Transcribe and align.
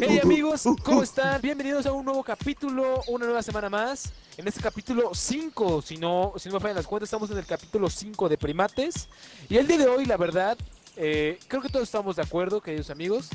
Hey 0.00 0.20
amigos, 0.22 0.64
¿cómo 0.84 1.02
están? 1.02 1.40
Bienvenidos 1.40 1.86
a 1.86 1.92
un 1.92 2.04
nuevo 2.04 2.22
capítulo, 2.22 3.02
una 3.06 3.24
nueva 3.24 3.42
semana 3.42 3.70
más. 3.70 4.12
En 4.36 4.46
este 4.46 4.60
capítulo 4.60 5.14
5, 5.14 5.80
si 5.80 5.96
no, 5.96 6.34
si 6.36 6.50
no 6.50 6.56
me 6.56 6.60
fallan 6.60 6.76
las 6.76 6.86
cuentas, 6.86 7.06
estamos 7.06 7.30
en 7.30 7.38
el 7.38 7.46
capítulo 7.46 7.88
5 7.88 8.28
de 8.28 8.36
primates. 8.36 9.08
Y 9.48 9.56
el 9.56 9.66
día 9.66 9.78
de 9.78 9.86
hoy, 9.86 10.04
la 10.04 10.18
verdad, 10.18 10.58
eh, 10.96 11.38
creo 11.48 11.62
que 11.62 11.70
todos 11.70 11.84
estamos 11.84 12.16
de 12.16 12.22
acuerdo, 12.22 12.60
queridos 12.60 12.90
amigos, 12.90 13.30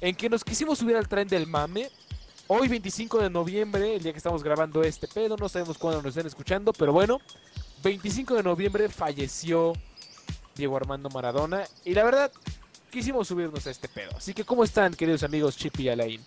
en 0.00 0.16
que 0.16 0.28
nos 0.28 0.42
quisimos 0.42 0.78
subir 0.78 0.96
al 0.96 1.06
tren 1.06 1.28
del 1.28 1.46
mame. 1.46 1.90
Hoy 2.48 2.66
25 2.66 3.18
de 3.18 3.30
noviembre, 3.30 3.94
el 3.94 4.02
día 4.02 4.10
que 4.10 4.18
estamos 4.18 4.42
grabando 4.42 4.82
este 4.82 5.06
pedo, 5.06 5.36
no 5.36 5.48
sabemos 5.48 5.78
cuándo 5.78 6.02
nos 6.02 6.16
estén 6.16 6.26
escuchando, 6.26 6.72
pero 6.72 6.92
bueno, 6.92 7.20
25 7.84 8.34
de 8.34 8.42
noviembre 8.42 8.88
falleció 8.88 9.72
Diego 10.56 10.76
Armando 10.76 11.08
Maradona. 11.10 11.64
Y 11.84 11.94
la 11.94 12.02
verdad, 12.02 12.32
quisimos 12.94 13.26
subirnos 13.26 13.66
a 13.66 13.70
este 13.72 13.88
pedo. 13.88 14.10
Así 14.16 14.32
que, 14.32 14.44
¿cómo 14.44 14.62
están, 14.62 14.94
queridos 14.94 15.24
amigos 15.24 15.56
Chip 15.56 15.80
y 15.80 15.88
Alain? 15.88 16.20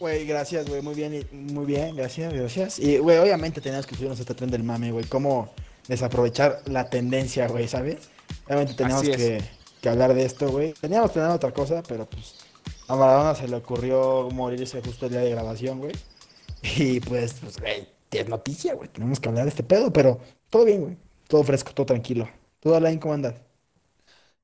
Güey, 0.00 0.26
gracias, 0.26 0.66
güey, 0.66 0.80
muy 0.80 0.94
bien, 0.94 1.28
muy 1.30 1.66
bien, 1.66 1.94
gracias, 1.94 2.32
gracias. 2.32 2.78
Y, 2.78 2.96
güey, 2.96 3.18
obviamente 3.18 3.60
teníamos 3.60 3.86
que 3.86 3.94
subirnos 3.94 4.18
a 4.18 4.22
este 4.22 4.34
tren 4.34 4.50
del 4.50 4.62
mame, 4.62 4.92
güey, 4.92 5.04
cómo 5.04 5.52
desaprovechar 5.86 6.62
la 6.64 6.88
tendencia, 6.88 7.48
güey, 7.48 7.68
¿sabes? 7.68 8.08
Obviamente 8.46 8.72
teníamos 8.74 9.06
es. 9.06 9.16
que, 9.16 9.42
que 9.82 9.88
hablar 9.90 10.14
de 10.14 10.24
esto, 10.24 10.48
güey. 10.48 10.72
Teníamos 10.72 11.10
planeado 11.10 11.36
otra 11.36 11.52
cosa, 11.52 11.82
pero 11.86 12.06
pues 12.06 12.36
a 12.86 12.96
Maradona 12.96 13.34
se 13.34 13.46
le 13.46 13.56
ocurrió 13.56 14.30
morirse 14.32 14.80
justo 14.80 15.04
el 15.04 15.12
día 15.12 15.20
de 15.20 15.30
grabación, 15.30 15.80
güey. 15.80 15.92
Y 16.62 17.00
pues, 17.00 17.34
pues, 17.42 17.60
güey, 17.60 17.86
es 18.10 18.28
noticia, 18.28 18.72
güey, 18.74 18.88
tenemos 18.88 19.20
que 19.20 19.28
hablar 19.28 19.44
de 19.44 19.50
este 19.50 19.64
pedo, 19.64 19.92
pero 19.92 20.18
todo 20.48 20.64
bien, 20.64 20.80
güey, 20.80 20.96
todo 21.26 21.44
fresco, 21.44 21.72
todo 21.74 21.84
tranquilo. 21.84 22.26
¿Tú, 22.60 22.74
Alain, 22.74 22.98
cómo 22.98 23.12
andas? 23.12 23.34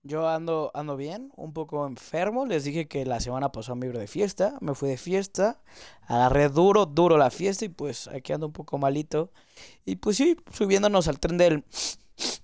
Yo 0.07 0.29
ando, 0.29 0.71
ando 0.75 0.99
bien, 0.99 1.33
un 1.35 1.55
poco 1.55 1.87
enfermo. 1.87 2.45
Les 2.45 2.65
dije 2.65 2.87
que 2.87 3.07
la 3.07 3.21
semana 3.21 3.51
pasada 3.53 3.75
me 3.75 3.87
iba 3.87 3.99
de 3.99 4.07
fiesta. 4.07 4.59
Me 4.61 4.75
fui 4.75 4.91
de 4.91 4.99
fiesta. 4.99 5.63
Agarré 6.07 6.51
duro, 6.51 6.85
duro 6.85 7.17
la 7.17 7.31
fiesta 7.31 7.65
y 7.65 7.71
pues 7.71 8.09
aquí 8.09 8.35
ando 8.35 8.47
un 8.49 8.53
poco 8.53 8.77
malito. 8.77 9.33
Y 9.87 9.97
pues 9.97 10.19
sí, 10.19 10.37
subiéndonos 10.53 11.09
al 11.09 11.19
tren 11.19 11.39
del, 11.39 11.65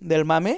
del 0.01 0.25
mame. 0.25 0.57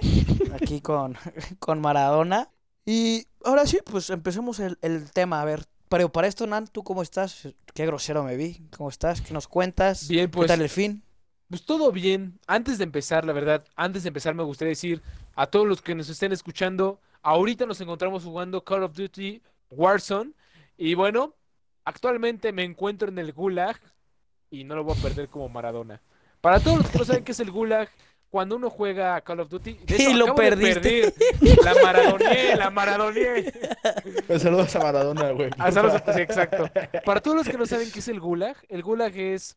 Aquí 0.55 0.81
con, 0.81 1.17
con 1.59 1.81
Maradona. 1.81 2.51
Y 2.87 3.27
ahora 3.45 3.67
sí, 3.67 3.81
pues 3.85 4.09
empecemos 4.11 4.61
el, 4.61 4.79
el 4.81 5.11
tema. 5.11 5.43
A 5.43 5.45
ver, 5.45 5.65
pero 5.89 6.13
para 6.13 6.29
esto, 6.29 6.47
Nan, 6.47 6.69
¿tú 6.69 6.85
cómo 6.85 7.03
estás? 7.03 7.49
Qué 7.75 7.85
grosero 7.85 8.23
me 8.23 8.37
vi. 8.37 8.63
¿Cómo 8.77 8.89
estás? 8.89 9.21
¿Qué 9.21 9.35
nos 9.35 9.49
cuentas? 9.49 10.07
Bien, 10.07 10.31
¿Qué 10.31 10.31
pues, 10.31 10.47
tal 10.47 10.61
el 10.63 10.69
fin? 10.69 11.03
pues 11.49 11.65
todo 11.67 11.93
bien. 11.93 12.41
Antes 12.47 12.79
de 12.79 12.85
empezar, 12.85 13.27
la 13.27 13.35
verdad, 13.35 13.65
antes 13.77 14.05
de 14.05 14.09
empezar 14.09 14.35
me 14.35 14.43
gustaría 14.43 14.71
decir 14.71 15.03
a 15.35 15.47
todos 15.47 15.67
los 15.67 15.83
que 15.83 15.95
nos 15.95 16.09
estén 16.09 16.33
escuchando, 16.33 17.01
ahorita 17.23 17.67
nos 17.67 17.81
encontramos 17.81 18.25
jugando 18.25 18.63
Call 18.65 18.83
of 18.85 18.95
Duty 18.95 19.43
Warzone. 19.71 20.33
Y 20.77 20.95
bueno, 20.95 21.35
actualmente 21.85 22.53
me 22.53 22.65
encuentro 22.65 23.09
en 23.09 23.19
el 23.19 23.33
Gulag 23.33 23.79
y 24.51 24.65
no 24.65 24.75
lo 24.77 24.85
voy 24.85 24.97
a 24.99 25.03
perder 25.03 25.29
como 25.29 25.49
Maradona. 25.49 26.01
Para 26.41 26.61
todos 26.61 26.79
los 26.79 26.91
que 26.91 26.99
no 26.99 27.05
saben 27.05 27.25
qué 27.25 27.33
es 27.33 27.41
el 27.41 27.51
Gulag, 27.51 27.89
cuando 28.31 28.57
uno 28.57 28.71
juega 28.71 29.21
Call 29.21 29.41
of 29.41 29.49
Duty, 29.51 29.75
de 29.85 29.95
hecho, 29.97 30.11
Y 30.11 30.15
lo 30.15 30.27
de 30.27 30.33
perdiste. 30.33 31.13
perder. 31.13 31.59
La 31.65 31.75
maradoneé, 31.83 32.57
la 32.57 32.71
maradoneé. 32.71 33.53
Pues 34.27 34.43
saludos 34.43 34.75
a 34.77 34.81
Maradona, 34.81 35.31
güey. 35.33 35.51
Ah, 35.59 35.71
saludos, 35.71 36.03
sí, 36.15 36.21
exacto. 36.21 36.69
Para 37.05 37.21
todos 37.21 37.37
los 37.37 37.49
que 37.49 37.59
no 37.59 37.67
saben 37.67 37.91
qué 37.93 37.99
es 38.01 38.09
el 38.09 38.21
gulag, 38.21 38.57
el 38.69 38.83
gulag 38.83 39.17
es 39.17 39.57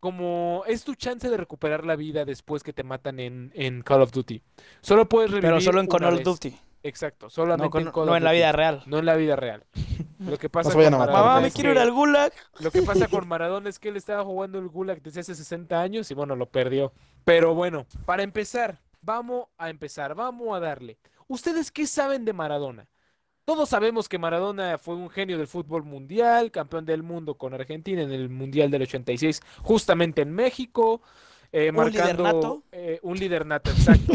como 0.00 0.62
es 0.66 0.84
tu 0.84 0.94
chance 0.94 1.28
de 1.28 1.36
recuperar 1.36 1.84
la 1.84 1.96
vida 1.96 2.24
después 2.24 2.62
que 2.62 2.72
te 2.72 2.82
matan 2.84 3.20
en, 3.20 3.50
en 3.54 3.82
Call 3.82 4.02
of 4.02 4.12
Duty. 4.12 4.42
Solo 4.80 5.08
puedes 5.08 5.30
revivir 5.30 5.50
Pero 5.50 5.60
solo 5.60 5.80
en 5.80 5.86
Call 5.86 6.04
of. 6.04 6.22
Duty. 6.22 6.56
Exacto, 6.84 7.28
solamente 7.28 7.64
No, 7.64 7.70
con- 7.70 7.82
en 7.82 7.90
Call 7.92 8.06
no 8.06 8.12
of 8.12 8.16
en 8.18 8.24
la 8.24 8.30
Duty. 8.30 8.38
vida 8.38 8.52
real. 8.52 8.82
No 8.86 8.98
en 8.98 9.06
la 9.06 9.16
vida 9.16 9.36
real. 9.36 9.64
Lo 10.20 10.38
que 10.38 10.48
pasa 10.50 10.70
vayan 10.74 10.92
con 10.92 11.02
a 11.02 11.06
matar, 11.06 11.12
Maradona 11.14 11.28
Mamá, 11.34 11.40
me 11.42 11.48
es 11.48 11.54
quiero 11.54 11.70
ir 11.70 11.76
que- 11.76 11.82
al 11.82 11.92
gulag. 11.92 12.32
lo 12.60 12.70
que 12.70 12.82
pasa 12.82 13.08
con 13.08 13.26
Maradona 13.28 13.68
es 13.68 13.78
que 13.78 13.88
él 13.88 13.96
estaba 13.96 14.24
jugando 14.24 14.58
el 14.58 14.68
Gulag 14.68 15.02
desde 15.02 15.20
hace 15.20 15.34
60 15.34 15.80
años 15.80 16.10
y 16.10 16.14
bueno, 16.14 16.36
lo 16.36 16.46
perdió. 16.46 16.92
Pero 17.24 17.54
bueno, 17.54 17.86
para 18.06 18.22
empezar, 18.22 18.78
vamos 19.02 19.46
a 19.58 19.70
empezar, 19.70 20.14
vamos 20.14 20.56
a 20.56 20.60
darle. 20.60 20.98
¿Ustedes 21.26 21.70
qué 21.72 21.86
saben 21.86 22.24
de 22.24 22.32
Maradona? 22.32 22.88
Todos 23.48 23.70
sabemos 23.70 24.10
que 24.10 24.18
Maradona 24.18 24.76
fue 24.76 24.94
un 24.94 25.08
genio 25.08 25.38
del 25.38 25.46
fútbol 25.46 25.82
mundial, 25.82 26.50
campeón 26.50 26.84
del 26.84 27.02
mundo 27.02 27.36
con 27.38 27.54
Argentina 27.54 28.02
en 28.02 28.12
el 28.12 28.28
Mundial 28.28 28.70
del 28.70 28.82
86, 28.82 29.40
justamente 29.62 30.20
en 30.20 30.32
México, 30.34 31.00
eh, 31.50 31.70
¿Un 31.70 31.76
marcando 31.76 32.02
líder 32.08 32.20
nato? 32.20 32.62
eh, 32.72 32.98
un 33.00 33.18
líder 33.18 33.46
nato, 33.46 33.70
exacto. 33.70 34.12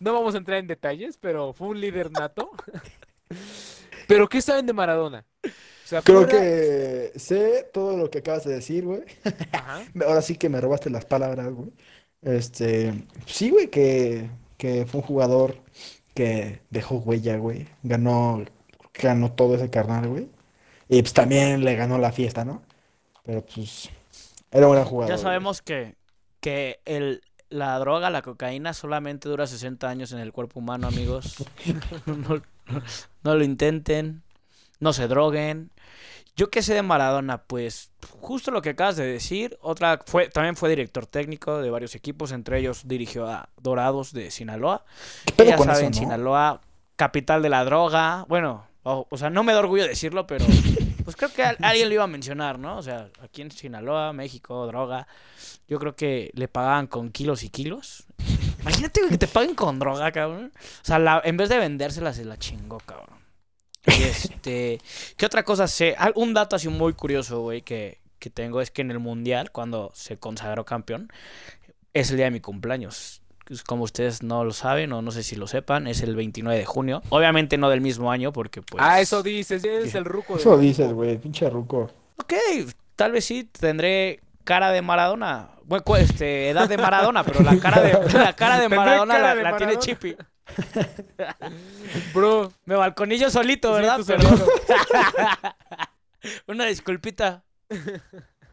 No 0.00 0.12
vamos 0.12 0.34
a 0.34 0.36
entrar 0.36 0.58
en 0.58 0.66
detalles, 0.66 1.16
pero 1.18 1.54
fue 1.54 1.68
un 1.68 1.80
líder 1.80 2.10
nato. 2.12 2.50
Pero 4.06 4.28
¿qué 4.28 4.42
saben 4.42 4.66
de 4.66 4.74
Maradona? 4.74 5.24
O 5.42 5.48
sea, 5.86 6.02
Creo 6.02 6.24
fuera- 6.24 6.38
que 6.38 7.12
sé 7.18 7.66
todo 7.72 7.96
lo 7.96 8.10
que 8.10 8.18
acabas 8.18 8.44
de 8.44 8.52
decir, 8.52 8.84
güey. 8.84 9.00
Ahora 10.06 10.20
sí 10.20 10.36
que 10.36 10.50
me 10.50 10.60
robaste 10.60 10.90
las 10.90 11.06
palabras, 11.06 11.50
güey. 11.54 11.70
Este, 12.20 12.92
sí, 13.24 13.48
güey, 13.48 13.68
que, 13.68 14.28
que 14.58 14.84
fue 14.84 15.00
un 15.00 15.06
jugador 15.06 15.56
que 16.12 16.60
dejó 16.68 16.96
huella, 16.96 17.38
güey. 17.38 17.66
Ganó, 17.82 18.44
ganó 18.94 19.32
todo 19.32 19.56
ese 19.56 19.70
carnal, 19.70 20.08
güey. 20.08 20.28
Y 20.88 21.02
pues 21.02 21.12
también 21.12 21.64
le 21.64 21.76
ganó 21.76 21.98
la 21.98 22.12
fiesta, 22.12 22.44
¿no? 22.44 22.62
Pero 23.24 23.42
pues 23.42 23.90
era 24.50 24.66
un 24.66 24.74
gran 24.74 24.84
jugador. 24.84 25.14
Ya 25.14 25.20
sabemos 25.20 25.62
que, 25.62 25.96
que 26.40 26.80
el, 26.84 27.22
la 27.48 27.78
droga, 27.78 28.10
la 28.10 28.22
cocaína, 28.22 28.74
solamente 28.74 29.28
dura 29.28 29.46
60 29.46 29.88
años 29.88 30.12
en 30.12 30.18
el 30.18 30.32
cuerpo 30.32 30.60
humano, 30.60 30.86
amigos. 30.88 31.36
No, 32.06 32.40
no 33.22 33.34
lo 33.34 33.44
intenten, 33.44 34.22
no 34.80 34.94
se 34.94 35.06
droguen. 35.06 35.70
Yo 36.36 36.50
qué 36.50 36.62
sé 36.62 36.72
de 36.74 36.82
Maradona, 36.82 37.42
pues 37.42 37.90
justo 38.20 38.50
lo 38.50 38.62
que 38.62 38.70
acabas 38.70 38.96
de 38.96 39.06
decir. 39.06 39.58
Otra 39.60 40.00
fue, 40.06 40.28
también 40.28 40.56
fue 40.56 40.70
director 40.70 41.06
técnico 41.06 41.60
de 41.60 41.70
varios 41.70 41.94
equipos, 41.94 42.32
entre 42.32 42.58
ellos 42.58 42.88
dirigió 42.88 43.28
a 43.28 43.50
Dorados 43.60 44.12
de 44.12 44.30
Sinaloa. 44.30 44.84
¿Qué 45.26 45.32
pedo 45.32 45.50
ya 45.50 45.56
con 45.56 45.66
saben, 45.66 45.90
eso, 45.90 46.00
no? 46.00 46.06
Sinaloa, 46.06 46.60
capital 46.96 47.42
de 47.42 47.50
la 47.50 47.64
droga. 47.64 48.24
Bueno, 48.28 48.66
o, 48.84 49.06
o 49.10 49.16
sea, 49.18 49.28
no 49.30 49.42
me 49.42 49.52
da 49.52 49.58
orgullo 49.58 49.86
decirlo, 49.86 50.26
pero 50.26 50.46
pues 51.04 51.16
creo 51.16 51.32
que 51.32 51.42
al- 51.42 51.58
alguien 51.60 51.88
lo 51.88 51.94
iba 51.94 52.04
a 52.04 52.08
mencionar, 52.08 52.58
¿no? 52.58 52.78
O 52.78 52.82
sea, 52.82 53.08
aquí 53.22 53.42
en 53.42 53.50
Sinaloa, 53.50 54.12
México, 54.12 54.66
droga. 54.66 55.06
Yo 55.66 55.78
creo 55.78 55.96
que 55.96 56.30
le 56.34 56.46
pagaban 56.48 56.86
con 56.86 57.10
kilos 57.10 57.42
y 57.42 57.48
kilos. 57.50 58.04
Imagínate 58.60 59.00
que 59.10 59.18
te 59.18 59.26
paguen 59.26 59.54
con 59.54 59.78
droga, 59.78 60.10
cabrón. 60.12 60.52
O 60.54 60.84
sea, 60.84 60.98
la- 60.98 61.20
en 61.24 61.36
vez 61.36 61.48
de 61.48 61.58
vendérsela, 61.58 62.12
se 62.14 62.24
la 62.24 62.36
chingó, 62.38 62.78
cabrón. 62.78 63.18
Y 63.86 64.02
este, 64.04 64.80
¿qué 65.16 65.26
otra 65.26 65.42
cosa 65.42 65.66
sé? 65.68 65.96
Un 66.14 66.32
dato 66.34 66.56
así 66.56 66.68
muy 66.68 66.92
curioso, 66.94 67.40
güey, 67.42 67.62
que, 67.62 68.00
que 68.18 68.30
tengo 68.30 68.60
es 68.62 68.70
que 68.70 68.82
en 68.82 68.90
el 68.90 68.98
Mundial, 68.98 69.50
cuando 69.52 69.90
se 69.94 70.18
consagró 70.18 70.64
campeón, 70.64 71.10
es 71.92 72.10
el 72.10 72.16
día 72.16 72.26
de 72.26 72.30
mi 72.30 72.40
cumpleaños. 72.40 73.20
Pues, 73.44 73.62
Como 73.62 73.84
ustedes 73.84 74.22
no 74.22 74.44
lo 74.44 74.52
saben 74.52 74.92
o 74.92 75.02
no 75.02 75.10
sé 75.10 75.22
si 75.22 75.36
lo 75.36 75.46
sepan, 75.46 75.86
es 75.86 76.02
el 76.02 76.16
29 76.16 76.58
de 76.58 76.64
junio. 76.64 77.02
Obviamente 77.10 77.58
no 77.58 77.68
del 77.68 77.80
mismo 77.80 78.10
año 78.10 78.32
porque 78.32 78.62
pues... 78.62 78.82
Ah, 78.84 79.00
eso 79.00 79.22
dices, 79.22 79.64
es 79.64 79.94
el 79.94 80.04
ruco. 80.04 80.36
Eso 80.36 80.56
dices, 80.56 80.92
güey, 80.92 81.18
pinche 81.18 81.48
ruco. 81.50 81.90
Ok, 82.16 82.32
tal 82.96 83.12
vez 83.12 83.24
sí 83.24 83.44
tendré 83.44 84.20
cara 84.44 84.70
de 84.70 84.82
Maradona. 84.82 85.50
Bueno, 85.64 85.84
este, 85.96 86.50
edad 86.50 86.68
de 86.68 86.78
Maradona, 86.78 87.24
pero 87.24 87.42
la 87.42 87.58
cara 87.58 87.80
de, 87.80 87.92
la 88.18 88.34
cara 88.34 88.58
de 88.58 88.68
Maradona 88.68 89.14
cara 89.14 89.28
la, 89.28 89.34
de 89.34 89.42
la 89.42 89.56
tiene. 89.56 89.78
Chippy. 89.78 90.16
Bro, 92.14 92.52
Me 92.66 92.76
balconillo 92.76 93.30
solito, 93.30 93.74
Sí, 93.74 93.82
¿verdad? 93.82 94.00
solito. 94.02 94.46
Una 96.46 96.66
disculpita. 96.66 97.42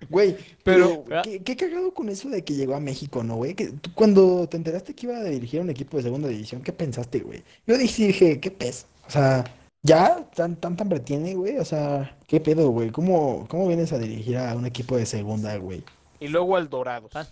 Güey, 0.09 0.35
Pero- 0.63 1.03
pero 1.07 1.21
¿qué, 1.23 1.39
qué 1.43 1.55
cagado 1.55 1.93
con 1.93 2.09
eso 2.09 2.29
de 2.29 2.43
que 2.43 2.53
llegó 2.55 2.75
a 2.75 2.79
México, 2.79 3.23
¿no, 3.23 3.35
güey? 3.35 3.53
Que 3.53 3.67
tú 3.67 3.91
cuando 3.93 4.47
te 4.47 4.57
enteraste 4.57 4.93
que 4.93 5.07
iba 5.07 5.17
a 5.17 5.23
dirigir 5.23 5.61
un 5.61 5.69
equipo 5.69 5.97
de 5.97 6.03
segunda 6.03 6.27
división, 6.27 6.61
¿qué 6.61 6.73
pensaste, 6.73 7.19
güey? 7.19 7.43
Yo 7.67 7.77
dije, 7.77 8.07
dije, 8.07 8.39
¿qué 8.39 8.51
pez? 8.51 8.85
O 9.07 9.11
sea, 9.11 9.43
ya 9.83 10.25
tan 10.35 10.55
tan 10.55 10.75
tan 10.77 10.89
retiene, 10.89 11.35
güey. 11.35 11.57
O 11.57 11.65
sea, 11.65 12.15
¿qué 12.27 12.39
pedo, 12.39 12.69
güey? 12.69 12.89
¿Cómo, 12.91 13.45
cómo 13.49 13.67
vienes 13.67 13.93
a 13.93 13.97
dirigir 13.99 14.37
a 14.37 14.55
un 14.55 14.65
equipo 14.65 14.97
de 14.97 15.05
segunda, 15.05 15.55
güey? 15.57 15.83
y 16.19 16.27
luego 16.27 16.55
al 16.55 16.69
Dorados. 16.69 17.11
Ah. 17.15 17.27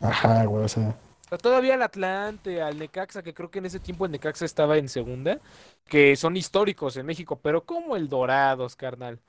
Ajá, 0.00 0.44
güey, 0.46 0.64
o 0.64 0.68
sea. 0.68 0.94
Sea, 1.30 1.38
todavía 1.38 1.74
al 1.74 1.82
Atlante, 1.82 2.60
al 2.60 2.76
Necaxa, 2.78 3.22
que 3.22 3.32
creo 3.32 3.50
que 3.50 3.60
en 3.60 3.66
ese 3.66 3.78
tiempo 3.78 4.04
el 4.04 4.10
Necaxa 4.10 4.44
estaba 4.44 4.76
en 4.78 4.88
segunda, 4.88 5.38
que 5.86 6.16
son 6.16 6.36
históricos 6.36 6.96
en 6.96 7.06
México, 7.06 7.38
pero 7.40 7.64
como 7.64 7.96
el 7.96 8.08
Dorados, 8.08 8.74
carnal. 8.74 9.20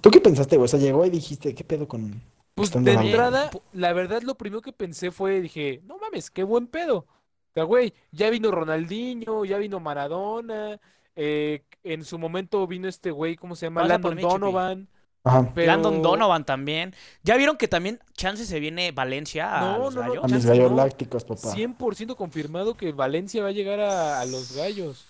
¿Tú 0.00 0.10
qué 0.10 0.20
pensaste, 0.20 0.56
güey? 0.56 0.66
O 0.66 0.68
sea, 0.68 0.78
llegó 0.78 1.04
y 1.04 1.10
dijiste, 1.10 1.54
¿qué 1.54 1.64
pedo 1.64 1.88
con...? 1.88 2.22
Pues 2.54 2.68
Están 2.68 2.84
de 2.84 2.92
entrada, 2.92 3.50
la 3.72 3.92
verdad 3.92 4.22
lo 4.22 4.36
primero 4.36 4.60
que 4.60 4.72
pensé 4.72 5.10
fue, 5.10 5.40
dije, 5.40 5.80
no 5.84 5.98
mames, 5.98 6.30
qué 6.30 6.44
buen 6.44 6.66
pedo. 6.66 6.98
O 6.98 7.52
sea, 7.54 7.64
güey, 7.64 7.92
ya 8.12 8.30
vino 8.30 8.50
Ronaldinho, 8.50 9.44
ya 9.44 9.58
vino 9.58 9.80
Maradona, 9.80 10.78
eh, 11.16 11.64
en 11.82 12.04
su 12.04 12.18
momento 12.18 12.66
vino 12.66 12.88
este 12.88 13.10
güey, 13.10 13.36
¿cómo 13.36 13.56
se 13.56 13.66
llama? 13.66 13.80
Pasa 13.80 13.94
Landon 13.94 14.14
mí. 14.16 14.22
Donovan. 14.22 14.88
Ajá. 15.24 15.50
Pero... 15.54 15.66
Landon 15.66 16.02
Donovan 16.02 16.44
también. 16.44 16.94
¿Ya 17.22 17.36
vieron 17.36 17.56
que 17.56 17.68
también 17.68 18.00
chance 18.14 18.44
se 18.46 18.60
viene 18.60 18.92
Valencia 18.92 19.74
a 19.74 19.78
No, 19.78 19.78
los 19.78 19.94
no, 19.94 20.02
no, 20.02 20.08
Gallos? 20.10 20.24
A 20.24 20.28
mis 20.28 20.44
gallos 20.46 20.70
no. 20.70 20.76
lácticos, 20.76 21.24
papá. 21.24 21.40
100% 21.54 22.16
confirmado 22.16 22.76
que 22.76 22.92
Valencia 22.92 23.42
va 23.42 23.48
a 23.48 23.52
llegar 23.52 23.80
a, 23.80 24.20
a 24.20 24.24
los 24.26 24.52
gallos. 24.52 25.08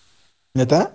¿Neta? 0.55 0.93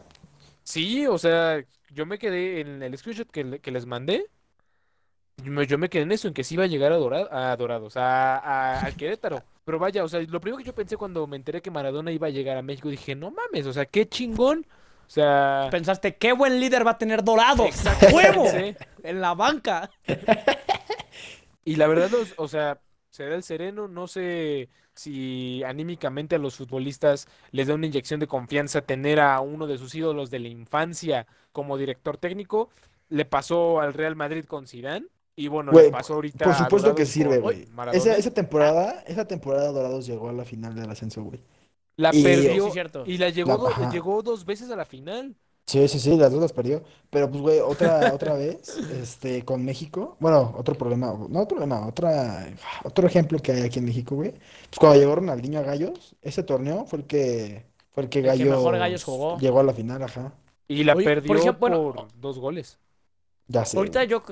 Sí, 0.63 1.07
o 1.07 1.17
sea, 1.17 1.63
yo 1.89 2.05
me 2.05 2.19
quedé 2.19 2.61
en 2.61 2.83
el 2.83 2.97
screenshot 2.97 3.29
que, 3.31 3.59
que 3.61 3.71
les 3.71 3.85
mandé. 3.85 4.29
Yo 5.43 5.51
me, 5.51 5.67
yo 5.67 5.77
me 5.77 5.89
quedé 5.89 6.03
en 6.03 6.11
eso, 6.11 6.27
en 6.27 6.33
que 6.33 6.43
sí 6.43 6.55
iba 6.55 6.63
a 6.63 6.67
llegar 6.67 6.91
a, 6.91 6.97
Dora- 6.97 7.27
a 7.51 7.55
Dorados, 7.55 7.95
a, 7.97 8.37
a, 8.37 8.85
a 8.87 8.91
Querétaro. 8.93 9.43
Pero 9.63 9.77
vaya, 9.79 10.03
o 10.03 10.07
sea, 10.09 10.19
lo 10.21 10.41
primero 10.41 10.57
que 10.57 10.63
yo 10.63 10.73
pensé 10.73 10.97
cuando 10.97 11.27
me 11.27 11.35
enteré 11.37 11.61
que 11.61 11.69
Maradona 11.71 12.11
iba 12.11 12.27
a 12.27 12.29
llegar 12.31 12.57
a 12.57 12.61
México, 12.63 12.89
dije, 12.89 13.15
no 13.15 13.31
mames, 13.31 13.65
o 13.67 13.73
sea, 13.73 13.85
qué 13.85 14.07
chingón. 14.09 14.65
O 15.07 15.09
sea, 15.09 15.69
Pensaste, 15.71 16.17
qué 16.17 16.33
buen 16.33 16.59
líder 16.59 16.85
va 16.85 16.91
a 16.91 16.97
tener 16.97 17.23
Dorado. 17.23 17.65
¡Huevo! 18.13 18.45
En 19.03 19.21
la 19.21 19.33
banca. 19.33 19.89
Y 21.63 21.75
la 21.75 21.87
verdad, 21.87 22.09
o 22.37 22.47
sea, 22.47 22.79
se 23.09 23.25
da 23.27 23.35
el 23.35 23.43
sereno, 23.43 23.87
no 23.87 24.07
sé 24.07 24.69
si 24.93 25.63
anímicamente 25.63 26.35
a 26.35 26.39
los 26.39 26.55
futbolistas 26.55 27.27
les 27.51 27.67
da 27.67 27.75
una 27.75 27.87
inyección 27.87 28.19
de 28.19 28.27
confianza 28.27 28.81
tener 28.81 29.19
a 29.19 29.39
uno 29.41 29.67
de 29.67 29.77
sus 29.77 29.93
ídolos 29.95 30.29
de 30.29 30.39
la 30.39 30.47
infancia 30.47 31.27
como 31.51 31.77
director 31.77 32.17
técnico. 32.17 32.69
Le 33.09 33.25
pasó 33.25 33.79
al 33.79 33.93
Real 33.93 34.15
Madrid 34.15 34.45
con 34.45 34.67
Zidane 34.67 35.07
y 35.35 35.47
bueno, 35.49 35.71
le 35.71 35.89
pasó 35.89 36.15
ahorita 36.15 36.45
Por 36.45 36.53
a 36.53 36.57
supuesto 36.57 36.95
que 36.95 37.03
Dorados 37.03 37.09
sirve, 37.09 37.37
güey. 37.37 37.67
Esa, 37.93 38.15
esa 38.17 38.31
temporada, 38.31 39.03
esa 39.05 39.25
temporada 39.27 39.71
Dorados 39.71 40.05
llegó 40.05 40.29
a 40.29 40.33
la 40.33 40.45
final 40.45 40.75
del 40.75 40.89
ascenso, 40.89 41.23
güey. 41.23 41.39
La 41.97 42.11
y- 42.13 42.23
perdió 42.23 42.65
Sí, 42.67 42.71
cierto. 42.71 43.03
y 43.05 43.17
la 43.17 43.29
llegó, 43.29 43.69
La- 43.77 43.89
llegó 43.91 44.21
dos 44.23 44.45
veces 44.45 44.69
a 44.71 44.75
la 44.75 44.85
final. 44.85 45.35
Sí, 45.65 45.85
sí, 45.89 45.99
sí, 45.99 46.15
las 46.15 46.31
dos 46.31 46.41
las 46.41 46.53
perdió. 46.53 46.81
Pero 47.09 47.29
pues, 47.29 47.41
güey, 47.41 47.59
otra, 47.59 48.13
otra 48.13 48.35
vez, 48.35 48.77
este, 48.77 49.43
con 49.43 49.65
México. 49.65 50.15
Bueno, 50.19 50.53
otro 50.57 50.75
problema, 50.75 51.07
no 51.07 51.39
otro 51.41 51.57
problema, 51.57 51.85
otra, 51.85 52.47
otro 52.85 53.05
ejemplo 53.05 53.37
que 53.39 53.51
hay 53.51 53.61
aquí 53.63 53.79
en 53.79 53.85
México, 53.85 54.15
güey. 54.15 54.31
Pues 54.31 54.79
cuando 54.79 54.97
llegó 54.99 55.15
Ronaldinho 55.15 55.59
a 55.59 55.63
Gallos, 55.63 56.15
ese 56.21 56.43
torneo 56.43 56.85
fue 56.85 56.99
el 56.99 57.05
que, 57.05 57.65
fue 57.91 58.03
el 58.03 58.09
que 58.09 58.19
El 58.19 58.37
que 58.37 58.45
mejor 58.45 58.77
Gallos 58.77 58.79
Gallos 58.79 59.03
jugó. 59.03 59.37
llegó 59.39 59.59
a 59.59 59.63
la 59.63 59.73
final, 59.73 60.01
ajá. 60.03 60.33
Y 60.69 60.83
la 60.85 60.93
Oye, 60.95 61.03
por 61.03 61.13
perdió 61.23 61.33
ejemplo, 61.39 61.59
bueno, 61.59 61.93
por 61.93 62.07
dos 62.21 62.39
goles. 62.39 62.77
Ya 63.47 63.65
sé. 63.65 63.77
Ahorita 63.77 63.99
güey. 63.99 64.09
yo, 64.09 64.23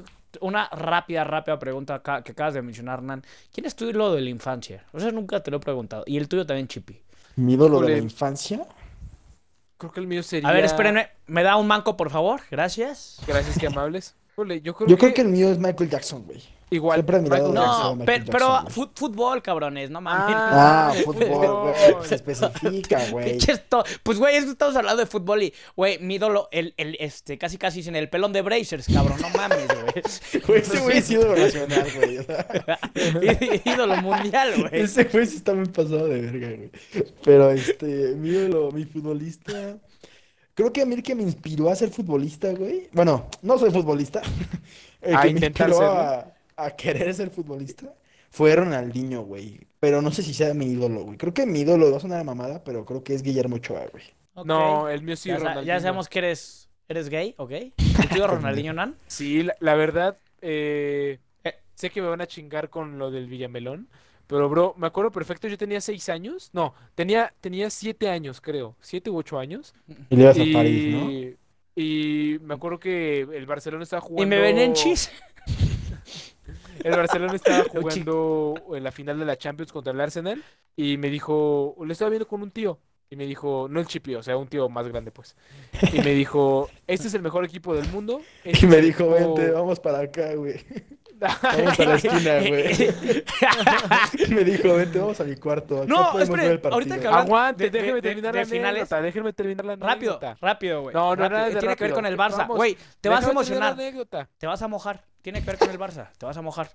una 0.41 0.67
rápida, 0.69 1.23
rápida 1.25 1.57
pregunta 1.59 2.01
que 2.01 2.31
acabas 2.31 2.53
de 2.53 2.61
mencionar, 2.61 3.01
Nan. 3.01 3.23
¿Quién 3.51 3.65
es 3.65 3.75
tu 3.75 3.85
ídolo 3.85 4.13
de 4.13 4.21
la 4.21 4.29
infancia? 4.29 4.85
O 4.93 4.99
sea, 4.99 5.11
nunca 5.11 5.41
te 5.43 5.51
lo 5.51 5.57
he 5.57 5.59
preguntado. 5.61 6.03
Y 6.05 6.17
el 6.17 6.27
tuyo 6.29 6.45
también, 6.45 6.67
Chippy. 6.67 7.01
Mi 7.35 7.53
ídolo 7.53 7.81
de 7.81 7.89
la 7.89 7.97
infancia. 7.97 8.65
Creo 9.77 9.91
que 9.91 9.99
el 9.99 10.07
mío 10.07 10.23
sería. 10.23 10.49
A 10.49 10.53
ver, 10.53 10.63
espérenme. 10.65 11.09
¿Me 11.27 11.43
da 11.43 11.57
un 11.57 11.67
manco, 11.67 11.97
por 11.97 12.09
favor? 12.09 12.41
Gracias. 12.49 13.19
Gracias, 13.27 13.57
que 13.57 13.67
amables. 13.67 14.15
Híjole, 14.33 14.61
yo 14.61 14.73
creo 14.73 14.87
Yo 14.87 14.95
que, 14.95 14.99
creo 14.99 15.13
que 15.13 15.21
el 15.21 15.29
mío 15.29 15.49
es 15.49 15.59
Michael 15.59 15.89
Jackson, 15.89 16.23
güey. 16.25 16.41
Igual. 16.69 16.97
siempre 16.97 17.17
admirado. 17.17 17.53
No, 17.53 17.95
Michael 17.95 18.25
pero, 18.31 18.65
fútbol, 18.69 19.41
cabrones, 19.41 19.89
no 19.89 20.01
mames. 20.01 20.35
Ah, 20.37 20.91
Ah, 20.91 20.93
fútbol, 21.03 21.73
güey. 21.73 22.07
Se 22.07 22.15
especifica, 22.15 22.99
güey. 23.11 23.37
Pues, 24.03 24.19
güey, 24.19 24.35
es 24.35 24.45
que 24.45 24.51
estamos 24.51 24.75
hablando 24.75 24.99
de 25.01 25.05
fútbol 25.05 25.43
y, 25.43 25.53
güey, 25.75 25.99
mi 25.99 26.15
ídolo, 26.15 26.47
el, 26.51 26.73
el, 26.77 26.97
este, 26.99 27.37
casi 27.37 27.57
casi 27.57 27.83
sin 27.83 27.95
el 27.95 28.09
pelón 28.09 28.33
de 28.33 28.41
Brazers, 28.41 28.87
cabrón, 28.91 29.19
no 29.21 29.29
mames, 29.29 29.67
güey. 29.67 29.85
Güey, 30.45 30.61
ese 30.61 30.79
güey 30.79 30.97
es 30.97 31.09
ídolo 31.09 31.35
nacional, 31.35 31.87
güey. 31.95 32.19
ídolo 33.65 33.95
mundial, 33.97 34.53
güey. 34.57 34.69
Ese 34.83 35.05
güey 35.05 35.25
sí 35.25 35.37
está 35.37 35.53
muy 35.53 35.67
pasado 35.67 36.07
de 36.07 36.21
verga, 36.21 36.47
güey. 36.55 36.71
Pero 37.23 37.51
este, 37.51 37.85
mi 38.15 38.29
ídolo, 38.29 38.71
mi 38.71 38.85
futbolista. 38.85 39.77
Creo 40.53 40.71
que 40.71 40.81
a 40.81 40.85
mí 40.85 40.95
el 40.95 41.03
que 41.03 41.15
me 41.15 41.23
inspiró 41.23 41.69
a 41.69 41.75
ser 41.75 41.89
futbolista, 41.89 42.51
güey. 42.53 42.89
Bueno, 42.93 43.27
no 43.41 43.57
soy 43.57 43.71
futbolista. 43.71 44.21
El 45.01 45.15
A 45.15 45.21
que 45.21 45.33
me 45.33 45.45
inspiró 45.47 45.81
a, 45.81 46.34
a 46.57 46.71
querer 46.75 47.13
ser 47.13 47.29
futbolista 47.29 47.93
fue 48.29 48.55
Ronaldinho, 48.55 49.21
güey. 49.23 49.59
Pero 49.79 50.01
no 50.01 50.11
sé 50.11 50.23
si 50.23 50.33
sea 50.33 50.53
mi 50.53 50.65
ídolo, 50.67 51.03
güey. 51.03 51.17
Creo 51.17 51.33
que 51.33 51.45
mi 51.45 51.61
ídolo 51.61 51.91
va 51.91 51.97
a 51.97 51.99
sonar 51.99 52.19
a 52.19 52.23
mamada, 52.23 52.63
pero 52.63 52.85
creo 52.85 53.03
que 53.03 53.13
es 53.13 53.23
Guillermo 53.23 53.57
Ochoa, 53.57 53.85
güey. 53.91 54.03
No, 54.43 54.89
el 54.89 55.01
mío 55.03 55.15
sí 55.15 55.29
ya, 55.29 55.35
es 55.35 55.41
sa- 55.41 55.45
ya 55.45 55.53
Ronaldinho. 55.53 55.81
sabemos 55.81 56.09
que 56.09 56.19
eres, 56.19 56.69
eres 56.89 57.09
gay, 57.09 57.35
¿ok? 57.37 57.51
¿Tu 57.99 58.09
tío 58.09 58.27
Ronaldinho, 58.27 58.73
Nan? 58.73 58.95
Sí, 59.07 59.43
la, 59.43 59.55
la 59.59 59.75
verdad, 59.75 60.17
eh, 60.41 61.19
eh, 61.43 61.55
sé 61.73 61.89
que 61.89 62.01
me 62.01 62.07
van 62.09 62.21
a 62.21 62.27
chingar 62.27 62.69
con 62.69 62.97
lo 62.99 63.11
del 63.11 63.27
Villamelón, 63.27 63.87
pero 64.27 64.49
bro, 64.49 64.73
me 64.77 64.87
acuerdo 64.87 65.11
perfecto, 65.11 65.47
yo 65.47 65.57
tenía 65.57 65.79
seis 65.79 66.09
años, 66.09 66.49
no, 66.51 66.73
tenía, 66.95 67.33
tenía 67.41 67.69
siete 67.69 68.09
años, 68.09 68.41
creo, 68.41 68.75
siete 68.81 69.09
u 69.09 69.17
ocho 69.17 69.39
años, 69.39 69.73
Y 70.09 70.15
le 70.15 70.23
ibas 70.23 70.39
a 70.39 70.45
París, 70.51 70.87
¿no? 70.87 71.09
y 71.77 72.37
me 72.41 72.53
acuerdo 72.53 72.79
que 72.79 73.21
el 73.21 73.45
Barcelona 73.45 73.83
estaba 73.83 74.01
jugando... 74.01 74.23
¿Y 74.23 74.29
me 74.29 74.39
ven 74.41 74.57
en 74.59 74.73
chis? 74.73 75.11
El 76.85 76.95
Barcelona 76.95 77.33
estaba 77.35 77.63
jugando 77.71 78.53
en 78.75 78.83
la 78.83 78.91
final 78.91 79.17
de 79.19 79.25
la 79.25 79.35
Champions 79.37 79.71
contra 79.71 79.91
el 79.93 79.99
Arsenal 80.01 80.43
y 80.75 80.97
me 80.97 81.09
dijo, 81.09 81.75
lo 81.79 81.91
estaba 81.91 82.09
viendo 82.09 82.27
con 82.27 82.41
un 82.41 82.51
tío. 82.51 82.79
Y 83.09 83.15
me 83.17 83.25
dijo, 83.27 83.67
no 83.69 83.79
el 83.79 83.85
Chipi, 83.85 84.15
o 84.15 84.23
sea, 84.23 84.35
un 84.35 84.47
tío 84.47 84.67
más 84.67 84.87
grande, 84.87 85.11
pues. 85.11 85.35
Y 85.93 85.99
me 85.99 86.11
dijo, 86.15 86.69
este 86.87 87.07
es 87.07 87.13
el 87.13 87.21
mejor 87.21 87.45
equipo 87.45 87.75
del 87.75 87.87
mundo. 87.89 88.19
este 88.43 88.65
Y 88.65 88.69
es 88.69 88.75
me 88.75 88.81
dijo, 88.81 89.03
equipo- 89.15 89.35
vente, 89.35 89.51
vamos 89.51 89.79
para 89.79 89.99
acá, 89.99 90.33
güey. 90.35 90.59
Vamos 91.17 91.79
a 91.79 91.85
la 91.85 91.95
esquina, 91.95 92.39
güey. 92.39 92.73
Y 94.27 94.27
me 94.33 94.43
dijo, 94.43 94.75
vente, 94.75 94.99
vamos 94.99 95.17
a 95.21 95.23
mi 95.23 95.35
cuarto. 95.37 95.77
Acá 95.77 95.85
No, 95.87 96.19
espere, 96.19 96.41
ver 96.43 96.51
el 96.51 96.59
partido. 96.59 96.73
ahorita 96.73 96.99
que 96.99 97.07
Aguante, 97.07 97.63
de- 97.63 97.69
de- 97.69 97.77
déjeme 97.79 97.95
de- 97.95 98.01
terminar 98.01 98.33
de 98.33 98.39
la 98.41 98.45
finales. 98.45 98.67
anécdota, 98.91 99.01
déjenme 99.01 99.33
terminar 99.33 99.65
la 99.65 99.75
Rápido, 99.77 100.11
anécdota. 100.13 100.37
rápido, 100.41 100.81
güey. 100.81 100.93
No, 100.93 101.15
no, 101.15 101.15
rápido. 101.15 101.29
nada 101.29 101.45
de 101.45 101.51
Tiene 101.51 101.61
que 101.61 101.83
ver 101.85 101.91
rápido. 101.91 101.95
con 101.95 102.05
el 102.05 102.17
Barça. 102.17 102.47
Güey, 102.47 102.77
te 102.99 103.07
vas 103.09 103.25
a 103.25 103.31
emocionar. 103.31 103.73
anécdota. 103.73 104.29
Te 104.37 104.45
vas 104.45 104.61
a 104.61 104.67
mojar. 104.67 105.05
Tiene 105.25 105.39
que 105.39 105.47
ver 105.47 105.57
con 105.57 105.71
el 105.71 105.79
Barça. 105.79 106.11
Te 106.19 106.27
vas 106.27 106.37
a 106.37 106.43
mojar. 106.43 106.69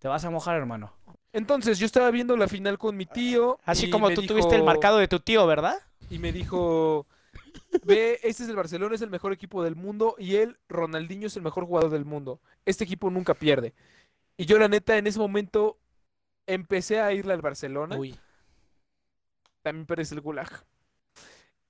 Te 0.00 0.08
vas 0.08 0.24
a 0.24 0.30
mojar, 0.30 0.56
hermano. 0.56 0.92
Entonces, 1.32 1.78
yo 1.78 1.86
estaba 1.86 2.10
viendo 2.10 2.36
la 2.36 2.48
final 2.48 2.76
con 2.76 2.96
mi 2.96 3.06
tío. 3.06 3.60
Así 3.64 3.90
como 3.90 4.10
tú 4.10 4.22
dijo- 4.22 4.34
tuviste 4.34 4.56
el 4.56 4.64
marcado 4.64 4.98
de 4.98 5.06
tu 5.06 5.20
tío, 5.20 5.46
¿verdad? 5.46 5.76
Y 6.10 6.18
me 6.18 6.32
dijo, 6.32 7.06
ve, 7.84 8.18
este 8.24 8.42
es 8.42 8.48
el 8.48 8.56
Barcelona, 8.56 8.96
es 8.96 9.02
el 9.02 9.10
mejor 9.10 9.32
equipo 9.32 9.62
del 9.62 9.76
mundo 9.76 10.16
y 10.18 10.34
él, 10.34 10.58
Ronaldinho, 10.68 11.28
es 11.28 11.36
el 11.36 11.44
mejor 11.44 11.64
jugador 11.64 11.90
del 11.90 12.04
mundo. 12.04 12.40
Este 12.66 12.82
equipo 12.82 13.08
nunca 13.08 13.34
pierde. 13.34 13.72
Y 14.36 14.46
yo, 14.46 14.58
la 14.58 14.66
neta, 14.66 14.98
en 14.98 15.06
ese 15.06 15.20
momento 15.20 15.78
empecé 16.48 17.00
a 17.00 17.12
irle 17.12 17.34
al 17.34 17.40
Barcelona. 17.40 17.96
Uy. 17.96 18.18
También 19.62 19.86
parece 19.86 20.16
el 20.16 20.22
gulag. 20.22 20.50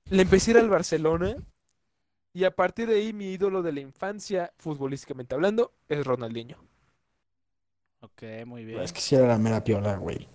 Le 0.06 0.23
empecé 0.23 0.52
a 0.52 0.55
ir 0.55 0.61
al 0.61 0.70
Barcelona 0.70 1.37
y 2.32 2.44
a 2.44 2.50
partir 2.50 2.88
de 2.88 2.96
ahí 2.96 3.12
mi 3.12 3.26
ídolo 3.32 3.62
de 3.62 3.73
la 3.73 3.81
infancia, 3.81 4.52
futbolísticamente 4.58 5.34
hablando, 5.34 5.73
es 5.88 6.05
Ronaldinho. 6.05 6.56
Ok, 8.00 8.23
muy 8.46 8.64
bien. 8.64 8.81
Es 8.81 8.93
que 8.93 9.00
sí 9.00 9.14
era 9.14 9.29
la 9.29 9.38
mera 9.38 9.62
piola, 9.62 9.96
güey. 9.96 10.26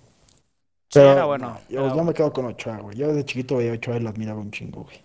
Sí, 0.90 1.00
era 1.00 1.26
bueno. 1.26 1.60
Yo, 1.70 1.86
era 1.86 1.96
yo 1.96 2.04
me 2.04 2.14
quedo 2.14 2.32
con 2.32 2.46
Ochoa, 2.46 2.78
güey. 2.78 2.98
Yo 2.98 3.14
de 3.14 3.26
chiquito 3.26 3.58
veía 3.58 3.72
a 3.72 3.76
Ochoa 3.76 3.98
y 3.98 4.00
lo 4.00 4.10
admiraba 4.10 4.40
un 4.40 4.52
chingo, 4.52 4.84
güey. 4.84 5.02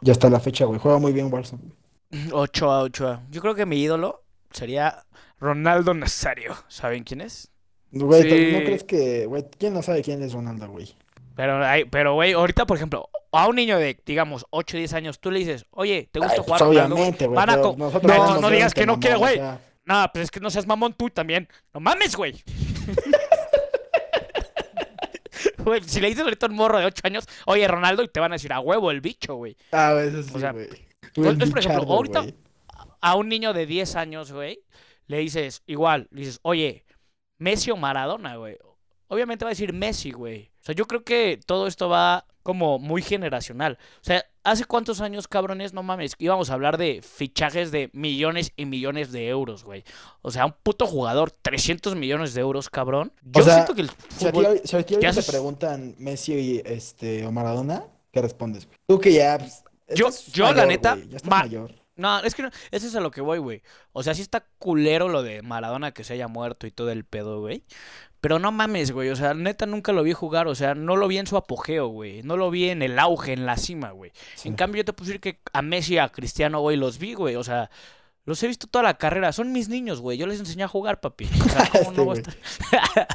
Y 0.00 0.10
hasta 0.10 0.30
la 0.30 0.40
fecha, 0.40 0.64
güey. 0.64 0.80
Juega 0.80 0.98
muy 0.98 1.12
bien 1.12 1.30
Warzone. 1.32 1.62
güey. 2.10 2.28
Ochoa, 2.32 2.80
Ochoa. 2.82 3.22
Yo 3.30 3.42
creo 3.42 3.54
que 3.54 3.66
mi 3.66 3.82
ídolo 3.82 4.22
sería 4.50 5.04
Ronaldo 5.38 5.92
Nazario. 5.92 6.54
¿Saben 6.68 7.04
quién 7.04 7.20
es? 7.20 7.50
Güey, 7.92 8.22
¿tú- 8.22 8.28
Sí. 8.34 8.52
¿no 8.52 8.58
crees 8.60 8.84
que, 8.84 9.26
güey, 9.26 9.44
quién 9.58 9.74
no 9.74 9.82
sabe 9.82 10.02
quién 10.02 10.22
es 10.22 10.32
Ronaldo, 10.32 10.68
güey? 10.70 10.94
Pero, 11.36 11.64
hay- 11.64 11.84
pero, 11.84 12.14
güey, 12.14 12.32
ahorita, 12.32 12.66
por 12.66 12.76
ejemplo, 12.78 13.08
a 13.30 13.46
un 13.46 13.56
niño 13.56 13.78
de, 13.78 13.96
digamos, 14.06 14.46
8 14.50 14.76
o 14.76 14.78
10 14.78 14.92
años, 14.94 15.20
tú 15.20 15.30
le 15.30 15.38
dices, 15.40 15.66
oye, 15.70 16.08
¿te 16.10 16.18
gusta 16.18 16.34
Ay, 16.34 16.40
jugar 16.42 16.58
pues, 16.60 16.70
obviamente, 16.70 17.26
güey. 17.26 17.38
A 17.38 17.46
No, 17.46 17.62
somos 17.62 18.40
no 18.40 18.50
digas 18.50 18.72
que 18.74 18.86
no 18.86 18.98
quiere, 18.98 19.16
güey. 19.16 19.34
sea, 19.36 19.60
No, 19.84 20.10
pues 20.12 20.24
es 20.24 20.30
que 20.32 20.40
no 20.40 20.50
seas 20.50 20.66
mamón 20.66 20.94
tú 20.94 21.10
también. 21.10 21.46
No 21.74 21.80
mames, 21.80 22.16
güey. 22.16 22.34
Güey, 25.58 25.82
si 25.82 26.00
le 26.00 26.08
dices 26.08 26.22
ahorita 26.22 26.46
a 26.46 26.48
un 26.48 26.54
morro 26.54 26.78
de 26.78 26.86
8 26.86 27.00
años, 27.04 27.28
oye, 27.46 27.66
Ronaldo, 27.66 28.02
y 28.02 28.08
te 28.08 28.20
van 28.20 28.30
a 28.32 28.36
decir 28.36 28.52
a 28.52 28.60
huevo 28.60 28.90
el 28.92 29.00
bicho, 29.00 29.34
güey. 29.34 29.56
Ah, 29.72 29.92
güey, 29.94 30.08
eso 30.08 30.22
sí, 30.22 30.30
O 30.34 30.38
sea, 30.38 30.52
güey. 30.52 30.68
pues, 31.12 31.50
por 31.50 31.58
ejemplo, 31.58 31.82
ahorita- 31.92 32.20
güey. 32.20 32.34
A 33.00 33.14
un 33.16 33.28
niño 33.28 33.52
de 33.52 33.66
10 33.66 33.96
años, 33.96 34.32
güey, 34.32 34.60
le 35.08 35.18
dices, 35.18 35.62
igual, 35.66 36.08
le 36.10 36.20
dices, 36.20 36.38
oye, 36.42 36.84
Messi 37.38 37.70
o 37.72 37.76
Maradona, 37.76 38.36
güey. 38.36 38.56
Obviamente 39.08 39.44
va 39.44 39.50
a 39.50 39.52
decir 39.52 39.72
Messi, 39.72 40.10
güey. 40.12 40.50
O 40.60 40.64
sea, 40.64 40.74
yo 40.74 40.86
creo 40.86 41.04
que 41.04 41.38
todo 41.46 41.66
esto 41.66 41.88
va 41.88 42.26
como 42.42 42.78
muy 42.78 43.02
generacional. 43.02 43.78
O 44.00 44.04
sea, 44.04 44.24
¿hace 44.44 44.64
cuántos 44.64 45.00
años, 45.00 45.26
cabrones, 45.28 45.72
no 45.72 45.82
mames, 45.82 46.14
íbamos 46.18 46.50
a 46.50 46.54
hablar 46.54 46.76
de 46.78 47.02
fichajes 47.02 47.70
de 47.72 47.90
millones 47.92 48.52
y 48.56 48.66
millones 48.66 49.10
de 49.12 49.28
euros, 49.28 49.64
güey? 49.64 49.84
O 50.22 50.30
sea, 50.30 50.46
un 50.46 50.54
puto 50.62 50.86
jugador, 50.86 51.30
300 51.30 51.94
millones 51.96 52.34
de 52.34 52.40
euros, 52.40 52.68
cabrón. 52.70 53.12
Yo 53.22 53.42
sea, 53.42 53.54
siento 53.54 53.74
que 53.74 53.82
el 53.82 53.90
Si 54.16 54.26
a 54.26 54.32
ti, 54.32 54.38
fútbol... 54.38 54.60
si 54.64 54.76
a 54.76 54.82
ti 54.82 54.96
¿Qué 54.98 55.06
ahorita 55.06 55.22
te 55.22 55.30
preguntan 55.30 55.94
Messi 55.98 56.34
y, 56.34 56.62
este, 56.64 57.26
o 57.26 57.32
Maradona, 57.32 57.84
¿qué 58.12 58.22
respondes? 58.22 58.68
Tú 58.88 59.00
que 59.00 59.12
ya. 59.12 59.38
pues, 59.38 59.64
Yo- 59.96 60.10
yo, 60.32 60.52
la 60.52 60.66
neta, 60.66 60.96
ya 60.96 61.16
estás 61.16 61.30
ma- 61.30 61.40
mayor. 61.40 61.74
No, 61.96 62.20
es 62.20 62.34
que 62.34 62.42
no, 62.42 62.50
eso 62.72 62.86
es 62.86 62.94
a 62.94 63.00
lo 63.00 63.10
que 63.10 63.22
voy, 63.22 63.38
güey. 63.38 63.62
O 63.92 64.02
sea, 64.02 64.12
sí 64.12 64.20
está 64.20 64.44
culero 64.58 65.08
lo 65.08 65.22
de 65.22 65.40
Maradona 65.40 65.92
que 65.92 66.04
se 66.04 66.12
haya 66.12 66.28
muerto 66.28 66.66
y 66.66 66.70
todo 66.70 66.90
el 66.90 67.04
pedo, 67.06 67.40
güey. 67.40 67.64
Pero 68.20 68.38
no 68.38 68.50
mames, 68.52 68.90
güey. 68.92 69.10
O 69.10 69.16
sea, 69.16 69.34
neta 69.34 69.66
nunca 69.66 69.92
lo 69.92 70.02
vi 70.02 70.12
jugar. 70.12 70.48
O 70.48 70.54
sea, 70.54 70.74
no 70.74 70.96
lo 70.96 71.06
vi 71.08 71.18
en 71.18 71.26
su 71.26 71.36
apogeo, 71.36 71.88
güey. 71.88 72.22
No 72.22 72.36
lo 72.36 72.50
vi 72.50 72.70
en 72.70 72.82
el 72.82 72.98
auge, 72.98 73.32
en 73.32 73.46
la 73.46 73.56
cima, 73.56 73.90
güey. 73.90 74.12
Sí. 74.34 74.48
En 74.48 74.54
cambio, 74.56 74.80
yo 74.80 74.84
te 74.84 74.92
puedo 74.92 75.06
decir 75.06 75.20
que 75.20 75.40
a 75.52 75.62
Messi 75.62 75.94
y 75.94 75.98
a 75.98 76.08
Cristiano, 76.08 76.60
güey, 76.60 76.76
los 76.76 76.98
vi, 76.98 77.14
güey. 77.14 77.36
O 77.36 77.44
sea, 77.44 77.70
los 78.24 78.42
he 78.42 78.48
visto 78.48 78.66
toda 78.66 78.82
la 78.84 78.98
carrera. 78.98 79.32
Son 79.32 79.52
mis 79.52 79.68
niños, 79.68 80.00
güey. 80.00 80.18
Yo 80.18 80.26
les 80.26 80.40
enseñé 80.40 80.64
a 80.64 80.68
jugar, 80.68 81.00
papi. 81.00 81.26
O 81.44 81.48
sea, 81.48 81.68
¿cómo 81.72 81.82
Este 81.84 81.96
no 81.96 82.04
voy 82.04 82.16
a 82.16 82.20
estar? 82.20 82.36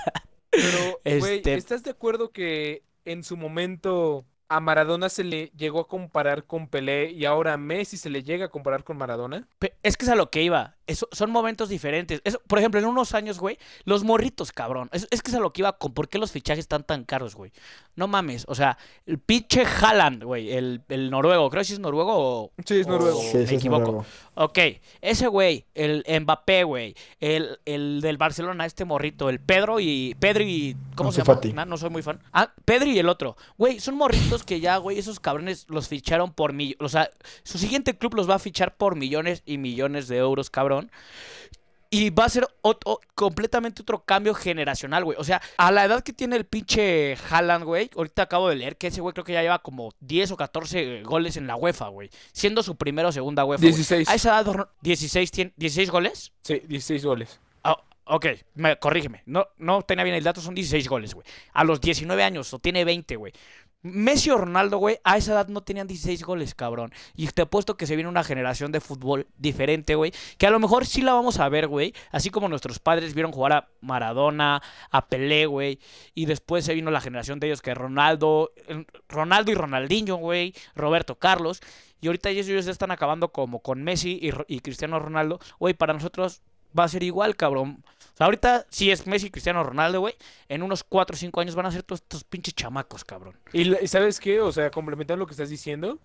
Pero, 0.52 1.00
güey, 1.20 1.38
Este- 1.38 1.54
¿estás 1.56 1.84
de 1.84 1.92
acuerdo 1.92 2.32
que 2.32 2.84
en 3.06 3.24
su 3.24 3.38
momento 3.38 4.26
a 4.52 4.60
Maradona 4.60 5.08
se 5.10 5.24
le 5.24 5.52
llegó 5.56 5.80
a 5.80 5.88
comparar 5.88 6.44
con 6.44 6.68
Pelé 6.68 7.12
y 7.12 7.24
ahora 7.26 7.54
a 7.54 7.58
Messi 7.58 7.96
se 7.96 8.10
le 8.10 8.22
llega 8.24 8.46
a 8.46 8.50
comparar 8.50 8.84
con 8.84 8.98
Maradona. 8.98 9.48
Es 9.82 9.96
que 9.96 10.06
es 10.06 10.12
a 10.12 10.16
lo 10.16 10.30
que 10.30 10.44
iba. 10.44 10.76
Eso, 10.88 11.08
son 11.14 11.32
momentos 11.32 11.70
diferentes. 11.70 12.20
Eso, 12.26 12.42
por 12.48 12.60
ejemplo, 12.60 12.78
en 12.78 12.86
unos 12.86 13.14
años, 13.16 13.40
güey, 13.40 13.58
los 13.86 14.04
morritos, 14.04 14.52
cabrón. 14.52 14.90
Es, 14.92 15.08
es 15.10 15.22
que 15.22 15.32
es 15.32 15.38
a 15.38 15.40
lo 15.40 15.54
que 15.54 15.62
iba 15.62 15.78
con 15.78 15.94
por 15.94 16.10
qué 16.10 16.18
los 16.18 16.32
fichajes 16.34 16.64
están 16.64 16.84
tan 16.84 17.06
caros, 17.06 17.34
güey. 17.34 17.54
No 17.96 18.10
mames. 18.10 18.44
O 18.50 18.56
sea, 18.56 18.78
el 19.06 19.18
pinche 19.20 19.64
Haaland, 19.64 20.24
güey, 20.26 20.52
el, 20.52 20.82
el 20.90 21.10
noruego. 21.10 21.50
Creo 21.50 21.62
que 21.62 21.66
sí 21.66 21.74
es 21.74 21.80
noruego 21.80 22.12
o. 22.14 22.52
Sí, 22.66 22.82
es 22.82 22.88
noruego. 22.88 23.20
o 23.20 23.22
Sí, 23.22 23.38
me 23.38 23.48
sí, 23.48 23.56
equivoco. 23.56 23.80
noruego. 23.80 24.06
Ok, 24.36 24.60
ese 25.02 25.28
güey, 25.28 25.66
el 25.76 26.04
Mbappé, 26.22 26.64
güey, 26.66 26.96
el, 27.20 27.60
el 27.66 28.02
del 28.02 28.18
Barcelona, 28.18 28.66
este 28.66 28.84
morrito, 28.84 29.30
el 29.30 29.40
Pedro 29.40 29.80
y. 29.80 30.18
Pedro 30.20 30.44
y. 30.44 30.76
¿Cómo 30.96 31.14
se 31.14 31.20
llama? 31.22 31.36
Fati. 31.36 31.54
Nah, 31.54 31.64
no 31.66 31.78
soy 31.78 31.90
muy 31.90 32.02
fan. 32.02 32.20
Ah, 32.34 32.52
Pedro 32.66 32.88
y 32.90 33.00
el 33.00 33.08
otro. 33.08 33.38
Güey, 33.58 33.80
son 33.80 33.96
morritos 33.96 34.41
que 34.46 34.60
ya, 34.60 34.78
güey, 34.78 34.98
esos 35.00 35.20
cabrones 35.20 35.66
los 35.70 35.88
ficharon 35.88 36.34
por 36.34 36.54
millones. 36.54 36.78
O 36.82 36.90
sea, 36.90 37.10
su 37.44 37.58
siguiente 37.58 37.98
club 37.98 38.16
los 38.16 38.30
va 38.30 38.36
a 38.36 38.40
fichar 38.40 38.76
por 38.76 38.96
millones 38.96 39.44
y 39.46 39.58
millones 39.58 40.08
de 40.08 40.18
euros, 40.18 40.50
cabrón. 40.50 40.92
Y 41.94 42.10
va 42.10 42.24
a 42.24 42.30
ser 42.30 42.48
ot- 42.62 42.80
o- 42.86 43.02
completamente 43.16 43.82
otro 43.82 44.06
cambio 44.06 44.34
generacional, 44.34 45.04
güey. 45.04 45.18
O 45.20 45.26
sea, 45.26 45.42
a 45.58 45.72
la 45.74 45.84
edad 45.84 46.02
que 46.04 46.14
tiene 46.14 46.38
el 46.38 46.46
pinche 46.46 47.18
Haaland, 47.30 47.66
güey. 47.66 47.90
Ahorita 47.98 48.22
acabo 48.22 48.48
de 48.48 48.56
leer 48.56 48.78
que 48.78 48.88
ese 48.88 49.02
güey 49.02 49.12
creo 49.12 49.26
que 49.26 49.34
ya 49.34 49.42
lleva 49.42 49.60
como 49.60 49.92
10 50.00 50.32
o 50.32 50.38
14 50.38 51.04
goles 51.04 51.36
en 51.36 51.48
la 51.48 51.58
UEFA, 51.58 51.90
güey. 51.90 52.10
Siendo 52.32 52.64
su 52.64 52.78
primera 52.78 53.10
o 53.10 53.12
segunda 53.12 53.44
UEFA. 53.44 53.60
güey. 53.62 53.74
16. 53.74 54.08
A 54.08 54.16
esa 54.16 54.40
edad, 54.40 54.70
¿16, 54.82 55.30
tiene, 55.32 55.54
16 55.58 55.90
goles? 55.92 56.32
Sí, 56.44 56.62
16 56.66 57.04
goles. 57.04 57.42
Ah, 57.66 57.78
ok, 58.06 58.26
me, 58.56 58.78
corrígeme. 58.80 59.24
No, 59.26 59.48
no 59.58 59.82
tenía 59.82 60.06
bien 60.06 60.16
el 60.16 60.24
dato, 60.24 60.40
son 60.40 60.56
16 60.56 60.88
goles, 60.88 61.14
güey. 61.14 61.28
A 61.52 61.66
los 61.66 61.82
19 61.82 62.24
años, 62.24 62.54
o 62.54 62.60
tiene 62.60 62.86
20, 62.86 63.18
güey. 63.18 63.34
Messi 63.84 64.30
o 64.30 64.38
Ronaldo, 64.38 64.78
güey, 64.78 65.00
a 65.04 65.18
esa 65.18 65.34
edad 65.34 65.48
no 65.48 65.62
tenían 65.62 65.88
16 65.88 66.24
goles, 66.24 66.54
cabrón. 66.54 66.92
Y 67.16 67.28
te 67.28 67.42
apuesto 67.42 67.78
que 67.78 67.88
se 67.88 67.96
viene 67.96 68.10
una 68.10 68.24
generación 68.24 68.72
de 68.72 68.80
fútbol 68.80 69.28
diferente, 69.38 69.96
güey. 69.96 70.14
Que 70.38 70.48
a 70.48 70.52
lo 70.52 70.60
mejor 70.60 70.86
sí 70.86 71.02
la 71.02 71.14
vamos 71.14 71.40
a 71.40 71.50
ver, 71.50 71.68
güey. 71.68 71.94
Así 72.12 72.30
como 72.30 72.48
nuestros 72.48 72.80
padres 72.80 73.14
vieron 73.14 73.32
jugar 73.32 73.54
a 73.54 73.68
Maradona, 73.82 74.62
a 74.92 75.08
Pelé, 75.08 75.48
güey. 75.48 75.80
Y 76.14 76.26
después 76.26 76.66
se 76.66 76.76
vino 76.76 76.92
la 76.92 77.02
generación 77.02 77.40
de 77.40 77.48
ellos 77.48 77.62
que 77.62 77.74
Ronaldo, 77.74 78.52
eh, 78.68 78.86
Ronaldo 79.10 79.52
y 79.52 79.56
Ronaldinho, 79.56 80.18
güey. 80.18 80.54
Roberto 80.76 81.16
Carlos. 81.16 81.62
Y 82.02 82.08
ahorita 82.08 82.30
ellos, 82.30 82.48
ellos 82.48 82.66
ya 82.66 82.72
están 82.72 82.92
acabando 82.92 83.32
como 83.32 83.60
con 83.60 83.84
Messi 83.84 84.20
y, 84.22 84.32
y 84.48 84.60
Cristiano 84.60 85.00
Ronaldo. 85.00 85.40
Güey, 85.60 85.74
para 85.74 85.94
nosotros 85.94 86.42
va 86.78 86.84
a 86.84 86.88
ser 86.88 87.04
igual, 87.04 87.36
cabrón. 87.36 87.84
Sea, 88.22 88.26
ahorita 88.26 88.66
sí 88.70 88.92
es 88.92 89.08
Messi 89.08 89.28
y 89.28 89.30
Cristiano 89.32 89.64
Ronaldo, 89.64 90.00
güey. 90.02 90.14
En 90.48 90.62
unos 90.62 90.84
4 90.84 91.16
o 91.16 91.18
5 91.18 91.42
años 91.42 91.56
van 91.56 91.66
a 91.66 91.72
ser 91.72 91.82
todos 91.84 92.02
estos 92.02 92.24
pinches 92.24 92.54
chamacos, 92.54 93.04
cabrón. 93.04 93.36
Y 93.52 93.66
sabes 93.88 94.20
qué, 94.20 94.40
o 94.42 94.52
sea, 94.52 94.70
complementando 94.70 95.20
lo 95.20 95.26
que 95.26 95.32
estás 95.34 95.50
diciendo, 95.50 95.98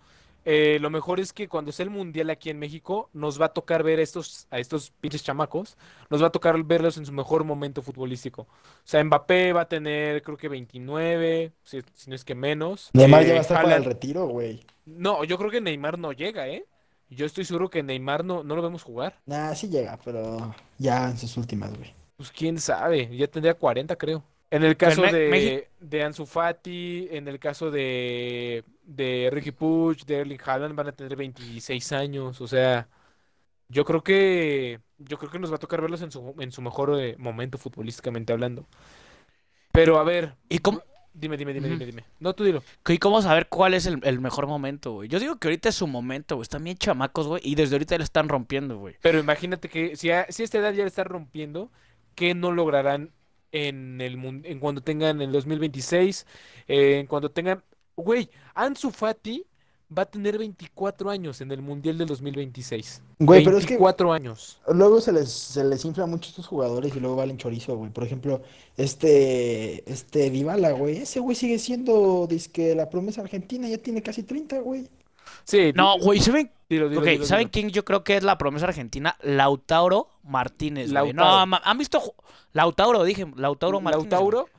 eh, 0.45 0.77
lo 0.79 0.89
mejor 0.89 1.19
es 1.19 1.33
que 1.33 1.47
cuando 1.47 1.71
sea 1.71 1.83
el 1.83 1.89
mundial 1.89 2.29
aquí 2.29 2.49
en 2.49 2.57
México, 2.57 3.09
nos 3.13 3.39
va 3.39 3.47
a 3.47 3.49
tocar 3.49 3.83
ver 3.83 3.99
a 3.99 4.01
estos, 4.01 4.47
a 4.49 4.57
estos 4.59 4.91
pinches 4.99 5.21
chamacos, 5.23 5.77
nos 6.09 6.23
va 6.23 6.27
a 6.27 6.31
tocar 6.31 6.61
verlos 6.63 6.97
en 6.97 7.05
su 7.05 7.11
mejor 7.11 7.43
momento 7.43 7.81
futbolístico. 7.81 8.43
O 8.43 8.47
sea, 8.85 9.03
Mbappé 9.03 9.53
va 9.53 9.61
a 9.61 9.67
tener, 9.67 10.21
creo 10.23 10.37
que 10.37 10.47
29, 10.47 11.51
si, 11.63 11.81
si 11.93 12.09
no 12.09 12.15
es 12.15 12.23
que 12.25 12.33
menos. 12.33 12.89
Neymar 12.93 13.23
Eh, 13.23 13.27
ya 13.27 13.33
va 13.33 13.39
a 13.39 13.41
estar 13.41 13.61
para 13.61 13.75
el 13.75 13.83
Haaland- 13.83 13.85
retiro, 13.87 14.25
güey. 14.27 14.65
No, 14.85 15.23
yo 15.25 15.37
creo 15.37 15.51
que 15.51 15.61
Neymar 15.61 15.99
no 15.99 16.13
llega, 16.13 16.47
¿eh? 16.47 16.65
Yo 17.09 17.25
estoy 17.25 17.45
seguro 17.45 17.69
que 17.69 17.83
Neymar 17.83 18.25
no, 18.25 18.43
no 18.43 18.55
lo 18.55 18.61
vemos 18.61 18.83
jugar. 18.83 19.19
Nah, 19.25 19.53
sí 19.53 19.67
llega, 19.69 19.97
pero 20.03 20.55
ya 20.77 21.09
en 21.09 21.17
sus 21.17 21.35
últimas, 21.37 21.75
güey. 21.77 21.93
Pues 22.17 22.31
quién 22.31 22.59
sabe, 22.59 23.15
ya 23.15 23.27
tendría 23.27 23.53
40, 23.53 23.95
creo. 23.95 24.23
En 24.49 24.63
el 24.63 24.77
caso 24.77 25.01
de, 25.03 25.69
de 25.79 26.03
Ansu 26.03 26.25
Fati, 26.25 27.07
en 27.11 27.27
el 27.27 27.37
caso 27.39 27.69
de, 27.69 28.63
de 28.83 29.29
Ricky 29.31 29.51
Puig, 29.51 30.05
de 30.05 30.19
Erling 30.19 30.39
Haaland 30.43 30.75
van 30.75 30.87
a 30.87 30.91
tener 30.93 31.15
26 31.15 31.91
años, 31.91 32.39
o 32.41 32.47
sea, 32.47 32.87
yo 33.69 33.85
creo 33.85 34.03
que 34.03 34.79
yo 34.97 35.17
creo 35.17 35.31
que 35.31 35.39
nos 35.39 35.51
va 35.51 35.55
a 35.57 35.59
tocar 35.59 35.81
verlos 35.81 36.01
en 36.01 36.11
su, 36.11 36.33
en 36.39 36.51
su 36.51 36.61
mejor 36.61 36.99
eh, 36.99 37.15
momento 37.19 37.57
futbolísticamente 37.57 38.33
hablando. 38.33 38.65
Pero 39.71 39.99
a 39.99 40.03
ver, 40.03 40.33
¿Y 40.49 40.59
cómo, 40.59 40.81
dime, 41.13 41.37
dime, 41.37 41.53
dime, 41.53 41.69
dime, 41.69 41.85
dime. 41.85 42.05
No, 42.19 42.33
tú 42.33 42.43
dilo. 42.43 42.63
y 42.87 42.97
cómo 42.97 43.21
saber 43.21 43.47
cuál 43.47 43.73
es 43.73 43.85
el, 43.85 43.99
el 44.03 44.19
mejor 44.19 44.47
momento, 44.47 44.93
güey? 44.93 45.09
Yo 45.09 45.19
digo 45.19 45.37
que 45.37 45.49
ahorita 45.49 45.69
es 45.69 45.75
su 45.75 45.87
momento, 45.87 46.35
güey. 46.35 46.43
Están 46.43 46.63
bien 46.63 46.77
chamacos, 46.77 47.27
güey. 47.27 47.41
Y 47.43 47.55
desde 47.55 47.75
ahorita 47.75 47.97
le 47.97 48.03
están 48.03 48.29
rompiendo, 48.29 48.77
güey. 48.77 48.95
Pero 49.01 49.19
imagínate 49.19 49.69
que 49.69 49.95
si 49.95 50.09
a, 50.09 50.25
si 50.29 50.41
a 50.41 50.45
esta 50.45 50.57
edad 50.59 50.73
ya 50.73 50.83
le 50.83 50.87
está 50.87 51.03
rompiendo, 51.03 51.69
¿qué 52.17 52.33
no 52.33 52.51
lograrán 52.51 53.11
en 53.51 54.01
el 54.01 54.15
en 54.43 54.59
cuando 54.59 54.81
tengan 54.81 55.21
el 55.21 55.31
2026? 55.31 56.25
eh, 56.67 56.99
en 56.99 57.07
cuando 57.07 57.29
tengan, 57.31 57.63
güey, 57.95 58.29
Ansu 58.55 58.89
Fati 58.91 59.45
va 59.95 60.01
a 60.01 60.05
tener 60.05 60.37
24 60.37 61.09
años 61.11 61.39
en 61.41 61.51
el 61.51 61.61
Mundial 61.61 61.97
del 61.99 62.07
2026. 62.07 63.03
Güey, 63.19 63.43
pero 63.43 63.57
es 63.57 63.65
que 63.65 63.75
24 63.75 64.11
años. 64.11 64.59
luego 64.73 64.99
se 64.99 65.13
les, 65.13 65.31
se 65.31 65.63
les 65.63 65.85
infla 65.85 66.07
mucho 66.07 66.29
estos 66.29 66.47
jugadores 66.47 66.95
y 66.95 66.99
luego 66.99 67.15
valen 67.17 67.37
chorizo, 67.37 67.77
güey. 67.77 67.91
Por 67.91 68.03
ejemplo, 68.03 68.41
este, 68.77 69.89
este 69.89 70.29
Dybala, 70.31 70.71
güey. 70.71 70.97
Ese 70.97 71.19
güey 71.19 71.35
sigue 71.35 71.59
siendo, 71.59 72.25
dizque 72.27 72.75
la 72.75 72.89
promesa 72.89 73.21
argentina, 73.21 73.69
ya 73.69 73.77
tiene 73.77 74.01
casi 74.01 74.23
30, 74.23 74.59
güey. 74.59 74.89
Sí, 75.47 75.71
No, 75.73 75.97
güey, 75.99 76.19
¿saben? 76.19 76.51
dilo, 76.69 76.89
dilo, 76.89 76.99
Ok, 77.01 77.07
dilo, 77.07 77.25
¿saben 77.25 77.43
dilo. 77.45 77.51
quién 77.53 77.69
yo 77.69 77.85
creo 77.85 78.03
que 78.03 78.17
es 78.17 78.23
la 78.23 78.37
promesa 78.37 78.65
argentina? 78.67 79.15
Lautaro 79.21 80.09
Martínez. 80.23 80.89
No, 80.89 81.05
Lautaro. 81.05 81.45
ma- 81.47 81.61
¿han 81.63 81.77
visto? 81.77 82.01
Lautaro, 82.51 83.03
dije. 83.05 83.25
Lautaro 83.37 83.79
Martínez. 83.79 84.11
¿Lautauro? 84.11 84.49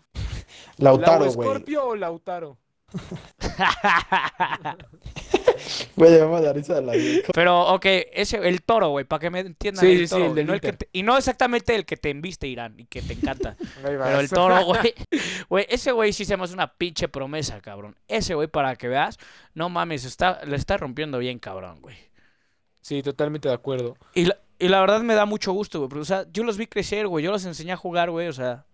Lautaro, 0.78 1.24
¿Lau 1.26 1.34
güey. 1.34 1.48
Scorpio 1.48 1.86
o 1.88 1.94
Lautaro? 1.96 2.56
Güey, 5.96 6.12
me 6.12 6.18
va 6.20 6.38
a 6.38 6.40
dar 6.40 6.54
risa 6.56 6.74
de 6.74 6.82
la 6.82 6.92
vida. 6.92 7.22
Pero, 7.34 7.68
ok, 7.74 7.84
ese, 8.12 8.36
el 8.48 8.62
toro, 8.62 8.88
güey, 8.90 9.04
para 9.04 9.20
que 9.20 9.30
me 9.30 9.40
entiendan. 9.40 9.84
Sí, 9.84 9.92
el 9.92 10.08
sí, 10.08 10.16
el 10.16 10.34
del 10.34 10.46
no 10.46 10.54
el 10.54 10.60
que 10.60 10.68
Inter. 10.68 10.88
te- 10.88 10.98
y 10.98 11.02
no 11.02 11.16
exactamente 11.16 11.74
el 11.74 11.84
que 11.84 11.96
te 11.96 12.10
embiste, 12.10 12.46
Irán, 12.46 12.74
y 12.78 12.84
que 12.86 13.02
te 13.02 13.12
encanta. 13.14 13.56
Pero 13.82 14.20
el 14.20 14.28
toro, 14.30 14.64
güey. 14.64 14.94
Güey, 15.48 15.66
ese 15.68 15.92
güey 15.92 16.12
sí 16.12 16.24
se 16.24 16.36
me 16.36 16.44
hace 16.44 16.54
una 16.54 16.72
pinche 16.74 17.08
promesa, 17.08 17.60
cabrón. 17.60 17.96
Ese 18.08 18.34
güey, 18.34 18.48
para 18.48 18.76
que 18.76 18.88
veas, 18.88 19.18
no 19.54 19.68
mames, 19.68 20.04
está, 20.04 20.40
le 20.44 20.56
está 20.56 20.76
rompiendo 20.76 21.18
bien, 21.18 21.38
cabrón, 21.38 21.80
güey. 21.80 21.96
Sí, 22.80 23.02
totalmente 23.02 23.48
de 23.48 23.54
acuerdo. 23.54 23.96
Y 24.14 24.24
la, 24.26 24.38
y 24.58 24.68
la 24.68 24.80
verdad 24.80 25.00
me 25.02 25.14
da 25.14 25.26
mucho 25.26 25.52
gusto, 25.52 25.78
güey. 25.78 25.88
porque, 25.88 26.02
O 26.02 26.04
sea, 26.06 26.24
yo 26.32 26.42
los 26.44 26.56
vi 26.56 26.66
crecer, 26.66 27.06
güey. 27.06 27.24
Yo 27.24 27.30
los 27.30 27.44
enseñé 27.44 27.72
a 27.72 27.76
jugar, 27.76 28.10
güey. 28.10 28.28
O 28.28 28.32
sea, 28.32 28.64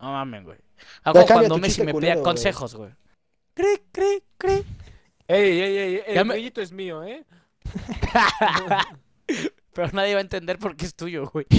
no 0.00 0.12
mames, 0.12 0.44
güey. 0.44 0.58
Hago 1.04 1.24
cuando 1.26 1.56
Messi 1.58 1.82
me 1.84 1.92
güey. 1.92 2.22
consejos, 2.22 2.74
güey. 2.74 2.90
Cri, 3.54 3.66
cri, 3.92 4.22
cri. 4.36 4.62
Ey, 5.28 5.60
ey, 5.60 5.76
ey, 5.78 6.02
el 6.06 6.24
me- 6.24 6.34
grillito 6.34 6.60
es 6.60 6.72
mío, 6.72 7.02
¿eh? 7.04 7.24
Pero 9.74 9.90
nadie 9.92 10.14
va 10.14 10.20
a 10.20 10.22
entender 10.22 10.58
por 10.58 10.74
qué 10.76 10.86
es 10.86 10.94
tuyo, 10.94 11.28
güey. 11.30 11.46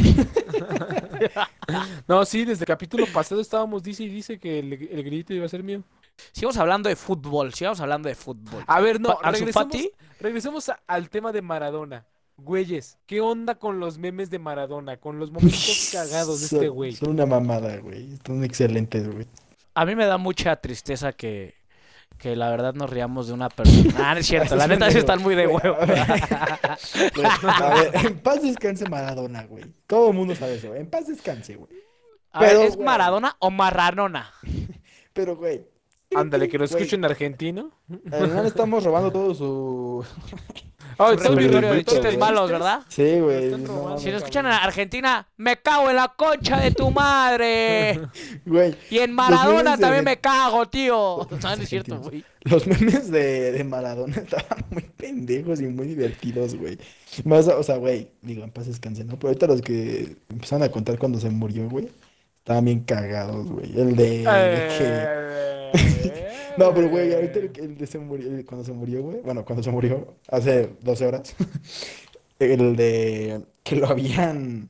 No, 2.08 2.24
sí, 2.26 2.46
desde 2.46 2.64
el 2.64 2.68
capítulo 2.68 3.06
pasado 3.08 3.42
estábamos, 3.42 3.84
dice 3.84 4.04
y 4.04 4.08
dice 4.10 4.40
que 4.40 4.60
el, 4.60 4.74
el 4.74 5.04
grillito 5.04 5.34
iba 5.34 5.46
a 5.46 5.50
ser 5.50 5.64
mío. 5.64 5.84
Sigamos 6.32 6.58
hablando 6.58 6.88
de 6.90 6.96
fútbol. 6.96 7.54
Sigamos 7.54 7.80
hablando 7.82 8.08
de 8.10 8.16
fútbol. 8.16 8.64
A 8.68 8.80
ver, 8.80 9.00
no, 9.02 9.18
Pa- 9.20 9.32
regresemos, 9.32 9.54
Fati. 9.66 9.92
regresemos 10.20 10.70
a- 10.70 10.80
al 10.88 11.10
tema 11.10 11.32
de 11.32 11.42
Maradona. 11.42 12.06
Güeyes, 12.38 12.98
¿qué 13.06 13.20
onda 13.20 13.56
con 13.56 13.80
los 13.80 13.98
memes 13.98 14.30
de 14.30 14.40
Maradona? 14.40 14.98
Con 14.98 15.20
los 15.20 15.32
momentos 15.32 15.90
cagados 15.92 16.40
de 16.40 16.46
este 16.46 16.70
güey. 16.70 16.94
Son 16.94 17.10
una 17.10 17.26
mamada, 17.26 17.78
güey. 17.78 18.18
Son 18.26 18.44
excelentes, 18.44 19.12
güey. 19.12 19.28
A 19.74 19.86
mí 19.86 19.96
me 19.96 20.06
da 20.06 20.18
mucha 20.18 20.56
tristeza 20.56 21.12
que, 21.14 21.56
que 22.18 22.36
la 22.36 22.50
verdad 22.50 22.74
nos 22.74 22.90
riamos 22.90 23.28
de 23.28 23.34
una 23.34 23.50
persona. 23.50 23.94
Ah, 23.98 24.14
no 24.14 24.20
es 24.20 24.28
cierto. 24.28 24.56
La 24.56 24.64
Es 24.66 24.70
neta 24.70 24.92
sí 24.92 24.98
están 24.98 25.22
muy 25.22 25.36
de 25.36 25.46
Güey, 25.46 25.64
huevo. 25.64 25.78
a 25.82 25.86
ver. 25.86 26.06
Güey, 27.16 27.28
A 27.48 27.74
ver, 27.76 28.06
en 28.06 28.20
paz 28.20 28.42
descanse 28.42 28.90
Maradona, 28.90 29.44
güey. 29.46 29.66
Todo 29.86 30.10
el 30.10 30.16
mundo 30.16 30.36
sabe 30.36 30.56
eso. 30.56 30.74
En 30.76 30.90
paz 30.90 31.08
descanse, 31.08 31.56
güey. 31.56 31.72
A 32.32 32.42
ver, 32.42 32.50
Pero, 32.50 32.62
¿es 32.64 32.76
güey. 32.76 32.86
Maradona 32.86 33.36
o 33.40 33.50
Marranona? 33.52 34.32
Pero, 35.14 35.36
güey. 35.36 35.66
Ándale, 36.16 36.48
que 36.48 36.58
lo 36.58 36.66
Güey, 36.66 36.78
escuchen 36.82 37.02
en 37.02 37.06
argentino. 37.12 37.72
Al 38.12 38.30
final 38.30 38.46
estamos 38.46 38.84
robando 38.84 39.12
todo 39.12 39.36
su. 39.36 40.06
Todo 40.98 41.10
mi 41.12 41.44
repertorio 41.44 41.74
de 41.74 41.86
chistes 41.86 42.18
malos, 42.18 42.50
¿verdad? 42.52 42.82
Sí, 42.90 43.20
güey. 43.20 43.52
no. 43.52 43.98
Si 44.00 44.08
nos 44.10 44.18
escuchan 44.18 44.46
en 44.48 44.52
Argentina, 44.54 45.28
me 45.38 45.58
cago 45.58 45.90
en 45.90 45.96
la 45.98 46.08
concha 46.18 46.60
de 46.60 46.72
tu 46.72 46.90
madre. 46.92 48.00
Güey, 48.46 48.76
Y 48.90 49.00
en 49.00 49.14
Maradona 49.14 49.76
de- 49.76 49.82
también 49.82 50.04
me 50.04 50.18
cago, 50.18 50.68
tío. 50.68 51.28
No, 51.30 51.56
no 51.56 51.62
es 51.64 51.70
cierto, 51.70 52.00
güey. 52.00 52.24
los 52.42 52.66
memes 52.66 53.12
de, 53.12 53.52
de 53.52 53.64
Maradona 53.64 54.16
estaban 54.18 54.66
muy 54.72 54.84
pendejos 54.84 55.62
y 55.62 55.68
muy 55.68 55.88
divertidos, 55.88 56.56
güey. 56.56 56.78
Más, 57.26 57.48
o 57.48 57.62
sea, 57.64 57.78
güey, 57.78 58.10
digo, 58.22 58.44
en 58.44 58.52
paz 58.52 58.66
descanse, 58.68 59.04
¿no? 59.04 59.16
Pero 59.18 59.30
ahorita 59.30 59.48
los 59.48 59.62
que 59.62 60.16
empezaron 60.30 60.64
a 60.64 60.70
contar 60.72 60.98
cuando 60.98 61.20
se 61.20 61.30
murió, 61.30 61.70
güey, 61.70 61.90
estaban 62.40 62.66
bien 62.66 62.80
cagados, 62.82 63.48
güey. 63.48 63.72
El 63.80 63.96
de, 63.96 64.10
de 64.20 64.24
que- 64.26 64.78
Eh, 64.82 65.57
No, 66.58 66.74
pero 66.74 66.90
güey, 66.90 67.14
ahorita 67.14 67.40
el, 67.40 67.52
el 67.56 67.78
de 67.78 67.86
se 67.88 68.00
murió, 68.00 68.28
el- 68.30 68.46
cuando 68.46 68.66
se 68.66 68.74
murió, 68.74 69.04
güey, 69.04 69.22
bueno, 69.22 69.46
cuando 69.46 69.62
se 69.62 69.70
murió, 69.70 70.16
hace 70.30 70.72
12 70.82 71.06
horas, 71.06 71.36
el 72.40 72.76
de 72.76 73.42
que 73.64 73.76
lo 73.76 73.88
habían 73.88 74.70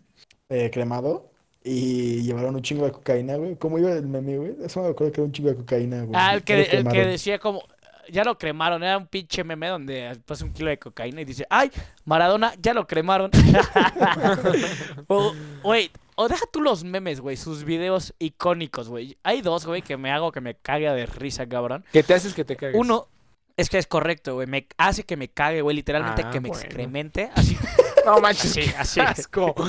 eh, 0.50 0.70
cremado 0.72 1.32
y 1.64 2.24
llevaron 2.24 2.56
un 2.56 2.62
chingo 2.62 2.86
de 2.86 2.92
cocaína, 2.92 3.36
güey. 3.38 3.56
¿Cómo 3.56 3.78
iba 3.80 3.92
el 3.92 4.08
meme, 4.08 4.38
güey? 4.38 4.56
Eso 4.64 4.82
me 4.82 4.90
acuerdo 4.90 5.12
que 5.14 5.22
era 5.22 5.26
un 5.26 5.32
chingo 5.32 5.50
de 5.50 5.56
cocaína, 5.56 6.04
güey. 6.04 6.12
Ah, 6.14 6.34
el 6.34 6.44
que, 6.44 6.62
el 6.64 6.88
que 6.88 7.06
decía 7.06 7.40
como. 7.40 7.64
ya 8.10 8.24
lo 8.24 8.38
cremaron. 8.38 8.84
Era 8.84 8.98
un 8.98 9.08
pinche 9.08 9.44
meme 9.44 9.68
donde 9.68 10.18
pasa 10.26 10.46
un 10.46 10.54
kilo 10.54 10.70
de 10.70 10.80
cocaína 10.80 11.22
y 11.22 11.26
dice, 11.26 11.46
ay, 11.50 11.70
Maradona, 12.06 12.54
ya 12.62 12.74
lo 12.74 12.88
cremaron. 12.88 13.32
o, 15.08 15.34
güey, 15.64 15.92
o 16.18 16.28
deja 16.28 16.44
tú 16.52 16.62
los 16.62 16.84
memes, 16.84 17.22
güey, 17.22 17.38
sus 17.38 17.64
videos 17.64 18.14
icónicos, 18.20 18.90
güey. 18.90 19.18
Hay 19.24 19.42
dos, 19.42 19.66
güey, 19.66 19.82
que 19.82 19.96
me 19.98 20.12
hago 20.12 20.32
que 20.32 20.42
me 20.42 20.56
cague 20.56 20.90
de 20.92 21.06
risa, 21.06 21.48
cabrón. 21.48 21.86
¿Qué 21.94 22.04
te 22.04 22.14
haces 22.14 22.34
que 22.34 22.44
te 22.44 22.56
cagues? 22.58 22.76
Uno, 22.78 23.08
es 23.56 23.70
que 23.70 23.78
es 23.78 23.88
correcto, 23.88 24.34
güey. 24.36 24.48
Me 24.48 24.68
hace 24.78 25.04
que 25.04 25.16
me 25.16 25.30
cague, 25.30 25.62
güey. 25.62 25.76
Literalmente 25.76 26.24
Ah, 26.26 26.30
que 26.32 26.42
me 26.42 26.50
bueno. 26.50 26.62
excremente. 26.64 27.30
Así. 27.36 27.56
No 28.06 28.22
manches, 28.22 28.52
Sí, 28.54 28.62
así. 28.78 29.02
asco. 29.02 29.54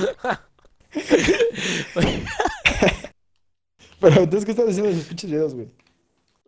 Pero 4.00 4.20
entonces, 4.20 4.44
¿qué 4.44 4.52
estás 4.52 4.68
haciendo 4.68 4.90
de 4.90 4.96
esos 4.96 5.06
pinches 5.08 5.30
videos, 5.30 5.54
güey? 5.54 5.68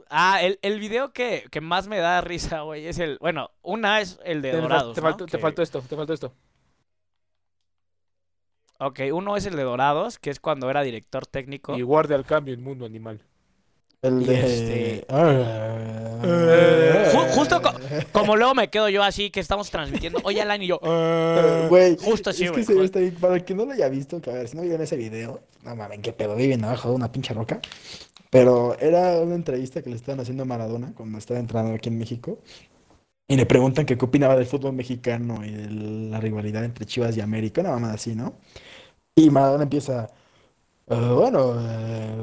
Ah, 0.09 0.41
el, 0.43 0.59
el 0.63 0.79
video 0.81 1.13
que, 1.13 1.47
que 1.51 1.61
más 1.61 1.89
me 1.89 1.99
da 1.99 2.21
risa, 2.21 2.61
güey, 2.61 2.87
es 2.87 2.99
el. 2.99 3.19
Bueno, 3.21 3.51
una 3.63 4.01
es 4.01 4.19
el 4.25 4.41
de 4.43 4.53
Dorados. 4.53 4.95
te 4.95 5.01
¿no? 5.01 5.07
faltó, 5.09 5.27
te 5.27 5.33
Que- 5.33 5.39
faltó 5.39 5.63
esto, 5.63 5.83
te 5.83 5.97
faltó 5.97 6.13
esto. 6.13 6.33
Ok, 8.81 9.01
uno 9.13 9.37
es 9.37 9.45
el 9.47 9.57
de 9.57 9.63
Dorados, 9.63 10.19
que 10.19 10.31
es 10.31 10.41
cuando 10.41 10.71
era 10.71 10.83
director 10.83 11.27
técnico. 11.27 11.77
Y 11.77 11.83
guarde 11.83 12.15
al 12.15 12.25
cambio 12.25 12.55
el 12.55 12.61
mundo 12.61 12.87
animal. 12.87 13.21
El 14.03 14.25
de... 14.25 14.41
este-. 14.41 15.07
Ju- 17.13 17.31
justo 17.35 17.61
co- 17.61 17.75
Como 18.13 18.37
luego 18.37 18.55
me 18.55 18.69
quedo 18.71 18.89
yo 18.89 19.03
así, 19.03 19.31
que 19.31 19.41
estamos 19.41 19.71
transmitiendo. 19.71 20.21
Oye, 20.25 20.41
Alan 20.41 20.63
y 20.63 20.67
yo. 20.69 20.81
Eh, 20.83 21.67
Güey, 21.69 21.97
Justo 22.01 22.31
así, 22.31 22.45
es 22.45 22.53
que 22.53 22.65
se- 22.65 22.83
está 22.83 22.99
bien- 23.01 23.15
para 23.17 23.35
el 23.35 23.45
que 23.45 23.55
no 23.55 23.67
lo 23.67 23.73
haya 23.73 23.89
visto, 23.89 24.21
que 24.21 24.31
a 24.31 24.35
ver, 24.35 24.49
si 24.49 24.57
no 24.57 24.63
vieron 24.63 24.81
ese 24.81 24.97
video, 24.97 25.41
no 25.65 25.77
mames, 25.77 26.01
qué 26.01 26.13
pedo, 26.13 26.35
viven 26.37 26.65
abajo 26.65 26.89
de 26.89 26.95
una 26.95 27.13
pinche 27.13 27.35
roca. 27.35 27.61
Pero 28.31 28.79
era 28.79 29.21
una 29.21 29.35
entrevista 29.35 29.83
que 29.83 29.91
le 29.91 29.97
estaban 29.97 30.21
haciendo 30.21 30.45
a 30.45 30.47
Maradona 30.47 30.93
cuando 30.97 31.19
estaba 31.19 31.41
entrando 31.41 31.75
aquí 31.75 31.89
en 31.89 31.99
México. 31.99 32.39
Y 33.31 33.37
le 33.37 33.47
preguntan 33.47 33.87
que 33.87 33.97
qué 33.97 34.05
opinaba 34.05 34.35
del 34.35 34.45
fútbol 34.47 34.73
mexicano 34.73 35.45
y 35.45 35.53
de 35.53 35.71
la 36.11 36.19
rivalidad 36.19 36.65
entre 36.65 36.85
Chivas 36.85 37.17
y 37.17 37.21
América, 37.21 37.61
una 37.61 37.71
mamada 37.71 37.95
así, 37.95 38.17
¿no? 38.17 38.35
Y 39.15 39.31
Maradona 39.31 39.63
empieza, 39.65 40.11
"Eh, 40.89 40.97
bueno, 41.15 41.55
eh, 41.61 42.17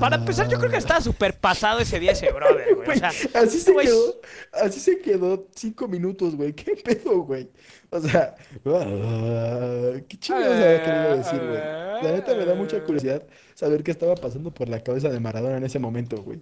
Para 0.00 0.16
empezar, 0.16 0.48
yo 0.48 0.58
creo 0.58 0.70
que 0.70 0.78
estaba 0.78 1.00
súper 1.02 1.38
pasado 1.38 1.80
ese 1.80 2.00
día 2.00 2.12
ese 2.12 2.32
brother, 2.32 2.74
güey. 2.74 2.88
O 2.90 2.94
sea, 2.98 3.10
Así 3.34 3.60
se 3.60 3.74
quedó, 3.76 4.20
así 4.52 4.80
se 4.80 4.98
quedó 5.00 5.46
cinco 5.54 5.86
minutos, 5.88 6.34
güey. 6.34 6.54
¿Qué 6.54 6.74
pedo, 6.76 7.20
güey? 7.20 7.50
O 7.90 8.00
sea, 8.00 8.34
ah, 8.66 9.92
qué 10.08 10.16
chingados 10.18 10.56
había 10.56 10.82
querido 10.82 11.16
decir, 11.18 11.38
güey. 11.38 11.60
La 12.02 12.12
neta 12.12 12.34
me 12.34 12.46
da 12.46 12.54
mucha 12.54 12.82
curiosidad 12.82 13.22
saber 13.54 13.82
qué 13.82 13.90
estaba 13.90 14.14
pasando 14.14 14.50
por 14.52 14.68
la 14.70 14.82
cabeza 14.82 15.10
de 15.10 15.20
Maradona 15.20 15.58
en 15.58 15.64
ese 15.64 15.78
momento, 15.78 16.22
güey. 16.22 16.40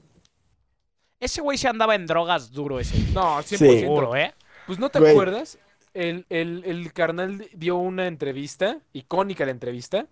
Ese 1.20 1.40
güey 1.40 1.58
se 1.58 1.68
andaba 1.68 1.94
en 1.94 2.06
drogas 2.06 2.52
duro 2.52 2.80
ese. 2.80 3.04
No, 3.08 3.42
100%. 3.42 3.76
Sí. 3.78 3.78
Seguro, 3.78 4.16
¿eh? 4.16 4.34
Pues 4.64 4.78
no 4.78 4.90
te 4.90 4.98
Güey. 4.98 5.10
acuerdas, 5.10 5.58
el, 5.94 6.26
el, 6.30 6.64
el 6.64 6.92
carnal 6.92 7.48
dio 7.52 7.76
una 7.76 8.06
entrevista, 8.06 8.80
icónica 8.92 9.44
la 9.44 9.50
entrevista, 9.52 10.08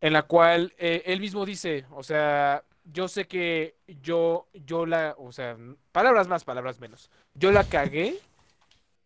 en 0.00 0.12
la 0.12 0.22
cual 0.24 0.74
eh, 0.78 1.02
él 1.06 1.20
mismo 1.20 1.44
dice, 1.46 1.86
o 1.92 2.02
sea, 2.02 2.64
yo 2.84 3.08
sé 3.08 3.26
que 3.26 3.76
yo, 4.02 4.48
yo 4.54 4.86
la, 4.86 5.14
o 5.18 5.32
sea, 5.32 5.56
palabras 5.92 6.28
más, 6.28 6.44
palabras 6.44 6.80
menos, 6.80 7.10
yo 7.34 7.52
la 7.52 7.64
cagué 7.64 8.22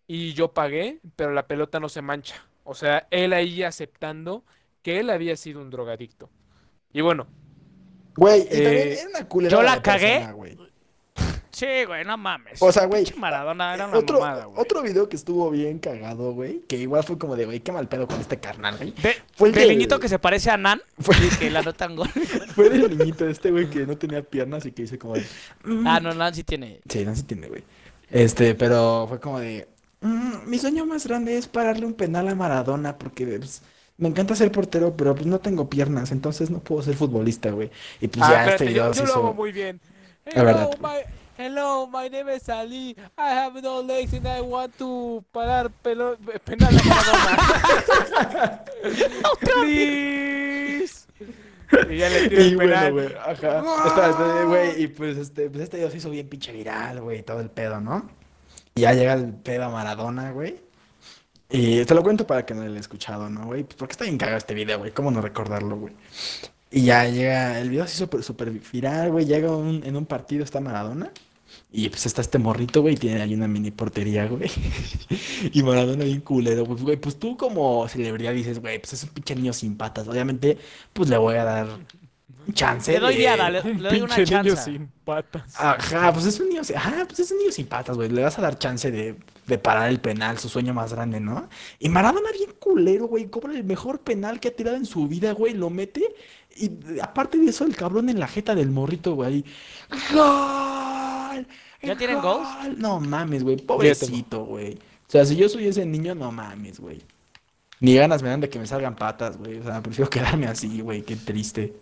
y 0.06 0.34
yo 0.34 0.52
pagué, 0.52 1.00
pero 1.16 1.32
la 1.32 1.46
pelota 1.46 1.80
no 1.80 1.88
se 1.88 2.02
mancha. 2.02 2.44
O 2.64 2.74
sea, 2.74 3.06
él 3.10 3.32
ahí 3.32 3.62
aceptando 3.62 4.44
que 4.82 5.00
él 5.00 5.10
había 5.10 5.36
sido 5.36 5.60
un 5.60 5.70
drogadicto. 5.70 6.30
Y 6.92 7.02
bueno, 7.02 7.28
Güey, 8.16 8.48
y 8.50 8.60
Eh, 8.60 8.62
también 8.62 8.88
era 8.92 9.08
una 9.08 9.28
culera 9.28 9.56
yo 9.56 9.62
la 9.62 9.80
cagué. 9.82 10.14
persona, 10.14 10.32
güey. 10.32 10.61
Sí, 11.62 11.84
güey, 11.86 12.04
no 12.04 12.16
mames. 12.18 12.60
O 12.60 12.72
sea, 12.72 12.86
güey, 12.86 13.04
Maradona 13.16 13.72
era 13.74 13.86
una 13.86 13.98
otro, 13.98 14.18
mamada, 14.18 14.46
güey. 14.46 14.60
otro 14.60 14.82
video 14.82 15.08
que 15.08 15.14
estuvo 15.14 15.48
bien 15.50 15.78
cagado, 15.78 16.32
güey, 16.32 16.60
que 16.66 16.76
igual 16.76 17.04
fue 17.04 17.18
como 17.18 17.36
de, 17.36 17.44
güey, 17.44 17.60
qué 17.60 17.70
mal 17.70 17.86
pedo 17.86 18.08
con 18.08 18.20
este 18.20 18.40
carnal, 18.40 18.76
güey. 18.78 18.90
De, 19.00 19.14
Fue 19.36 19.48
el 19.50 19.54
del 19.54 19.68
de- 19.68 19.74
niñito 19.74 20.00
que 20.00 20.08
se 20.08 20.18
parece 20.18 20.50
a 20.50 20.56
Nan 20.56 20.82
Fue, 20.98 21.14
y 21.24 21.28
que 21.38 21.50
la 21.50 21.62
gol. 21.62 22.08
fue 22.56 22.68
del 22.68 22.98
niñito 22.98 23.28
este, 23.28 23.52
güey, 23.52 23.70
que 23.70 23.86
no 23.86 23.96
tenía 23.96 24.22
piernas 24.22 24.66
y 24.66 24.72
que 24.72 24.82
dice 24.82 24.98
como 24.98 25.14
de... 25.14 25.24
"Mm, 25.64 25.86
Ah, 25.86 26.00
no, 26.00 26.12
Nan 26.14 26.34
sí 26.34 26.42
tiene. 26.42 26.80
Sí, 26.88 27.04
no 27.04 27.14
se 27.14 27.20
entiende, 27.20 27.46
güey. 27.48 27.62
Este, 28.10 28.56
pero 28.56 29.06
fue 29.08 29.20
como 29.20 29.38
de. 29.38 29.68
"Mm, 30.00 30.48
mi 30.50 30.58
sueño 30.58 30.84
más 30.84 31.06
grande 31.06 31.38
es 31.38 31.46
pararle 31.46 31.86
un 31.86 31.94
penal 31.94 32.26
a 32.26 32.34
Maradona 32.34 32.98
porque 32.98 33.24
pues, 33.38 33.62
me 33.98 34.08
encanta 34.08 34.34
ser 34.34 34.50
portero, 34.50 34.94
pero 34.96 35.14
pues 35.14 35.26
no 35.26 35.38
tengo 35.38 35.70
piernas, 35.70 36.10
entonces 36.10 36.50
no 36.50 36.58
puedo 36.58 36.82
ser 36.82 36.96
futbolista, 36.96 37.50
güey. 37.52 37.70
Y 38.00 38.08
pues 38.08 38.24
ah, 38.26 38.32
ya 38.46 38.50
este 38.52 38.64
video 38.64 38.92
yo, 38.92 38.98
yo 39.00 39.06
lo 39.06 39.12
hago 39.14 39.28
hizo. 39.28 39.34
muy 39.34 39.52
bien. 39.52 39.80
La 40.34 40.42
verdad. 40.42 40.70
My, 40.80 40.88
hello, 41.46 41.86
my 41.86 42.08
name 42.08 42.28
is 42.30 42.48
Ali. 42.48 42.96
I 43.18 43.30
have 43.34 43.60
no 43.62 43.80
legs 43.82 44.12
and 44.14 44.26
I 44.26 44.40
want 44.40 44.76
to 44.78 45.24
parar 45.32 45.70
pelo, 45.82 46.16
penal 46.44 46.68
a 46.68 46.82
Maradona. 46.82 48.64
Please. 49.40 51.06
Y 51.90 51.96
ya 51.96 52.08
le 52.08 52.28
tiro 52.28 52.42
Y 52.44 52.48
el 52.48 52.56
bueno, 52.56 52.72
penal. 52.74 52.92
güey, 52.92 53.06
ajá. 53.06 53.32
Espera, 53.86 54.10
espera, 54.10 54.44
güey, 54.44 54.82
y 54.82 54.86
pues 54.88 55.16
este, 55.16 55.48
pues 55.50 55.62
este 55.64 55.76
video 55.78 55.90
se 55.90 55.96
hizo 55.98 56.10
bien 56.10 56.28
pinche 56.28 56.52
viral, 56.52 57.00
güey, 57.00 57.22
todo 57.22 57.40
el 57.40 57.50
pedo, 57.50 57.80
¿no? 57.80 58.08
Y 58.74 58.82
ya 58.82 58.92
llega 58.92 59.14
el 59.14 59.32
pedo 59.32 59.64
a 59.64 59.68
Maradona, 59.68 60.30
güey. 60.32 60.56
Y 61.50 61.84
te 61.84 61.94
lo 61.94 62.02
cuento 62.02 62.26
para 62.26 62.46
que 62.46 62.54
no 62.54 62.62
lo 62.64 62.70
haya 62.70 62.80
escuchado, 62.80 63.28
¿no, 63.28 63.46
güey? 63.46 63.64
Pues 63.64 63.76
porque 63.76 63.92
está 63.92 64.04
bien 64.04 64.16
cagado 64.18 64.38
este 64.38 64.54
video, 64.54 64.78
güey. 64.78 64.90
¿Cómo 64.92 65.10
no 65.10 65.20
recordarlo, 65.20 65.76
güey? 65.76 65.94
Y 66.70 66.84
ya 66.84 67.04
llega, 67.06 67.58
el 67.60 67.68
video 67.68 67.86
se 67.86 67.94
hizo 67.94 68.04
súper 68.04 68.22
súper 68.22 68.50
viral, 68.50 69.10
güey. 69.10 69.26
Llega 69.26 69.50
un- 69.54 69.82
en 69.84 69.94
un 69.96 70.06
partido, 70.06 70.44
está 70.44 70.60
Maradona. 70.60 71.10
Y 71.74 71.88
pues 71.88 72.04
está 72.04 72.20
este 72.20 72.38
morrito, 72.38 72.82
güey, 72.82 72.96
tiene 72.96 73.22
ahí 73.22 73.32
una 73.34 73.48
mini 73.48 73.70
portería, 73.70 74.26
güey. 74.26 74.50
Y 75.52 75.62
Maradona 75.62 76.04
bien 76.04 76.20
culero, 76.20 76.64
güey. 76.66 76.96
Pues 76.96 77.18
tú 77.18 77.36
como 77.36 77.88
celebridad 77.88 78.32
dices, 78.34 78.60
güey, 78.60 78.78
pues 78.78 78.92
es 78.92 79.02
un 79.04 79.08
pinche 79.10 79.34
niño 79.34 79.52
sin 79.52 79.76
patas. 79.76 80.06
Obviamente, 80.08 80.58
pues 80.92 81.08
le 81.08 81.16
voy 81.16 81.36
a 81.36 81.44
dar 81.44 81.66
chance 82.54 82.90
Le 82.92 82.98
doy 82.98 83.16
diada, 83.16 83.48
le, 83.50 83.62
le 83.62 83.88
doy 83.88 84.00
una 84.02 84.16
Pinche 84.16 84.34
niño 84.36 84.54
chance. 84.54 84.64
sin 84.64 84.88
patas. 85.04 85.54
Ajá, 85.56 86.12
pues 86.12 86.26
es 86.26 86.38
un 86.40 86.48
niño, 86.50 86.62
sin- 86.64 86.76
ajá, 86.76 87.04
pues 87.06 87.20
es 87.20 87.30
un 87.30 87.38
niño 87.38 87.52
sin 87.52 87.66
patas, 87.66 87.96
güey. 87.96 88.10
Le 88.10 88.22
vas 88.22 88.38
a 88.38 88.42
dar 88.42 88.58
chance 88.58 88.90
de, 88.90 89.16
de 89.46 89.58
parar 89.58 89.88
el 89.88 89.98
penal, 90.00 90.38
su 90.38 90.48
sueño 90.50 90.74
más 90.74 90.92
grande, 90.92 91.20
¿no? 91.20 91.48
Y 91.78 91.88
Maradona 91.88 92.30
bien 92.36 92.50
culero, 92.58 93.06
güey, 93.06 93.26
cobra 93.30 93.54
el 93.54 93.64
mejor 93.64 94.00
penal 94.00 94.40
que 94.40 94.48
ha 94.48 94.54
tirado 94.56 94.76
en 94.76 94.84
su 94.86 95.06
vida, 95.08 95.32
güey, 95.32 95.54
lo 95.54 95.70
mete 95.70 96.02
y 96.54 96.70
aparte 97.00 97.38
de 97.38 97.46
eso 97.48 97.64
el 97.64 97.74
cabrón 97.76 98.10
en 98.10 98.18
la 98.20 98.28
jeta 98.28 98.54
del 98.54 98.70
morrito, 98.70 99.14
güey. 99.14 99.42
¡Gol! 100.12 101.11
¿Ya 101.82 101.96
tienen 101.96 102.20
goals? 102.20 102.78
No 102.78 103.00
mames, 103.00 103.42
güey, 103.44 103.56
pobrecito, 103.56 104.44
güey. 104.44 104.74
O 104.74 105.10
sea, 105.12 105.24
si 105.24 105.36
yo 105.36 105.48
soy 105.48 105.66
ese 105.66 105.84
niño, 105.84 106.14
no 106.14 106.32
mames, 106.32 106.80
güey. 106.80 107.02
Ni 107.80 107.94
ganas 107.96 108.22
me 108.22 108.28
dan 108.28 108.40
de 108.40 108.48
que 108.48 108.58
me 108.58 108.66
salgan 108.66 108.94
patas, 108.96 109.36
güey. 109.36 109.58
O 109.58 109.64
sea, 109.64 109.82
prefiero 109.82 110.08
quedarme 110.10 110.46
así, 110.46 110.80
güey, 110.80 111.02
qué 111.02 111.16
triste. 111.16 111.74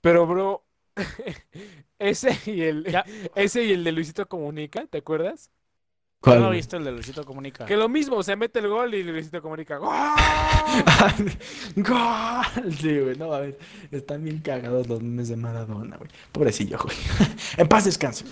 Pero, 0.00 0.26
bro, 0.26 0.64
ese 1.98 2.38
y 2.46 2.62
el, 2.62 2.84
Ya. 2.84 3.04
ese 3.34 3.64
y 3.64 3.72
el 3.72 3.84
de 3.84 3.92
Luisito 3.92 4.26
Comunica, 4.28 4.86
¿te 4.86 4.98
acuerdas? 4.98 5.50
Yo 6.24 6.40
no 6.40 6.50
visto 6.50 6.76
el 6.76 6.84
de 6.84 6.92
Luisito 6.92 7.24
Comunica. 7.24 7.64
Que 7.64 7.76
lo 7.76 7.88
mismo, 7.88 8.22
se 8.22 8.36
mete 8.36 8.58
el 8.58 8.68
gol 8.68 8.94
y 8.94 9.02
Luisito 9.04 9.40
Comunica. 9.40 9.76
¡Gol! 9.78 9.92
¡Gol! 11.76 12.74
Sí, 12.78 12.98
güey, 13.00 13.16
no, 13.16 13.32
a 13.32 13.40
ver, 13.40 13.58
están 13.90 14.24
bien 14.24 14.40
cagados 14.40 14.88
los 14.88 15.00
memes 15.02 15.28
de 15.28 15.36
Maradona, 15.36 15.96
güey. 15.96 16.10
Pobrecillo, 16.32 16.78
güey. 16.82 16.96
En 17.56 17.68
paz 17.68 17.84
descanse. 17.84 18.24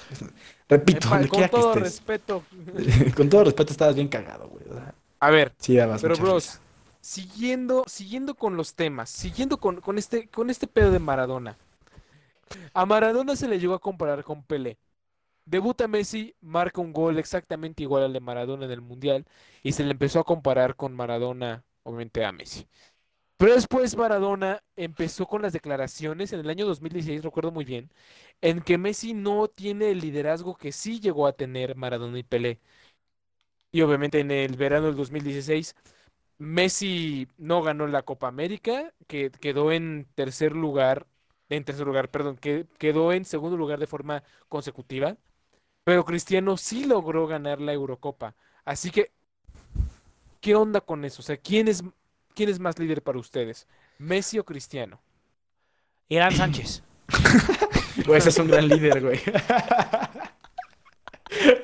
Repito, 0.68 1.08
Epa, 1.08 1.08
donde 1.08 1.28
con 1.28 1.38
que 1.38 1.48
todo 1.48 1.74
estés. 1.74 1.82
respeto. 1.82 2.44
Con 3.16 3.28
todo 3.28 3.44
respeto, 3.44 3.72
estabas 3.72 3.94
bien 3.94 4.08
cagado, 4.08 4.48
güey. 4.48 4.64
o 4.68 4.74
sea, 4.74 4.94
A 5.20 5.30
ver, 5.30 5.54
sí, 5.58 5.76
Pero 6.00 6.16
bros, 6.18 6.44
risa. 6.44 6.60
siguiendo, 7.00 7.84
siguiendo 7.86 8.34
con 8.34 8.56
los 8.56 8.74
temas, 8.74 9.10
siguiendo 9.10 9.58
con, 9.58 9.80
con 9.80 9.98
este, 9.98 10.28
con 10.28 10.50
este 10.50 10.66
pedo 10.66 10.90
de 10.90 10.98
Maradona. 10.98 11.56
A 12.74 12.86
Maradona 12.86 13.36
se 13.36 13.48
le 13.48 13.58
llegó 13.58 13.74
a 13.74 13.80
comparar 13.80 14.22
con 14.24 14.42
Pelé. 14.44 14.78
Debuta 15.46 15.86
Messi, 15.88 16.34
marca 16.40 16.80
un 16.80 16.92
gol 16.92 17.18
exactamente 17.18 17.82
igual 17.84 18.02
al 18.04 18.12
de 18.12 18.20
Maradona 18.20 18.64
en 18.66 18.72
el 18.72 18.80
Mundial 18.80 19.24
y 19.62 19.72
se 19.72 19.84
le 19.84 19.92
empezó 19.92 20.18
a 20.20 20.24
comparar 20.24 20.74
con 20.76 20.94
Maradona, 20.94 21.64
obviamente 21.84 22.24
a 22.24 22.32
Messi. 22.32 22.66
Pero 23.38 23.54
después 23.54 23.96
Maradona 23.96 24.62
empezó 24.76 25.26
con 25.26 25.42
las 25.42 25.52
declaraciones 25.54 26.32
en 26.32 26.40
el 26.40 26.50
año 26.50 26.66
2016, 26.66 27.22
recuerdo 27.24 27.52
muy 27.52 27.64
bien, 27.64 27.90
en 28.42 28.62
que 28.62 28.78
Messi 28.78 29.14
no 29.14 29.48
tiene 29.48 29.90
el 29.90 30.00
liderazgo 30.00 30.56
que 30.56 30.72
sí 30.72 31.00
llegó 31.00 31.26
a 31.26 31.34
tener 31.34 31.76
Maradona 31.76 32.18
y 32.18 32.24
Pelé. 32.24 32.60
Y 33.72 33.82
obviamente 33.82 34.20
en 34.20 34.30
el 34.30 34.56
verano 34.56 34.86
del 34.86 34.96
2016 34.96 35.74
Messi 36.38 37.28
no 37.38 37.62
ganó 37.62 37.86
la 37.88 38.02
Copa 38.04 38.28
América, 38.28 38.94
que 39.08 39.30
quedó 39.32 39.72
en 39.72 40.08
tercer 40.16 40.52
lugar, 40.54 41.06
en 41.50 41.64
tercer 41.64 41.86
lugar, 41.86 42.10
perdón, 42.10 42.36
que 42.38 42.66
quedó 42.78 43.12
en 43.12 43.24
segundo 43.26 43.56
lugar 43.58 43.78
de 43.80 43.86
forma 43.88 44.24
consecutiva, 44.48 45.18
pero 45.86 46.04
Cristiano 46.04 46.56
sí 46.56 46.84
logró 46.84 47.28
ganar 47.28 47.60
la 47.60 47.72
Eurocopa. 47.72 48.34
Así 48.64 48.90
que, 48.90 49.12
¿qué 50.40 50.56
onda 50.56 50.80
con 50.80 51.04
eso? 51.04 51.22
O 51.22 51.24
sea, 51.24 51.36
¿quién 51.36 51.68
es, 51.68 51.84
quién 52.34 52.48
es 52.48 52.58
más 52.58 52.76
líder 52.80 53.02
para 53.02 53.20
ustedes? 53.20 53.68
¿Messi 53.98 54.36
o 54.40 54.44
Cristiano? 54.44 54.98
Irán 56.08 56.34
Sánchez. 56.34 56.82
Güey, 58.04 58.18
ese 58.18 58.28
es 58.30 58.38
un 58.38 58.48
gran 58.48 58.66
líder, 58.68 59.00
güey. 59.00 59.20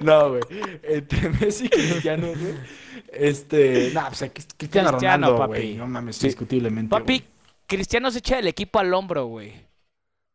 No, 0.00 0.30
güey. 0.30 0.42
Entre 0.82 1.28
Messi 1.28 1.66
y 1.66 1.68
Cristiano, 1.68 2.28
güey. 2.28 2.54
Este. 3.12 3.90
Nah, 3.94 4.08
pues 4.08 4.18
Cristiano, 4.32 4.54
Cristiano, 4.56 4.92
Ronaldo, 4.92 5.38
papi. 5.38 5.48
güey. 5.50 5.74
No 5.76 5.86
mames, 5.86 6.16
Sí. 6.16 6.26
indiscutiblemente. 6.26 6.90
Papi. 6.90 7.24
Cristiano 7.66 8.10
se 8.10 8.18
echa 8.18 8.38
el 8.38 8.48
equipo 8.48 8.78
al 8.78 8.92
hombro, 8.94 9.26
güey. 9.26 9.52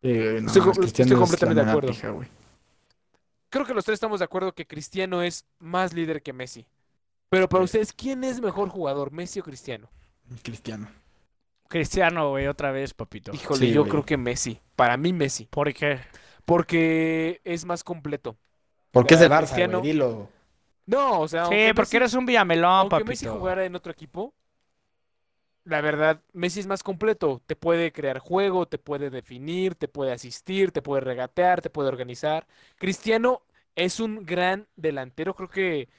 Eh, 0.02 0.40
no, 0.42 0.48
Estoy 0.48 0.86
estoy 0.86 1.06
es 1.06 1.14
completamente 1.14 1.62
la 1.62 1.66
de 1.66 1.72
acuerdo. 1.72 1.90
pija, 1.90 2.10
güey. 2.10 2.28
Creo 3.50 3.66
que 3.66 3.74
los 3.74 3.86
tres 3.86 3.96
estamos 3.96 4.20
de 4.20 4.26
acuerdo 4.26 4.54
que 4.54 4.66
Cristiano 4.68 5.22
es 5.22 5.46
más 5.60 5.94
líder 5.94 6.22
que 6.22 6.34
Messi. 6.34 6.66
Pero 7.30 7.48
para 7.50 7.64
ustedes, 7.64 7.94
¿quién 7.94 8.24
es 8.24 8.40
mejor 8.42 8.70
jugador, 8.70 9.12
Messi 9.12 9.40
o 9.40 9.44
Cristiano? 9.44 9.90
Cristiano. 10.44 10.88
Cristiano, 11.68 12.30
güey, 12.30 12.48
otra 12.48 12.72
vez, 12.72 12.94
papito. 12.94 13.34
Híjole, 13.34 13.60
Sí, 13.60 13.72
yo 13.74 13.82
güey. 13.82 13.92
creo 13.92 14.06
que 14.06 14.18
Messi. 14.18 14.60
Para 14.76 14.96
mí, 14.98 15.12
Messi. 15.12 15.46
¿Por 15.46 15.74
qué? 15.74 16.00
Porque 16.46 17.42
es 17.44 17.66
más 17.66 17.84
completo. 17.84 18.38
Porque 18.92 19.16
es 19.16 19.20
de 19.20 19.30
Barça, 19.30 19.40
Cristiano. 19.40 19.80
güey. 19.80 19.92
Dilo. 19.92 20.30
No, 20.86 21.20
o 21.22 21.28
sea, 21.28 21.46
Sí, 21.48 21.74
porque 21.76 21.92
Messi- 21.92 21.96
eres 21.98 22.14
un 22.14 22.26
villamelón, 22.26 22.72
aunque 22.92 23.04
Messi 23.04 23.26
papito. 23.26 23.40
jugara 23.40 23.66
en 23.66 23.76
otro 23.76 23.92
equipo, 23.92 24.34
la 25.68 25.82
verdad, 25.82 26.22
Messi 26.34 26.60
es 26.62 26.68
más 26.68 26.84
completo. 26.84 27.42
Te 27.46 27.56
puede 27.56 27.92
crear 27.92 28.20
juego, 28.20 28.68
te 28.68 28.78
puede 28.78 29.10
definir, 29.10 29.76
te 29.76 29.88
puede 29.88 30.12
asistir, 30.14 30.72
te 30.72 30.82
puede 30.82 31.02
regatear, 31.02 31.62
te 31.62 31.70
puede 31.70 31.90
organizar. 31.90 32.48
Cristiano 32.78 33.44
es 33.76 34.00
un 34.00 34.26
gran 34.26 34.68
delantero, 34.78 35.36
creo 35.36 35.50
que 35.50 35.90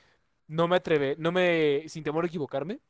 no 0.49 0.69
me 0.69 0.77
atreve, 0.77 1.17
no 1.19 1.33
me, 1.33 1.85
sin 1.89 2.05
temor 2.05 2.25
a 2.25 2.29
equivocarme. 2.29 2.81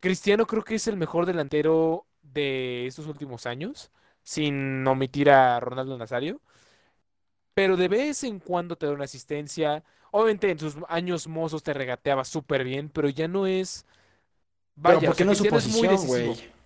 Cristiano 0.00 0.46
creo 0.46 0.64
que 0.64 0.76
es 0.76 0.88
el 0.88 0.96
mejor 0.96 1.26
delantero 1.26 2.06
de 2.22 2.86
estos 2.86 3.06
últimos 3.06 3.46
años, 3.46 3.90
sin 4.22 4.86
omitir 4.86 5.30
a 5.30 5.60
Ronaldo 5.60 5.98
Nazario. 5.98 6.40
Pero 7.54 7.76
de 7.76 7.88
vez 7.88 8.22
en 8.24 8.38
cuando 8.38 8.76
te 8.76 8.86
da 8.86 8.92
una 8.92 9.04
asistencia. 9.04 9.84
Obviamente 10.10 10.50
en 10.50 10.58
sus 10.58 10.76
años 10.88 11.26
mozos 11.28 11.62
te 11.62 11.74
regateaba 11.74 12.24
súper 12.24 12.64
bien, 12.64 12.88
pero 12.90 13.08
ya 13.08 13.28
no 13.28 13.46
es. 13.46 13.86
Pero 14.82 15.00
Vaya, 15.00 15.08
o 15.08 15.10
¿por 15.10 15.16
qué 15.16 15.24
sea, 15.24 15.26
no 15.26 15.32
es 15.32 15.38
su 15.38 15.44
Cristiano 15.44 15.58
es 15.58 15.66
muy 15.68 15.88
posición, 15.88 15.90
decisivo. 15.90 16.34
güey? 16.34 16.58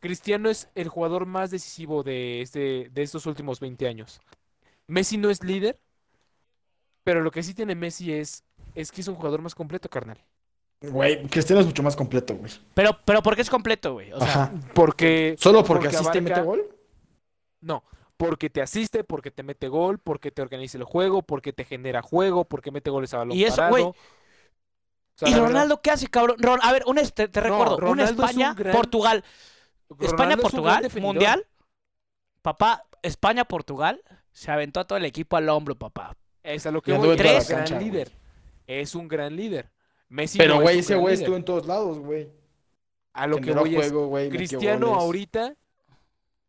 Cristiano 0.00 0.48
es 0.48 0.68
el 0.74 0.88
jugador 0.88 1.26
más 1.26 1.50
decisivo 1.50 2.02
de, 2.02 2.40
este, 2.40 2.88
de 2.90 3.02
estos 3.02 3.26
últimos 3.26 3.60
20 3.60 3.86
años. 3.88 4.20
Messi 4.86 5.16
no 5.16 5.28
es 5.30 5.42
líder, 5.42 5.78
pero 7.04 7.20
lo 7.20 7.30
que 7.30 7.42
sí 7.42 7.54
tiene 7.54 7.74
Messi 7.74 8.12
es, 8.12 8.44
es 8.74 8.92
que 8.92 9.00
es 9.00 9.08
un 9.08 9.14
jugador 9.16 9.40
más 9.42 9.54
completo, 9.54 9.88
carnal. 9.88 10.18
Güey, 10.80 11.26
Cristiano 11.26 11.60
es 11.60 11.66
mucho 11.66 11.82
más 11.82 11.96
completo, 11.96 12.36
güey. 12.36 12.52
Pero, 12.74 12.96
pero 13.04 13.22
¿por 13.22 13.34
qué 13.34 13.42
es 13.42 13.50
completo, 13.50 13.94
güey? 13.94 14.12
O 14.12 14.18
sea, 14.20 14.28
Ajá. 14.28 14.52
Porque. 14.74 15.34
¿Solo 15.38 15.64
porque, 15.64 15.84
porque 15.88 15.96
asiste 15.96 16.18
y 16.18 16.20
mete 16.20 16.40
gol? 16.42 16.68
No, 17.60 17.82
porque 18.16 18.48
te 18.48 18.62
asiste, 18.62 19.02
porque 19.02 19.32
te 19.32 19.42
mete 19.42 19.66
gol, 19.66 19.98
porque 19.98 20.30
te 20.30 20.40
organiza 20.42 20.78
el 20.78 20.84
juego, 20.84 21.22
porque 21.22 21.52
te 21.52 21.64
genera 21.64 22.02
juego, 22.02 22.44
porque 22.44 22.70
mete 22.70 22.90
goles 22.90 23.12
a 23.14 23.18
balón 23.18 23.36
Y 23.36 23.42
eso, 23.44 23.56
parado. 23.56 23.70
güey, 23.72 23.84
O 23.84 23.94
sea, 25.18 25.28
¿Y 25.28 25.32
la 25.32 25.38
verdad, 25.38 25.52
Ronaldo 25.52 25.80
qué 25.82 25.90
hace, 25.90 26.06
cabrón? 26.08 26.36
Ron- 26.38 26.60
a 26.62 26.72
ver, 26.72 26.82
un 26.86 26.98
es- 26.98 27.12
te, 27.12 27.26
No, 27.28 27.40
recuerdo, 27.40 27.76
una 27.76 27.86
Ronaldo 27.86 28.04
es 28.04 28.18
un 28.18 28.24
España, 28.24 28.54
gran- 28.54 28.72
Portugal. 28.74 29.24
Ronaldo 29.88 29.94
es 29.98 29.98
un 29.98 30.04
España-Portugal, 30.14 30.88
mundial. 31.00 31.46
Papá, 32.42 32.84
España-Portugal, 33.02 34.02
se 34.32 34.50
aventó 34.50 34.80
a 34.80 34.86
todo 34.86 34.98
el 34.98 35.04
equipo 35.04 35.36
al 35.36 35.48
hombro, 35.48 35.74
papá. 35.74 36.16
Es 36.42 36.66
a 36.66 36.70
lo 36.70 36.80
que 36.82 36.92
voy, 36.92 37.08
es 37.08 37.12
un 37.12 37.16
gran 37.18 37.44
cancha, 37.44 37.74
güey. 37.74 37.86
líder. 37.86 38.12
Es 38.66 38.94
un 38.94 39.08
gran 39.08 39.34
líder. 39.36 39.70
Messi 40.08 40.38
Pero, 40.38 40.54
no 40.54 40.60
es 40.60 40.62
güey, 40.64 40.78
ese 40.78 40.94
güey 40.94 41.14
líder. 41.14 41.22
estuvo 41.24 41.36
en 41.36 41.44
todos 41.44 41.66
lados, 41.66 41.98
güey. 41.98 42.28
A 43.12 43.26
lo 43.26 43.38
que 43.38 43.52
voy 43.52 43.74
es, 43.74 43.76
juego, 43.90 44.06
güey, 44.06 44.30
metió 44.30 44.38
Cristiano 44.38 44.94
ahorita 44.94 45.54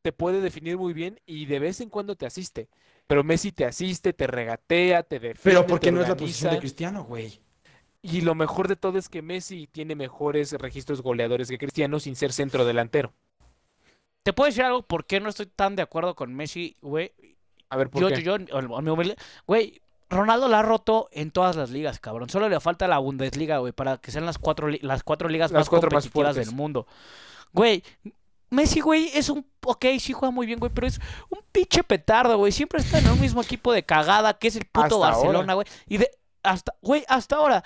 te 0.01 0.11
puede 0.13 0.39
definir 0.39 0.77
muy 0.77 0.93
bien 0.93 1.19
y 1.25 1.45
de 1.45 1.59
vez 1.59 1.81
en 1.81 1.89
cuando 1.89 2.15
te 2.15 2.25
asiste. 2.25 2.69
Pero 3.07 3.23
Messi 3.23 3.51
te 3.51 3.65
asiste, 3.65 4.13
te 4.13 4.27
regatea, 4.27 5.01
te 5.03 5.15
defiende, 5.19 5.41
Pero 5.43 5.65
¿por 5.65 5.79
te 5.79 5.87
qué 5.87 5.91
no 5.91 6.01
es 6.01 6.07
la 6.07 6.15
posición 6.15 6.53
de. 6.53 6.59
Cristiano, 6.59 7.03
güey? 7.03 7.41
Y 8.01 8.21
lo 8.21 8.33
mejor 8.35 8.67
de 8.67 8.75
todo 8.75 8.97
es 8.97 9.09
que 9.09 9.21
Messi 9.21 9.67
tiene 9.67 9.95
mejores 9.95 10.53
registros 10.53 11.01
goleadores 11.01 11.49
que 11.49 11.57
Cristiano 11.57 11.99
sin 11.99 12.15
ser 12.15 12.31
centro 12.31 12.65
delantero. 12.65 13.13
¿Te 14.23 14.33
puedo 14.33 14.47
decir 14.47 14.63
algo? 14.63 14.83
¿Por 14.83 15.05
qué 15.05 15.19
no 15.19 15.29
estoy 15.29 15.47
tan 15.47 15.75
de 15.75 15.81
acuerdo 15.81 16.15
con 16.15 16.33
Messi, 16.33 16.77
güey? 16.81 17.11
A 17.69 17.77
ver, 17.77 17.89
¿por 17.89 18.01
Yo, 18.01 18.07
qué? 18.09 18.23
yo, 18.23 18.37
yo, 18.37 18.95
güey, 19.45 19.81
Ronaldo 20.09 20.47
la 20.47 20.59
ha 20.59 20.63
roto 20.63 21.09
en 21.11 21.31
todas 21.31 21.55
las 21.55 21.69
ligas, 21.69 21.99
cabrón. 21.99 22.29
Solo 22.29 22.49
le 22.49 22.59
falta 22.59 22.87
la 22.87 22.97
Bundesliga, 22.99 23.59
güey, 23.59 23.73
para 23.73 23.97
que 23.97 24.11
sean 24.11 24.25
las 24.25 24.37
cuatro, 24.37 24.67
las 24.81 25.03
cuatro 25.03 25.29
ligas 25.29 25.51
Las 25.51 25.61
más 25.61 25.69
cuatro 25.69 25.89
más 25.91 26.03
competitivas 26.05 26.33
fuertes. 26.33 26.47
del 26.47 26.55
mundo. 26.55 26.87
Güey, 27.53 27.83
Messi, 28.49 28.79
güey, 28.79 29.11
es 29.13 29.29
un... 29.29 29.45
Ok, 29.65 29.85
sí 29.99 30.13
juega 30.13 30.31
muy 30.31 30.47
bien, 30.47 30.59
güey, 30.59 30.71
pero 30.73 30.87
es 30.87 30.99
un 31.29 31.39
pinche 31.51 31.83
petardo, 31.83 32.37
güey. 32.37 32.51
Siempre 32.51 32.79
está 32.79 32.99
en 32.99 33.09
un 33.09 33.19
mismo 33.21 33.41
equipo 33.41 33.71
de 33.73 33.83
cagada, 33.83 34.37
que 34.39 34.47
es 34.47 34.55
el 34.55 34.65
puto 34.65 34.85
Hasta 34.85 34.97
Barcelona, 34.97 35.39
ahora. 35.39 35.53
güey. 35.55 35.67
Y 35.87 35.97
de... 35.97 36.09
Hasta... 36.43 36.73
Güey, 36.81 37.03
hasta 37.07 37.35
ahora. 37.37 37.63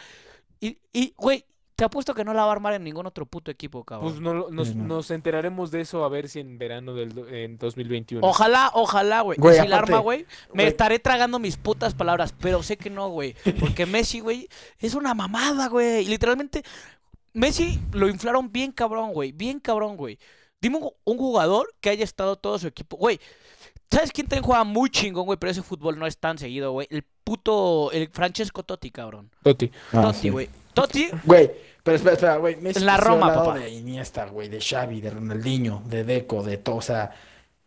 Y, 0.59 0.77
y, 0.93 1.13
güey, 1.17 1.45
te 1.75 1.83
apuesto 1.83 2.13
que 2.13 2.23
no 2.23 2.33
la 2.33 2.43
va 2.43 2.49
a 2.49 2.51
armar 2.53 2.73
en 2.73 2.83
ningún 2.83 3.05
otro 3.07 3.25
puto 3.25 3.49
equipo, 3.51 3.83
cabrón. 3.83 4.09
Pues 4.12 4.21
no, 4.21 4.33
lo- 4.33 4.49
nos, 4.51 4.69
Sí, 4.69 4.75
no. 4.75 4.83
nos 4.86 5.12
enteraremos 5.12 5.71
de 5.71 5.81
eso 5.81 6.05
a 6.05 6.09
ver 6.09 6.29
si 6.29 6.39
en 6.39 6.57
verano 6.57 6.93
del 6.93 7.13
do- 7.13 7.27
en 7.27 7.57
2021. 7.57 8.25
Ojalá, 8.25 8.71
ojalá, 8.75 9.21
güey. 9.21 9.38
Si 9.39 9.67
la 9.67 9.79
arma, 9.79 9.97
güey, 9.99 10.25
me 10.49 10.53
güey. 10.63 10.67
estaré 10.67 10.99
tragando 10.99 11.39
mis 11.39 11.57
putas 11.57 11.93
palabras, 11.95 12.33
pero 12.39 12.62
sé 12.63 12.77
que 12.77 12.89
no, 12.89 13.09
güey. 13.09 13.36
Porque 13.59 13.86
Messi, 13.86 14.19
güey, 14.19 14.47
es 14.79 14.93
una 14.93 15.13
mamada, 15.13 15.67
güey. 15.67 16.03
Y 16.05 16.07
literalmente, 16.09 16.63
Messi 17.33 17.79
lo 17.91 18.07
inflaron 18.07 18.51
bien 18.51 18.71
cabrón, 18.71 19.12
güey. 19.12 19.31
Bien 19.31 19.59
cabrón, 19.59 19.97
güey. 19.97 20.19
Dime 20.62 20.77
un, 20.77 20.91
un 21.03 21.17
jugador 21.17 21.73
que 21.81 21.89
haya 21.89 22.03
estado 22.03 22.36
todo 22.38 22.57
su 22.59 22.67
equipo. 22.67 22.95
Güey, 22.97 23.19
¿sabes 23.91 24.12
quién 24.12 24.27
también 24.27 24.45
juega 24.45 24.63
muy 24.63 24.89
chingón, 24.89 25.25
güey? 25.25 25.38
Pero 25.39 25.51
ese 25.51 25.63
fútbol 25.63 25.97
no 25.99 26.05
es 26.07 26.17
tan 26.19 26.38
seguido, 26.38 26.71
güey. 26.71 26.88
El 26.91 27.03
puto, 27.23 27.91
el 27.91 28.09
Francesco 28.09 28.63
Totti, 28.63 28.91
cabrón. 28.91 29.29
Totti. 29.43 29.71
Ah, 29.93 30.01
Totti, 30.03 30.19
sí. 30.19 30.29
güey. 30.29 30.49
Totti, 30.73 31.07
Güey, 31.23 31.51
pero 31.83 31.95
espera, 31.97 32.13
espera, 32.13 32.38
güey. 32.38 32.55
Messi 32.55 32.79
En 32.79 32.88
la 32.88 32.97
Roma, 32.97 33.31
papá. 33.33 33.59
de 33.59 33.69
Iniesta, 33.69 34.25
güey, 34.25 34.49
de 34.49 34.59
Xavi, 34.59 35.01
de 35.01 35.12
Ronaldinho, 35.12 35.83
de 35.86 36.03
Deco, 36.03 36.41
de 36.41 36.57
todo, 36.57 36.77
o 36.77 36.81
sea, 36.81 37.12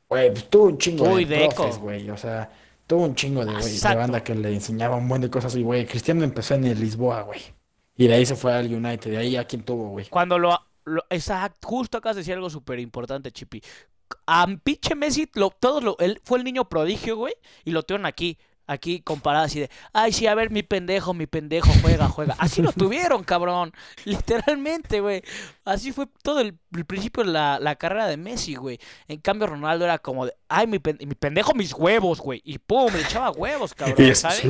güey, 0.08 0.30
pues 0.32 0.50
tuvo 0.50 0.64
un 0.64 0.78
chingo 0.78 1.04
Uy, 1.08 1.24
de 1.24 1.48
profes, 1.54 1.78
güey, 1.78 2.10
o 2.10 2.16
sea, 2.16 2.50
tuvo 2.86 3.04
un 3.04 3.14
chingo 3.14 3.44
de, 3.44 3.52
güey, 3.52 3.78
de 3.78 3.94
banda 3.94 4.24
que 4.24 4.34
le 4.34 4.52
enseñaba 4.52 4.96
un 4.96 5.08
buen 5.08 5.20
de 5.22 5.30
cosas 5.30 5.54
y, 5.54 5.62
güey, 5.62 5.86
Cristiano 5.86 6.24
empezó 6.24 6.54
en 6.54 6.64
el 6.64 6.80
Lisboa, 6.80 7.22
güey, 7.22 7.40
y 7.96 8.08
de 8.08 8.14
ahí 8.14 8.26
se 8.26 8.34
fue 8.34 8.52
al 8.52 8.66
United, 8.74 9.08
de 9.10 9.18
ahí 9.18 9.36
a 9.36 9.44
quién 9.44 9.62
tuvo, 9.62 9.90
güey. 9.90 10.06
Cuando 10.08 10.36
lo, 10.38 10.58
lo- 10.84 11.04
exacto, 11.10 11.68
justo 11.68 11.98
acabas 11.98 12.16
de 12.16 12.22
decir 12.22 12.34
algo 12.34 12.50
súper 12.50 12.80
importante, 12.80 13.30
Chipi. 13.30 13.62
A 14.26 14.46
pinche 14.64 14.96
Messi, 14.96 15.28
lo, 15.34 15.50
todos 15.50 15.84
lo, 15.84 15.96
él 16.00 16.20
fue 16.24 16.38
el 16.38 16.44
niño 16.44 16.68
prodigio, 16.68 17.16
güey, 17.16 17.34
y 17.64 17.70
lo 17.70 17.84
tuvieron 17.84 18.06
aquí, 18.06 18.36
aquí 18.66 19.00
comparado 19.00 19.44
así 19.44 19.60
de, 19.60 19.70
ay, 19.92 20.12
sí, 20.12 20.26
a 20.26 20.34
ver, 20.34 20.50
mi 20.50 20.62
pendejo, 20.62 21.14
mi 21.14 21.26
pendejo, 21.26 21.70
juega, 21.82 22.08
juega. 22.08 22.34
Así 22.38 22.62
lo 22.62 22.72
tuvieron, 22.72 23.24
cabrón, 23.24 23.72
literalmente, 24.04 25.00
güey. 25.00 25.22
Así 25.64 25.92
fue 25.92 26.06
todo 26.22 26.40
el, 26.40 26.58
el 26.74 26.84
principio 26.84 27.24
de 27.24 27.30
la, 27.30 27.58
la 27.60 27.76
carrera 27.76 28.06
de 28.06 28.16
Messi, 28.16 28.54
güey. 28.56 28.78
En 29.08 29.20
cambio, 29.20 29.46
Ronaldo 29.46 29.84
era 29.84 29.98
como 29.98 30.26
de, 30.26 30.34
ay, 30.48 30.66
mi, 30.66 30.78
pen- 30.78 30.98
mi 31.00 31.14
pendejo, 31.14 31.54
mis 31.54 31.72
huevos, 31.74 32.20
güey. 32.20 32.40
Y 32.44 32.58
pum, 32.58 32.92
le 32.92 33.02
echaba 33.02 33.30
huevos, 33.30 33.74
cabrón, 33.74 34.14
¿sabes? 34.14 34.42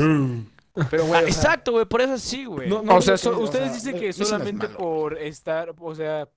Pero, 0.91 1.05
Ah, 1.13 1.23
güey, 1.23 1.25
o 1.25 1.33
sea, 1.33 1.51
exacto, 1.51 1.73
güey, 1.73 1.87
por 1.87 2.01
eso 2.03 2.19
sí, 2.19 2.45
güey. 2.45 2.69
No, 2.69 2.83
no, 2.83 2.97
o 2.97 3.03
sea, 3.03 3.15
o 3.15 3.39
ustedes 3.41 3.67
sea, 3.67 3.75
dicen 3.75 3.93
Messi 3.95 4.01
que 4.01 4.05
no 4.07 4.11
es 4.11 4.17
solamente 4.17 4.69
por 4.69 5.19
estar, 5.19 5.75
o 5.79 5.95
sea, 5.95 6.29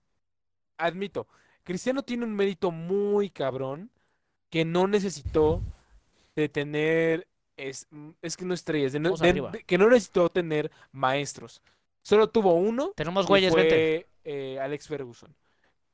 admito, 0.78 1.28
Cristiano 1.64 2.04
tiene 2.04 2.26
un 2.26 2.36
mérito 2.36 2.72
muy 2.72 3.30
cabrón 3.30 3.92
que 4.50 4.66
no 4.66 4.88
necesitó 4.88 5.62
de 6.36 6.50
tener, 6.50 7.28
es, 7.68 7.88
es 8.22 8.38
que 8.38 8.46
no 8.46 8.54
estrellas, 8.54 8.92
de 8.94 9.00
no- 9.00 9.10
Vamos 9.10 9.20
de- 9.22 9.30
arriba. 9.30 9.52
de- 9.52 9.64
que 9.64 9.78
no 9.78 9.90
necesitó 9.90 10.30
tener 10.30 10.72
maestros. 10.92 11.62
Solo 12.02 12.30
tuvo 12.30 12.54
uno 12.54 12.94
Tenemos 12.96 13.28
güeyes, 13.28 13.52
fue 13.52 14.08
eh, 14.24 14.60
Alex 14.62 14.88
Ferguson. 14.88 15.34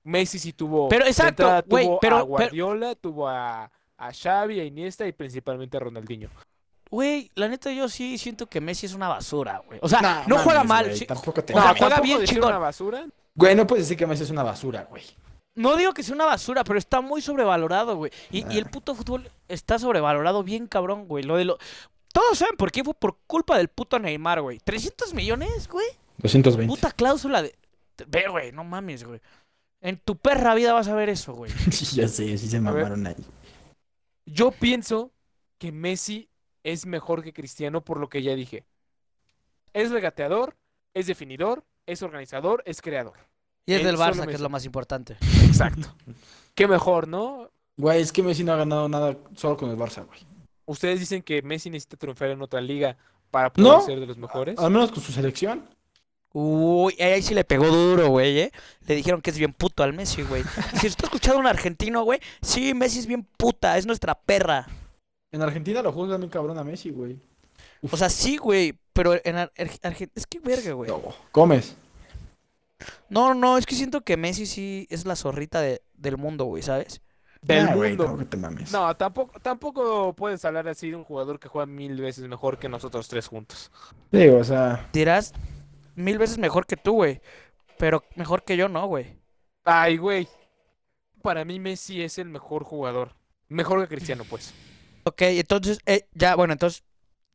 Messi 0.03 0.37
sí 0.37 0.53
tuvo, 0.53 0.87
Pero 0.87 1.05
exacto, 1.05 1.43
entrada 1.43 1.63
güey, 1.67 1.85
tuvo 1.85 1.99
pero- 1.99 2.15
a 2.15 2.19
pero- 2.19 2.27
Guardiola, 2.27 2.95
tuvo 2.95 3.27
a, 3.27 3.71
a 3.97 4.13
Xavi, 4.13 4.59
a 4.59 4.63
Iniesta 4.63 5.07
y 5.07 5.11
principalmente 5.13 5.77
a 5.77 5.79
Ronaldinho. 5.79 6.29
Güey, 6.91 7.31
la 7.33 7.47
neta 7.47 7.71
yo 7.71 7.89
sí 7.89 8.17
siento 8.19 8.45
que 8.45 8.61
Messi 8.61 8.85
es 8.85 8.93
una 8.93 9.07
basura, 9.07 9.63
güey. 9.65 9.79
O 9.81 9.89
sea, 9.89 10.01
Nah, 10.01 10.23
no 10.27 10.37
juega 10.37 10.63
mal. 10.63 10.85
güey, 10.89 11.05
tampoco 11.07 11.43
te 11.43 11.53
o 11.53 11.55
sea, 11.57 11.65
mames. 11.73 11.79
juega 11.81 11.99
bien 12.01 12.43
una 12.43 12.59
basura. 12.59 13.05
Güey, 13.33 13.55
no 13.55 13.65
puedes 13.65 13.85
decir 13.85 13.97
que 13.97 14.05
Messi 14.05 14.23
es 14.23 14.29
una 14.29 14.43
basura, 14.43 14.83
güey. 14.83 15.03
No 15.55 15.77
digo 15.77 15.93
que 15.93 16.03
sea 16.03 16.15
una 16.15 16.25
basura, 16.25 16.63
pero 16.63 16.77
está 16.77 16.99
muy 17.01 17.21
sobrevalorado, 17.21 17.95
güey. 17.95 18.11
Y, 18.29 18.39
y 18.53 18.57
el 18.57 18.65
Ah. 18.65 18.71
puto 18.71 18.93
fútbol 18.93 19.29
está 19.47 19.79
sobrevalorado 19.79 20.43
bien 20.43 20.67
cabrón, 20.67 21.07
güey. 21.07 21.23
Lo 21.23 21.37
de 21.37 21.45
lo... 21.45 21.57
Todos 22.11 22.37
saben 22.37 22.55
por 22.57 22.71
qué 22.71 22.83
fue 22.83 22.93
por 22.93 23.17
culpa 23.27 23.57
del 23.57 23.69
puto 23.69 23.97
Neymar, 23.99 24.41
güey. 24.41 24.59
¿300 24.59 25.13
millones, 25.13 25.67
güey? 25.69 25.87
220. 26.17 26.67
Puta 26.73 26.91
cláusula 26.91 27.41
de... 27.41 27.55
Ve, 28.07 28.25
güey, 28.29 28.51
no 28.51 28.63
mames, 28.65 29.03
güey. 29.05 29.21
En 29.81 29.97
tu 29.97 30.17
perra 30.17 30.55
vida 30.55 30.73
vas 30.73 30.87
a 30.89 30.95
ver 30.95 31.09
eso, 31.09 31.33
güey. 31.33 31.51
ya 31.93 32.07
sé, 32.07 32.37
sí 32.37 32.47
se 32.49 32.59
mamaron 32.59 33.07
ahí. 33.07 33.15
Yo 34.25 34.51
pienso 34.51 35.11
que 35.57 35.71
Messi 35.71 36.29
es 36.63 36.85
mejor 36.85 37.23
que 37.23 37.31
Cristiano 37.33 37.81
por 37.81 37.99
lo 37.99 38.09
que 38.09 38.23
ya 38.23 38.35
dije. 38.35 38.65
Es 39.73 39.91
regateador, 39.91 40.55
es 40.93 41.07
definidor, 41.07 41.63
es 41.85 42.01
organizador, 42.01 42.63
es 42.65 42.81
creador. 42.81 43.17
Y 43.65 43.73
es 43.73 43.79
Él 43.79 43.85
del 43.87 43.97
Barça, 43.97 44.25
que 44.27 44.33
es 44.35 44.41
lo 44.41 44.49
más 44.49 44.65
importante. 44.65 45.17
Exacto. 45.45 45.87
Qué 46.53 46.67
mejor, 46.67 47.07
¿no? 47.07 47.49
Güey, 47.77 48.01
es 48.01 48.11
que 48.11 48.23
Messi 48.23 48.43
no 48.43 48.53
ha 48.53 48.57
ganado 48.57 48.87
nada 48.87 49.17
solo 49.35 49.57
con 49.57 49.69
el 49.69 49.77
Barça, 49.77 50.05
güey. 50.05 50.19
Ustedes 50.65 50.99
dicen 50.99 51.21
que 51.21 51.41
Messi 51.41 51.69
necesita 51.69 51.97
triunfar 51.97 52.29
en 52.29 52.41
otra 52.41 52.61
liga 52.61 52.95
para 53.31 53.51
poder 53.51 53.71
No. 53.71 53.81
ser 53.81 53.99
de 53.99 54.05
los 54.05 54.17
mejores. 54.17 54.57
Al 54.57 54.71
menos 54.71 54.91
con 54.91 55.03
su 55.03 55.11
selección. 55.11 55.67
Uy, 56.33 56.95
ahí 56.99 57.21
sí 57.21 57.33
le 57.33 57.43
pegó 57.45 57.67
duro, 57.67 58.09
güey, 58.09 58.39
¿eh? 58.39 58.51
Le 58.87 58.95
dijeron 58.95 59.21
que 59.21 59.29
es 59.29 59.37
bien 59.37 59.53
puto 59.53 59.83
al 59.83 59.93
Messi, 59.93 60.21
güey. 60.23 60.43
Si 60.81 60.87
está 60.87 61.05
escuchando 61.05 61.37
a 61.37 61.41
un 61.41 61.47
argentino, 61.47 62.03
güey, 62.03 62.19
sí, 62.41 62.73
Messi 62.73 62.99
es 62.99 63.07
bien 63.07 63.23
puta, 63.37 63.77
es 63.77 63.85
nuestra 63.85 64.15
perra. 64.15 64.67
En 65.31 65.41
Argentina 65.41 65.81
lo 65.81 65.91
juzgan 65.91 66.19
bien 66.21 66.29
cabrón 66.29 66.57
a 66.57 66.63
Messi, 66.63 66.89
güey. 66.91 67.17
O 67.89 67.97
sea, 67.97 68.09
sí, 68.09 68.37
güey, 68.37 68.73
pero 68.93 69.13
en 69.23 69.37
Argentina... 69.37 70.09
Es 70.15 70.25
que 70.25 70.39
verga, 70.39 70.71
güey. 70.73 70.89
No, 70.89 71.01
Gómez. 71.33 71.75
No, 73.09 73.33
no, 73.33 73.57
es 73.57 73.65
que 73.65 73.75
siento 73.75 74.01
que 74.01 74.17
Messi 74.17 74.45
sí 74.45 74.87
es 74.89 75.05
la 75.05 75.15
zorrita 75.15 75.61
de- 75.61 75.81
del 75.93 76.17
mundo, 76.17 76.45
güey, 76.45 76.63
¿sabes? 76.63 77.01
Del 77.41 77.67
Ah, 77.67 77.75
güey, 77.75 77.91
mundo. 77.91 78.07
no, 78.13 78.17
que 78.17 78.25
te 78.25 78.37
mames. 78.37 78.71
No, 78.71 78.95
tampoco, 78.95 79.39
tampoco 79.39 80.13
puedes 80.13 80.43
hablar 80.45 80.67
así 80.67 80.89
de 80.89 80.95
un 80.95 81.03
jugador 81.03 81.39
que 81.39 81.47
juega 81.47 81.65
mil 81.67 81.99
veces 82.01 82.27
mejor 82.27 82.57
que 82.57 82.69
nosotros 82.69 83.07
tres 83.07 83.27
juntos. 83.27 83.71
Digo, 84.11 84.37
o 84.37 84.43
sea, 84.43 84.89
Dirás 84.93 85.33
mil 85.95 86.17
veces 86.17 86.37
mejor 86.37 86.65
que 86.65 86.77
tú, 86.77 86.93
güey. 86.93 87.21
Pero 87.77 88.03
mejor 88.15 88.43
que 88.43 88.57
yo 88.57 88.67
no, 88.69 88.87
güey. 88.87 89.19
Ay, 89.63 89.97
güey. 89.97 90.27
Para 91.21 91.43
mí 91.45 91.59
Messi 91.59 92.01
es 92.01 92.17
el 92.17 92.29
mejor 92.29 92.63
jugador. 92.63 93.15
Mejor 93.49 93.81
que 93.81 93.95
Cristiano, 93.95 94.23
pues. 94.29 94.53
Ok, 95.03 95.21
entonces, 95.23 95.77
eh, 95.85 96.07
ya, 96.13 96.35
bueno, 96.35 96.53
entonces 96.53 96.83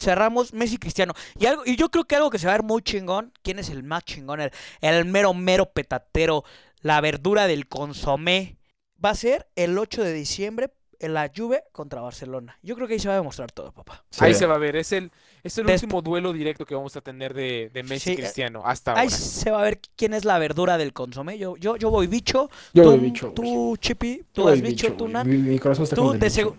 cerramos 0.00 0.52
Messi 0.52 0.78
Cristiano. 0.78 1.12
Y 1.38 1.46
algo, 1.46 1.62
y 1.66 1.76
yo 1.76 1.90
creo 1.90 2.04
que 2.04 2.16
algo 2.16 2.30
que 2.30 2.38
se 2.38 2.46
va 2.46 2.54
a 2.54 2.56
ver 2.56 2.64
muy 2.64 2.82
chingón, 2.82 3.32
¿quién 3.42 3.58
es 3.58 3.68
el 3.70 3.82
más 3.82 4.04
chingón? 4.04 4.40
El, 4.40 4.50
el 4.80 5.04
mero, 5.04 5.34
mero 5.34 5.66
petatero, 5.70 6.44
la 6.80 7.00
verdura 7.00 7.46
del 7.46 7.68
consomé. 7.68 8.56
Va 9.02 9.10
a 9.10 9.14
ser 9.14 9.46
el 9.56 9.78
8 9.78 10.02
de 10.02 10.12
diciembre 10.12 10.70
en 10.98 11.14
la 11.14 11.30
Juve 11.34 11.62
contra 11.72 12.02
Barcelona. 12.02 12.58
Yo 12.62 12.74
creo 12.74 12.86
que 12.86 12.92
ahí 12.94 13.00
se 13.00 13.08
va 13.08 13.14
a 13.14 13.16
demostrar 13.16 13.50
todo, 13.50 13.72
papá. 13.72 14.04
Ahí 14.18 14.34
se 14.34 14.44
va 14.44 14.56
a 14.56 14.58
ver. 14.58 14.76
Es 14.76 14.92
el, 14.92 15.10
es 15.42 15.56
el 15.56 15.66
Desp- 15.66 15.72
último 15.84 16.02
duelo 16.02 16.34
directo 16.34 16.66
que 16.66 16.74
vamos 16.74 16.94
a 16.96 17.00
tener 17.00 17.32
de, 17.32 17.70
de 17.72 17.82
Messi 17.82 18.00
Sí, 18.00 18.10
eh, 18.12 18.16
Cristiano 18.16 18.60
hasta 18.64 18.90
ahora. 18.90 19.02
Ahí 19.02 19.08
se 19.10 19.50
va 19.50 19.60
a 19.60 19.62
ver 19.62 19.80
quién 19.96 20.12
es 20.12 20.26
la 20.26 20.38
verdura 20.38 20.76
del 20.76 20.92
consomé. 20.92 21.38
Yo, 21.38 21.56
yo, 21.56 21.76
yo 21.76 21.88
voy 21.88 22.06
bicho. 22.06 22.50
Yo 22.74 22.82
tú, 22.82 22.90
voy 22.90 22.98
bicho. 23.00 23.32
Tú, 23.32 23.76
Chippy. 23.80 24.18
Yo 24.18 24.24
Tú 24.34 24.44
vas 24.44 24.60
bicho, 24.60 24.92
tú. 24.92 25.08
Nan. 25.08 25.26
Mi, 25.26 25.38
mi 25.38 25.58
corazón 25.58 25.84
está 25.84 25.96
Tú 25.96 26.02
con 26.02 26.14
el 26.16 26.20
de 26.20 26.28
bicho. 26.28 26.56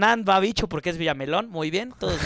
Nan 0.00 0.24
va 0.28 0.40
bicho 0.40 0.68
porque 0.68 0.90
es 0.90 0.98
Villamelón. 0.98 1.48
Muy 1.50 1.70
bien, 1.70 1.92
todos 1.98 2.18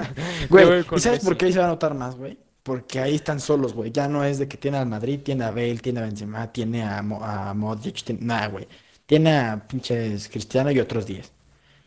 Güey, 0.48 0.84
¿y 0.96 1.00
sabes 1.00 1.24
por 1.24 1.36
qué 1.36 1.46
ahí 1.46 1.52
se 1.52 1.58
va 1.58 1.64
a 1.64 1.68
notar 1.68 1.94
más, 1.94 2.16
güey? 2.16 2.38
Porque 2.62 3.00
ahí 3.00 3.16
están 3.16 3.40
solos, 3.40 3.72
güey. 3.74 3.90
Ya 3.90 4.06
no 4.06 4.22
es 4.24 4.38
de 4.38 4.46
que 4.46 4.56
tiene 4.56 4.78
al 4.78 4.86
Madrid, 4.86 5.20
tiene 5.24 5.44
a 5.44 5.50
Bale, 5.50 5.78
tiene 5.78 5.98
a 6.00 6.04
Benzema, 6.04 6.52
tiene 6.52 6.84
a, 6.84 7.02
Mo- 7.02 7.24
a 7.24 7.52
Modric, 7.54 8.04
tiene... 8.04 8.20
Nada, 8.22 8.46
güey. 8.46 8.68
Tiene 9.04 9.36
a 9.36 9.60
pinches 9.66 10.28
Cristiano 10.28 10.70
y 10.70 10.78
otros 10.78 11.04
10. 11.06 11.32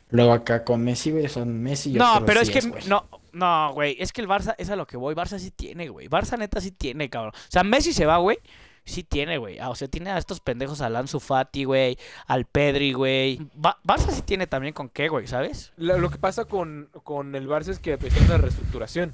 Luego 0.10 0.34
acá 0.34 0.64
con 0.64 0.84
Messi, 0.84 1.12
güey, 1.12 1.28
son 1.30 1.62
Messi 1.64 1.92
y 1.92 1.94
No, 1.94 2.12
otros 2.16 2.24
pero 2.28 2.42
es 2.42 2.52
10, 2.52 2.66
que 2.66 2.90
no, 2.90 3.06
no, 3.32 3.74
güey, 3.74 3.96
es 4.00 4.12
que 4.12 4.22
el 4.22 4.28
Barça 4.28 4.54
es 4.58 4.70
a 4.70 4.76
lo 4.76 4.86
que 4.86 4.98
voy, 4.98 5.16
Barça 5.16 5.40
sí 5.40 5.52
tiene, 5.52 5.90
güey. 5.90 6.08
Barça 6.08 6.38
neta 6.38 6.62
sí 6.62 6.72
tiene, 6.72 7.10
cabrón. 7.10 7.32
O 7.36 7.52
sea, 7.52 7.64
Messi 7.64 7.94
se 7.94 8.06
va, 8.06 8.18
güey. 8.18 8.38
Sí 8.86 9.04
tiene, 9.04 9.38
güey. 9.40 9.58
Ah, 9.60 9.70
o 9.72 9.76
sea, 9.76 9.88
tiene 9.88 10.12
a 10.12 10.18
estos 10.20 10.40
pendejos 10.40 10.80
al 10.82 10.96
Ansu 10.96 11.20
Fati, 11.20 11.64
güey, 11.64 11.98
al 12.28 12.46
Pedri, 12.46 12.94
güey. 12.94 13.40
Ba- 13.56 13.80
Barça 13.84 14.12
sí 14.12 14.22
tiene 14.22 14.46
también 14.46 14.74
con 14.76 14.90
qué, 14.90 15.08
güey, 15.10 15.26
¿sabes? 15.28 15.72
Lo, 15.78 15.98
lo 15.98 16.10
que 16.12 16.18
pasa 16.20 16.46
con, 16.46 16.90
con 17.04 17.34
el 17.36 17.48
Barça 17.48 17.70
es 17.70 17.80
que 17.80 17.94
está 17.94 18.08
en 18.20 18.26
una 18.26 18.38
reestructuración. 18.38 19.14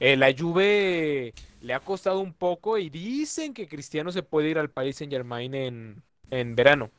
Eh, 0.00 0.16
la 0.16 0.34
Juve 0.38 1.32
le 1.62 1.72
ha 1.74 1.80
costado 1.80 2.20
un 2.20 2.34
poco 2.34 2.76
y 2.76 2.90
dicen 2.90 3.54
que 3.54 3.66
Cristiano 3.66 4.12
se 4.12 4.22
puede 4.22 4.50
ir 4.50 4.58
al 4.58 4.68
Paris 4.68 4.96
Saint 4.96 5.10
Germain 5.10 5.54
en, 5.54 6.02
en 6.30 6.54
verano. 6.54 6.90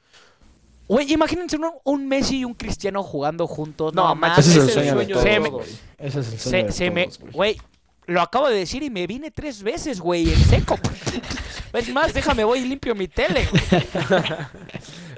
Güey, 0.88 1.12
imagínense 1.13 1.58
un, 1.58 1.69
un 1.84 2.08
Messi 2.08 2.39
y 2.39 2.45
un 2.45 2.56
Cristiano 2.56 3.03
jugando 3.03 3.45
juntos. 3.45 3.93
No, 3.93 4.08
No, 4.08 4.15
macho. 4.15 4.39
Ese 4.41 4.51
es 4.51 4.58
el 4.58 4.69
sueño 4.71 4.95
de 4.95 5.06
todos, 5.06 5.21
Se 5.23 5.39
me- 5.39 5.49
todos. 5.51 5.67
Ese 5.99 6.19
es 6.21 6.34
el 6.34 6.39
sueño 6.39 6.58
Se, 6.60 6.63
de 6.63 6.71
se 6.71 6.89
me, 6.91 7.03
todos, 7.08 7.19
güey. 7.34 7.58
Lo 8.08 8.22
acabo 8.22 8.50
de 8.50 8.58
decir 8.58 8.82
y 8.84 8.89
me 8.89 9.06
vine 9.06 9.32
tres 9.32 9.62
veces, 9.62 10.00
güey, 10.00 10.30
en 10.30 10.39
seco. 10.39 10.78
Es 11.74 11.89
más, 11.89 12.12
déjame, 12.13 12.43
voy 12.43 12.60
y 12.60 12.65
limpio 12.67 12.96
mi 12.96 13.08
tele, 13.08 13.46
güey. 13.52 13.84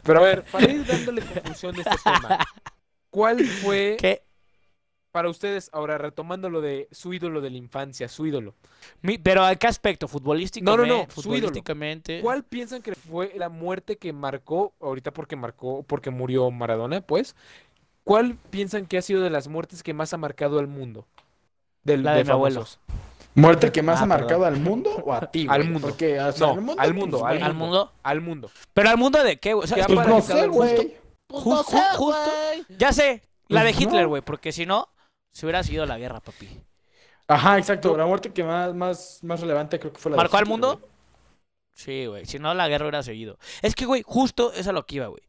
Pero 0.03 0.19
a 0.19 0.23
ver, 0.23 0.43
para 0.45 0.69
ir 0.69 0.85
dándole 0.85 1.21
conclusión 1.21 1.73
de 1.75 1.83
este 1.83 1.95
tema, 2.03 2.39
¿cuál 3.09 3.45
fue 3.45 3.95
¿Qué? 3.97 4.23
para 5.11 5.29
ustedes, 5.29 5.69
ahora 5.73 5.97
retomando 5.97 6.49
lo 6.49 6.59
de 6.59 6.87
su 6.91 7.13
ídolo 7.13 7.39
de 7.39 7.51
la 7.51 7.57
infancia, 7.57 8.07
su 8.09 8.25
ídolo, 8.25 8.55
Mi- 9.01 9.17
pero 9.17 9.43
¿a 9.45 9.55
qué 9.55 9.67
aspecto? 9.67 10.07
¿Futbolístico? 10.07 10.65
No, 10.65 10.75
no, 10.75 10.85
no, 10.85 10.87
su 10.87 10.95
ídolo. 10.95 11.47
Futbolísticamente. 11.47 12.19
¿cuál 12.21 12.43
piensan 12.43 12.81
que 12.81 12.95
fue 12.95 13.31
la 13.37 13.49
muerte 13.49 13.97
que 13.97 14.11
marcó, 14.11 14.73
ahorita 14.81 15.11
porque 15.11 15.35
marcó, 15.35 15.83
porque 15.83 16.09
murió 16.09 16.49
Maradona, 16.51 17.01
pues, 17.01 17.35
¿cuál 18.03 18.35
piensan 18.49 18.85
que 18.85 18.97
ha 18.97 19.01
sido 19.01 19.21
de 19.21 19.29
las 19.29 19.47
muertes 19.47 19.83
que 19.83 19.93
más 19.93 20.13
ha 20.13 20.17
marcado 20.17 20.59
al 20.59 20.67
mundo? 20.67 21.05
Del, 21.83 22.03
La 22.03 22.13
de 22.15 22.23
mi 22.23 22.31
abuelo. 22.31 22.65
¿Muerte 23.35 23.71
que 23.71 23.81
más 23.81 23.99
Ah, 23.99 24.03
ha 24.03 24.05
marcado 24.07 24.45
al 24.45 24.57
mundo 24.59 24.89
o 25.05 25.13
a 25.13 25.21
ti, 25.31 25.47
Al 25.49 25.63
mundo. 25.65 25.87
Porque, 25.87 26.19
o 26.19 26.31
sea, 26.31 26.47
No, 26.47 26.53
al 26.53 26.61
mundo, 26.61 26.75
al 26.81 26.93
mundo, 26.93 27.19
pues, 27.19 27.31
al 27.31 27.43
¿Al 27.43 27.53
mundo? 27.53 27.91
Al 28.03 28.21
mundo. 28.21 28.51
¿Pero 28.73 28.89
al 28.89 28.97
mundo 28.97 29.23
de 29.23 29.37
qué, 29.37 29.53
güey? 29.53 29.63
O 29.63 29.67
sea, 29.67 29.75
¿Qué 29.75 29.81
es 29.81 29.85
ha 29.85 29.89
que 29.89 29.95
Pues 31.27 31.45
no 31.45 31.63
sé, 31.63 31.77
justo. 31.95 32.31
Ya 32.77 32.91
sé, 32.91 33.23
la 33.47 33.63
de 33.63 33.71
Pues 33.71 33.81
Hitler, 33.81 34.07
güey, 34.07 34.21
porque 34.21 34.51
si 34.51 34.65
no, 34.65 34.89
se 35.31 35.45
hubiera 35.45 35.63
sido 35.63 35.85
la 35.85 35.97
guerra, 35.97 36.19
papi. 36.19 36.49
Ajá, 37.27 37.59
exacto. 37.59 37.95
La 37.95 38.07
muerte 38.07 38.31
que 38.33 38.43
más, 38.43 38.73
más, 38.73 39.19
más 39.21 39.39
relevante 39.39 39.79
creo 39.79 39.93
que 39.93 39.99
fue 39.99 40.09
la 40.11 40.15
de 40.15 40.17
¿Marcó 40.17 40.37
al 40.37 40.41
Hitler, 40.43 40.49
mundo? 40.51 40.77
güey. 40.79 40.89
Sí, 41.73 42.05
güey, 42.07 42.25
si 42.25 42.39
no, 42.39 42.53
la 42.55 42.67
guerra 42.67 42.85
hubiera 42.85 43.03
seguido. 43.03 43.37
Es 43.61 43.75
que, 43.75 43.85
güey, 43.85 44.01
justo 44.05 44.51
es 44.53 44.67
a 44.67 44.71
lo 44.73 44.85
que 44.85 44.95
iba, 44.95 45.07
güey. 45.07 45.21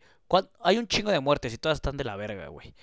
Hay 0.62 0.78
un 0.78 0.88
chingo 0.88 1.10
de 1.10 1.20
muertes 1.20 1.52
y 1.52 1.58
todas 1.58 1.76
están 1.76 1.96
de 1.96 2.04
la 2.04 2.16
verga, 2.16 2.48
güey. 2.48 2.74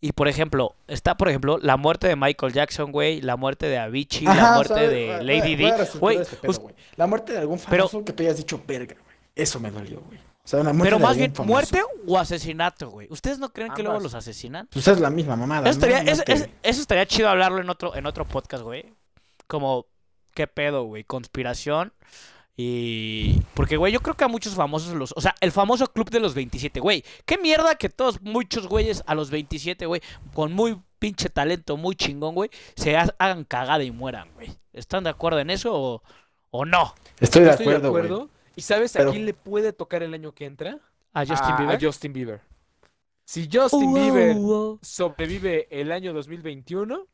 Y, 0.00 0.12
por 0.12 0.28
ejemplo, 0.28 0.74
está, 0.88 1.16
por 1.16 1.28
ejemplo, 1.28 1.58
la 1.60 1.76
muerte 1.76 2.06
de 2.06 2.16
Michael 2.16 2.52
Jackson, 2.52 2.92
güey, 2.92 3.20
la 3.22 3.36
muerte 3.36 3.66
de 3.66 3.78
Avicii, 3.78 4.26
la 4.26 4.52
muerte 4.54 4.74
o 4.74 4.76
sea, 4.76 4.88
de 4.88 5.14
a- 5.14 5.22
Lady 5.22 5.54
a 5.54 5.56
Di. 5.56 5.98
Güey, 5.98 6.18
este 6.18 6.36
pedo, 6.36 6.50
us- 6.50 6.58
güey. 6.58 6.74
La 6.96 7.06
muerte 7.06 7.32
de 7.32 7.38
algún 7.38 7.58
Pero- 7.70 7.88
famoso 7.88 8.04
que 8.04 8.12
tú 8.12 8.22
hayas 8.22 8.36
dicho 8.36 8.62
verga, 8.66 8.94
güey. 8.94 9.16
Eso 9.34 9.58
me 9.58 9.70
dolió, 9.70 10.00
güey. 10.00 10.18
O 10.18 10.48
sea, 10.48 10.60
una 10.60 10.72
muerte 10.72 10.86
pero 10.86 10.98
de 10.98 11.02
más 11.02 11.16
bien, 11.16 11.34
famoso. 11.34 11.52
¿muerte 11.52 11.82
o 12.06 12.18
asesinato, 12.18 12.90
güey? 12.90 13.08
¿Ustedes 13.10 13.38
no 13.38 13.52
creen 13.52 13.72
que 13.74 13.82
luego 13.82 13.98
los 13.98 14.14
asesinan? 14.14 14.68
Pues 14.70 14.86
es 14.86 15.00
la 15.00 15.10
misma 15.10 15.34
mamada. 15.34 15.68
Eso 15.68 15.80
estaría, 15.80 16.04
te- 16.04 16.32
eso 16.62 16.80
estaría 16.80 17.04
chido 17.06 17.28
hablarlo 17.28 17.60
en 17.60 17.68
otro, 17.68 17.96
en 17.96 18.06
otro 18.06 18.24
podcast, 18.26 18.62
güey. 18.62 18.94
Como, 19.48 19.86
¿qué 20.34 20.46
pedo, 20.46 20.84
güey? 20.84 21.02
Conspiración. 21.04 21.92
Y. 22.56 23.40
Porque, 23.54 23.76
güey, 23.76 23.92
yo 23.92 24.00
creo 24.00 24.16
que 24.16 24.24
a 24.24 24.28
muchos 24.28 24.54
famosos 24.54 24.94
los. 24.94 25.12
O 25.16 25.20
sea, 25.20 25.34
el 25.40 25.52
famoso 25.52 25.86
club 25.92 26.08
de 26.10 26.20
los 26.20 26.34
27, 26.34 26.80
güey. 26.80 27.04
Qué 27.26 27.36
mierda 27.38 27.74
que 27.76 27.88
todos, 27.90 28.20
muchos 28.22 28.66
güeyes 28.66 29.02
a 29.06 29.14
los 29.14 29.30
27, 29.30 29.84
güey, 29.86 30.00
con 30.32 30.52
muy 30.52 30.80
pinche 30.98 31.28
talento, 31.28 31.76
muy 31.76 31.94
chingón, 31.96 32.34
güey, 32.34 32.50
se 32.74 32.96
ha- 32.96 33.14
hagan 33.18 33.44
cagada 33.44 33.84
y 33.84 33.90
mueran, 33.90 34.32
güey. 34.34 34.48
¿Están 34.72 35.04
de 35.04 35.10
acuerdo 35.10 35.38
en 35.40 35.50
eso 35.50 35.74
o, 35.74 36.02
o 36.50 36.64
no? 36.64 36.94
Estoy 37.20 37.44
de 37.44 37.50
Estoy 37.50 37.66
acuerdo, 37.74 37.90
güey. 38.18 38.28
¿Y 38.56 38.62
sabes 38.62 38.96
a 38.96 39.04
quién 39.10 39.26
le 39.26 39.34
puede 39.34 39.74
tocar 39.74 40.02
el 40.02 40.14
año 40.14 40.32
que 40.32 40.46
entra? 40.46 40.78
¿A 41.12 41.20
Justin 41.26 41.52
a, 41.52 41.56
Bieber? 41.58 41.76
a 41.76 41.78
Justin 41.80 42.12
Bieber. 42.14 42.40
Si 43.24 43.48
Justin 43.52 43.92
Bieber 43.92 44.34
sobrevive 44.82 45.66
el 45.70 45.92
año 45.92 46.14
2021, 46.14 47.06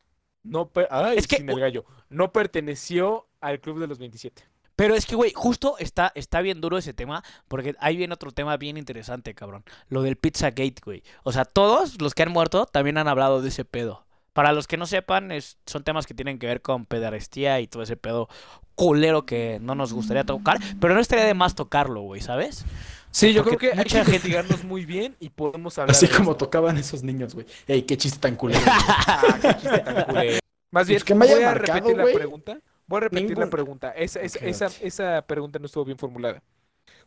no 0.43 0.69
per- 0.69 0.87
ay, 0.89 1.17
Es 1.17 1.27
que- 1.27 1.37
sin 1.37 1.49
el 1.49 1.59
gallo, 1.59 1.83
no 2.09 2.31
perteneció 2.31 3.27
al 3.41 3.59
club 3.59 3.79
de 3.79 3.87
los 3.87 3.97
27. 3.99 4.43
Pero 4.75 4.95
es 4.95 5.05
que, 5.05 5.15
güey, 5.15 5.31
justo 5.35 5.75
está, 5.79 6.11
está 6.15 6.41
bien 6.41 6.59
duro 6.61 6.77
ese 6.77 6.93
tema, 6.93 7.23
porque 7.47 7.75
ahí 7.79 7.95
viene 7.95 8.13
otro 8.13 8.31
tema 8.31 8.57
bien 8.57 8.77
interesante, 8.77 9.35
cabrón. 9.35 9.63
Lo 9.89 10.01
del 10.01 10.15
Pizzagate, 10.15 10.75
güey. 10.83 11.03
O 11.23 11.31
sea, 11.31 11.45
todos 11.45 12.01
los 12.01 12.13
que 12.15 12.23
han 12.23 12.31
muerto 12.31 12.65
también 12.65 12.97
han 12.97 13.07
hablado 13.07 13.41
de 13.41 13.49
ese 13.49 13.65
pedo. 13.65 14.05
Para 14.33 14.51
los 14.51 14.65
que 14.65 14.77
no 14.77 14.87
sepan, 14.87 15.31
es, 15.31 15.57
son 15.67 15.83
temas 15.83 16.07
que 16.07 16.15
tienen 16.15 16.39
que 16.39 16.47
ver 16.47 16.61
con 16.63 16.85
pedarestía 16.87 17.59
y 17.59 17.67
todo 17.67 17.83
ese 17.83 17.97
pedo 17.97 18.29
culero 18.73 19.27
que 19.27 19.59
no 19.61 19.75
nos 19.75 19.93
gustaría 19.93 20.23
tocar, 20.23 20.57
pero 20.81 20.95
no 20.95 20.99
estaría 20.99 21.25
de 21.25 21.35
más 21.35 21.53
tocarlo, 21.53 22.01
güey, 22.01 22.19
¿sabes? 22.21 22.65
Sí, 23.11 23.31
yo 23.31 23.43
Porque 23.43 23.57
creo 23.57 23.73
que 23.73 23.79
hay 23.79 23.85
que 23.85 23.99
investigarnos 23.99 24.63
muy 24.63 24.85
bien 24.87 25.15
y 25.19 25.29
podemos 25.29 25.77
hablar 25.77 25.91
Así 25.95 26.07
de 26.07 26.13
como 26.17 26.31
esto. 26.31 26.45
tocaban 26.45 26.79
esos 26.79 27.03
niños, 27.03 27.35
güey. 27.35 27.45
Ey, 27.67 27.83
qué 27.83 27.95
chiste 27.95 28.17
tan 28.17 28.35
culero. 28.35 28.59
Ah, 28.67 29.37
qué 29.39 29.53
chiste 29.61 29.79
tan 29.79 30.05
culero. 30.05 30.39
Más 30.71 30.87
bien, 30.87 30.95
Pues 30.97 31.03
que 31.03 31.13
me 31.13 31.25
haya 31.25 31.35
voy 31.35 31.43
a 31.43 31.47
marcado, 31.49 31.73
repetir 31.77 31.97
la 31.97 32.01
güey. 32.03 32.15
pregunta. 32.15 32.57
Voy 32.87 32.97
a 32.97 33.01
repetir 33.01 33.37
la 33.37 33.49
pregunta. 33.49 33.91
Esa, 33.91 34.19
esa, 34.21 34.39
Ok, 34.39 34.45
esa, 34.45 34.65
esa 34.81 35.21
pregunta 35.21 35.59
no 35.59 35.65
estuvo 35.65 35.85
bien 35.85 35.97
formulada. 35.97 36.41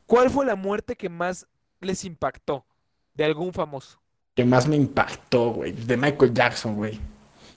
¿Cuál 0.06 0.30
fue 0.30 0.46
la 0.46 0.56
muerte 0.56 0.96
que 0.96 1.08
más 1.08 1.46
les 1.80 2.04
impactó 2.04 2.64
de 3.14 3.24
algún 3.24 3.52
famoso? 3.52 4.00
que 4.34 4.44
más 4.44 4.68
me 4.68 4.76
impactó, 4.76 5.48
güey. 5.50 5.72
De 5.72 5.96
Michael 5.96 6.34
Jackson, 6.34 6.76
güey. 6.76 7.00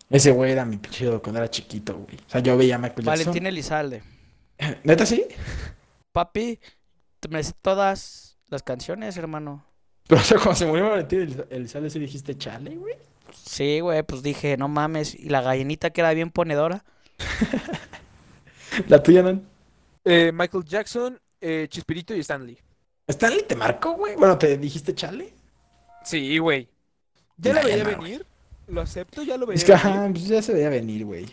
Ese 0.10 0.32
güey 0.32 0.54
era 0.54 0.64
mi 0.64 0.78
pichido 0.78 1.22
cuando 1.22 1.40
era 1.40 1.50
chiquito, 1.50 1.94
güey. 1.94 2.16
O 2.16 2.30
sea, 2.30 2.40
yo 2.40 2.56
veía 2.56 2.76
a 2.76 2.78
Michael 2.78 3.04
Jackson. 3.06 3.26
Valentín 3.26 3.46
Elizalde. 3.48 4.04
¿Neta 4.86 5.06
sí? 5.06 5.26
Papi, 6.14 6.58
te 7.20 7.28
me 7.28 7.44
sé 7.44 7.52
todas 7.62 8.38
las 8.48 8.64
canciones, 8.64 9.18
hermano. 9.18 9.66
Pero, 10.08 10.22
o 10.22 10.24
sea, 10.24 10.38
cuando 10.38 10.56
se 10.56 10.66
murió 10.66 10.90
Valentín 10.90 11.20
Eliz- 11.20 11.46
Elizalde, 11.50 11.90
sí 11.90 12.00
dijiste 12.00 12.38
chale, 12.38 12.78
güey. 12.78 12.96
Sí, 13.34 13.82
güey, 13.82 14.02
pues 14.04 14.24
dije, 14.24 14.56
no 14.56 14.70
mames. 14.70 15.16
Y 15.16 15.28
la 15.28 15.42
gallinita 15.42 15.90
que 15.90 16.00
era 16.00 16.14
bien 16.14 16.32
ponedora. 16.32 16.86
La 18.88 19.02
tuya, 19.02 19.22
¿no? 19.24 19.42
Eh, 20.06 20.32
Michael 20.34 20.64
Jackson, 20.66 21.20
eh, 21.42 21.68
Chispirito 21.70 22.16
y 22.16 22.20
Stanley. 22.22 22.58
¿Stanley 23.08 23.44
te 23.48 23.56
marcó, 23.56 23.94
güey? 23.94 24.16
Bueno, 24.16 24.38
¿te 24.38 24.58
dijiste 24.58 24.94
chale? 24.96 25.34
Sí, 26.04 26.38
güey. 26.38 26.68
Ya 27.38 27.54
lo 27.54 27.64
veía 27.64 27.84
venir. 27.84 28.26
Lo 28.68 28.82
acepto, 28.82 29.24
ya 29.24 29.36
lo 29.38 29.46
veía 29.48 29.58
Es 29.58 29.64
que, 29.66 29.72
venir. 29.74 29.86
ajá, 29.88 30.08
pues 30.12 30.28
ya 30.28 30.42
se 30.42 30.54
veía 30.54 30.70
venir, 30.70 31.06
güey. 31.06 31.26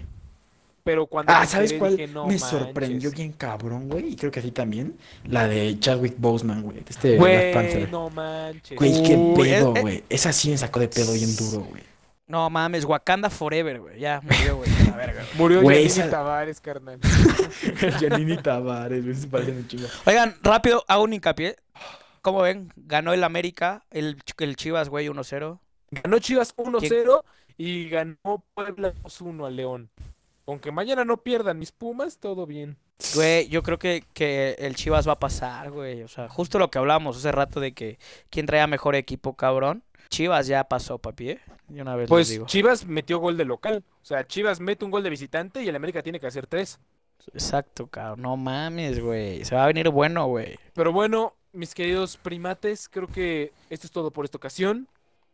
pero 0.83 1.07
cuando 1.07 1.33
Ah, 1.33 1.45
¿sabes 1.47 1.73
enteré 1.73 1.79
cuál 1.79 1.97
dije, 1.97 2.07
no 2.13 2.27
me 2.27 2.39
sorprendió 2.39 3.11
bien 3.11 3.33
cabrón, 3.33 3.89
güey? 3.89 4.13
Y 4.13 4.17
creo 4.17 4.31
que 4.31 4.41
a 4.41 4.43
ti 4.43 4.53
también. 4.53 4.97
La 5.25 5.47
de 5.49 5.79
Chadwick 5.81 6.15
Boseman, 6.19 6.63
güey. 6.63 6.79
de 6.81 6.85
Este 6.89 7.19
Black 7.19 7.53
Panther. 7.53 7.81
Güey, 7.81 7.91
no 7.91 8.11
manches. 8.11 8.79
Güey, 8.79 9.03
qué 9.03 9.17
Uy, 9.17 9.35
pedo, 9.45 9.75
güey. 9.75 10.05
Esa 10.09 10.33
sí 10.33 10.51
me 10.51 10.57
sacó 10.59 10.81
de 10.81 10.89
pedo 10.89 11.13
bien 11.13 11.35
duro, 11.37 11.61
güey. 11.65 11.83
No 12.29 12.51
mames, 12.51 12.85
Wakanda 12.85 13.31
Forever, 13.31 13.81
güey. 13.81 14.01
Ya 14.01 14.21
murió, 14.21 14.57
güey. 14.57 14.71
La 14.91 14.97
verga. 14.97 15.23
güey. 15.23 15.37
Murió 15.39 15.63
Güey, 15.63 15.77
Janine 15.89 16.05
esa- 16.05 16.11
Tavares, 16.11 16.61
carnal. 16.61 16.99
Janini 18.01 18.37
Tavares, 18.39 19.05
güey. 19.05 19.15
Se 19.17 19.27
parece 19.29 19.53
un 19.53 19.69
chingo. 19.69 19.87
Oigan, 20.07 20.37
rápido, 20.43 20.85
hago 20.89 21.05
un 21.05 21.13
hincapié. 21.13 21.57
¿Cómo 22.23 22.41
ven? 22.43 22.73
Ganó 22.77 23.13
el 23.13 23.23
América, 23.23 23.85
el, 23.91 24.17
el 24.39 24.57
Chivas, 24.57 24.89
güey, 24.89 25.07
1-0. 25.09 25.61
Ganó 25.93 26.19
Chivas 26.19 26.57
1-0 26.57 27.23
y 27.57 27.89
ganó 27.89 28.45
Puebla 28.55 28.93
2-1 29.05 29.47
al 29.47 29.55
León. 29.57 29.91
Aunque 30.49 30.73
mañana 30.73 31.05
no 31.05 31.19
pierdan 31.19 31.59
mis 31.61 31.71
Pumas, 31.71 32.19
todo 32.19 32.47
bien. 32.47 32.77
Güey, 33.15 33.47
yo 33.49 33.63
creo 33.63 33.79
que, 33.79 34.05
que 34.15 34.57
el 34.59 34.75
Chivas 34.75 35.07
va 35.07 35.13
a 35.13 35.19
pasar, 35.21 35.71
güey. 35.71 36.03
O 36.03 36.09
sea, 36.09 36.29
justo 36.29 36.59
lo 36.59 36.71
que 36.71 36.79
hablamos 36.79 37.17
hace 37.19 37.31
rato 37.31 37.61
de 37.61 37.73
que 37.73 37.99
quién 38.31 38.47
traía 38.47 38.67
mejor 38.67 38.97
equipo, 38.97 39.35
cabrón. 39.37 39.85
Chivas 40.09 40.47
ya 40.47 40.65
pasó, 40.65 40.99
papi, 40.99 41.31
¿eh? 41.31 41.41
De 41.69 41.83
una 41.83 41.95
vez 41.97 42.05
les 42.05 42.09
Pues 42.09 42.29
digo. 42.29 42.47
Chivas 42.47 42.87
metió 42.87 43.19
gol 43.19 43.37
de 43.37 43.45
local. 43.45 43.85
O 44.03 44.05
sea, 44.05 44.27
Chivas 44.27 44.61
mete 44.61 44.85
un 44.85 44.91
gol 44.91 45.03
de 45.03 45.11
visitante 45.11 45.63
y 45.63 45.69
el 45.69 45.77
América 45.77 46.03
tiene 46.03 46.21
que 46.21 46.27
hacer 46.27 46.47
tres. 46.47 46.79
Exacto, 47.33 47.89
cabrón. 47.89 48.23
No 48.23 48.37
mames, 48.37 49.01
güey. 49.01 49.45
Se 49.45 49.55
va 49.55 49.65
a 49.65 49.67
venir 49.67 49.89
bueno, 49.91 50.27
güey. 50.27 50.59
Pero 50.75 50.93
bueno, 50.93 51.35
mis 51.53 51.75
queridos 51.75 52.17
primates, 52.17 52.89
creo 52.89 53.09
que 53.09 53.53
esto 53.71 53.87
es 53.87 53.91
todo 53.91 54.11
por 54.11 54.25
esta 54.25 54.39
ocasión. 54.39 54.89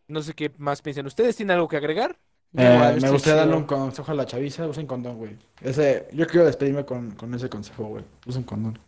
No 0.08 0.22
sé 0.22 0.34
qué 0.34 0.50
más 0.58 0.82
piensan 0.82 1.06
ustedes. 1.06 1.36
¿Tienen 1.36 1.54
algo 1.54 1.68
que 1.68 1.76
agregar? 1.76 2.16
Eh, 2.56 2.98
me 3.00 3.10
gustaría 3.10 3.40
darle 3.40 3.56
un 3.56 3.64
consejo 3.64 4.12
a 4.12 4.14
la 4.14 4.26
chaviza. 4.26 4.66
Usen 4.66 4.86
condón, 4.86 5.16
güey. 5.16 5.36
Ese, 5.60 6.08
yo 6.12 6.26
quiero 6.26 6.44
despedirme 6.46 6.84
con, 6.84 7.12
con 7.12 7.34
ese 7.34 7.48
consejo, 7.48 7.84
güey. 7.84 8.04
Usen 8.26 8.42
condón. 8.42 8.78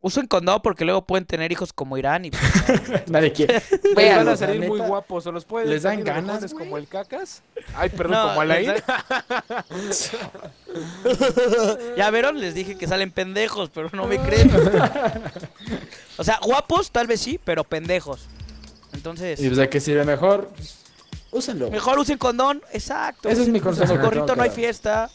Usen 0.00 0.28
condón 0.28 0.60
porque 0.62 0.84
luego 0.84 1.02
pueden 1.02 1.24
tener 1.24 1.50
hijos 1.50 1.72
como 1.72 1.98
Irán 1.98 2.24
y... 2.24 2.30
Nadie 3.08 3.32
quiere. 3.32 3.60
Güey, 3.94 4.14
van 4.14 4.28
a 4.28 4.36
salir 4.36 4.68
muy 4.68 4.78
guapos. 4.78 5.26
¿O 5.26 5.32
los 5.32 5.44
pueden 5.44 5.70
les 5.70 5.82
dan 5.82 6.04
ganas, 6.04 6.54
como 6.54 6.78
el 6.78 6.86
cacas? 6.86 7.42
Ay, 7.74 7.88
perdón, 7.88 8.12
No, 8.12 8.28
como 8.28 8.44
les 8.44 8.68
Alain. 8.68 8.78
ya 11.96 12.10
vieron, 12.12 12.40
les 12.40 12.54
dije 12.54 12.78
que 12.78 12.86
salen 12.86 13.10
pendejos, 13.10 13.70
pero 13.70 13.90
no 13.92 14.06
me 14.06 14.20
creen. 14.20 14.52
o 16.16 16.22
sea, 16.22 16.38
guapos 16.44 16.92
tal 16.92 17.08
vez 17.08 17.20
sí, 17.20 17.40
pero 17.44 17.64
pendejos. 17.64 18.28
Entonces, 18.92 19.40
Y 19.40 19.46
pues 19.46 19.56
de 19.56 19.68
qué 19.68 19.80
sirve 19.80 20.04
mejor, 20.04 20.48
pues, 20.54 20.76
úsenlo. 21.32 21.72
mejor 21.72 21.98
usen 21.98 22.18
condón, 22.18 22.62
exacto. 22.72 23.28
Ese 23.28 23.42
es 23.42 23.48
mi 23.48 23.58
consejo 23.60 23.94
que 23.94 23.98
gorrito 24.00 24.26
tengo 24.26 24.36
no 24.36 24.42
hay 24.44 24.50
que 24.50 24.54
dar. 24.54 24.64
fiesta. 24.64 25.10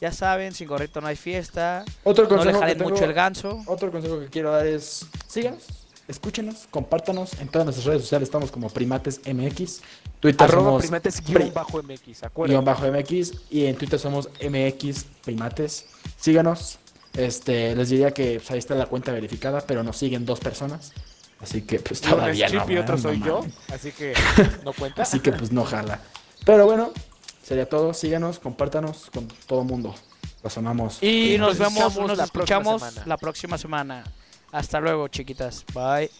Ya 0.00 0.12
saben, 0.12 0.54
sin 0.54 0.68
gorrito 0.68 1.00
no 1.00 1.08
hay 1.08 1.16
fiesta. 1.16 1.84
Otro 2.04 2.24
No 2.24 2.30
le 2.30 2.36
consejo, 2.36 2.52
que 2.58 2.60
jalen 2.60 2.78
tengo, 2.78 2.90
mucho 2.90 3.04
el 3.04 3.12
ganso. 3.12 3.62
otro 3.66 3.90
consejo 3.90 4.20
que 4.20 4.26
quiero 4.28 4.52
dar 4.52 4.66
es 4.66 5.04
síganos, 5.26 5.64
escúchenos, 6.06 6.66
compártanos. 6.70 7.32
En 7.40 7.48
todas 7.48 7.64
nuestras 7.66 7.86
redes 7.86 8.02
sociales 8.02 8.28
estamos 8.28 8.50
como 8.52 8.68
Primates 8.70 9.20
MX. 9.26 9.80
Twitter 10.20 10.44
Arroba 10.44 10.66
somos 10.70 10.82
primates 10.82 11.24
guion 11.24 11.52
bajo 11.54 11.82
MX, 11.82 12.04
guion 12.04 12.16
acuérdense. 12.22 12.64
bajo 12.64 12.86
MX 12.92 13.32
y 13.50 13.66
en 13.66 13.76
Twitter 13.76 13.98
somos 13.98 14.28
MX 14.40 15.04
Primates. 15.24 15.86
Síganos. 16.16 16.78
Este, 17.14 17.74
les 17.74 17.88
diría 17.88 18.12
que 18.12 18.34
pues, 18.38 18.50
ahí 18.52 18.58
está 18.58 18.74
la 18.76 18.86
cuenta 18.86 19.10
verificada, 19.12 19.60
pero 19.66 19.82
nos 19.82 19.96
siguen 19.96 20.24
dos 20.24 20.38
personas. 20.40 20.92
Así 21.40 21.62
que 21.62 21.78
pues 21.80 22.00
Uno 22.02 22.10
es 22.10 22.14
todavía 22.16 22.48
no. 22.48 22.60
Chip 22.60 22.70
y 22.70 22.78
otro 22.78 22.96
no 22.96 23.02
soy 23.02 23.20
yo, 23.22 23.44
así 23.72 23.92
que 23.92 24.12
no 24.64 24.72
cuenta. 24.72 25.02
Así 25.02 25.20
que 25.20 25.32
pues 25.32 25.50
no 25.52 25.64
jala. 25.64 26.00
Pero 26.44 26.66
bueno, 26.66 26.92
sería 27.48 27.66
todo. 27.66 27.94
Síganos, 27.94 28.38
compártanos 28.38 29.10
con 29.12 29.26
todo 29.46 29.64
mundo. 29.64 29.94
Razonamos. 30.42 31.02
Y 31.02 31.36
nos 31.38 31.58
escuchamos 31.58 31.94
vemos, 31.94 32.08
nos 32.08 32.18
la 32.18 32.24
escuchamos 32.24 33.06
la 33.06 33.16
próxima 33.16 33.56
semana. 33.56 34.04
Hasta 34.52 34.80
luego, 34.80 35.08
chiquitas. 35.08 35.64
Bye. 35.74 36.10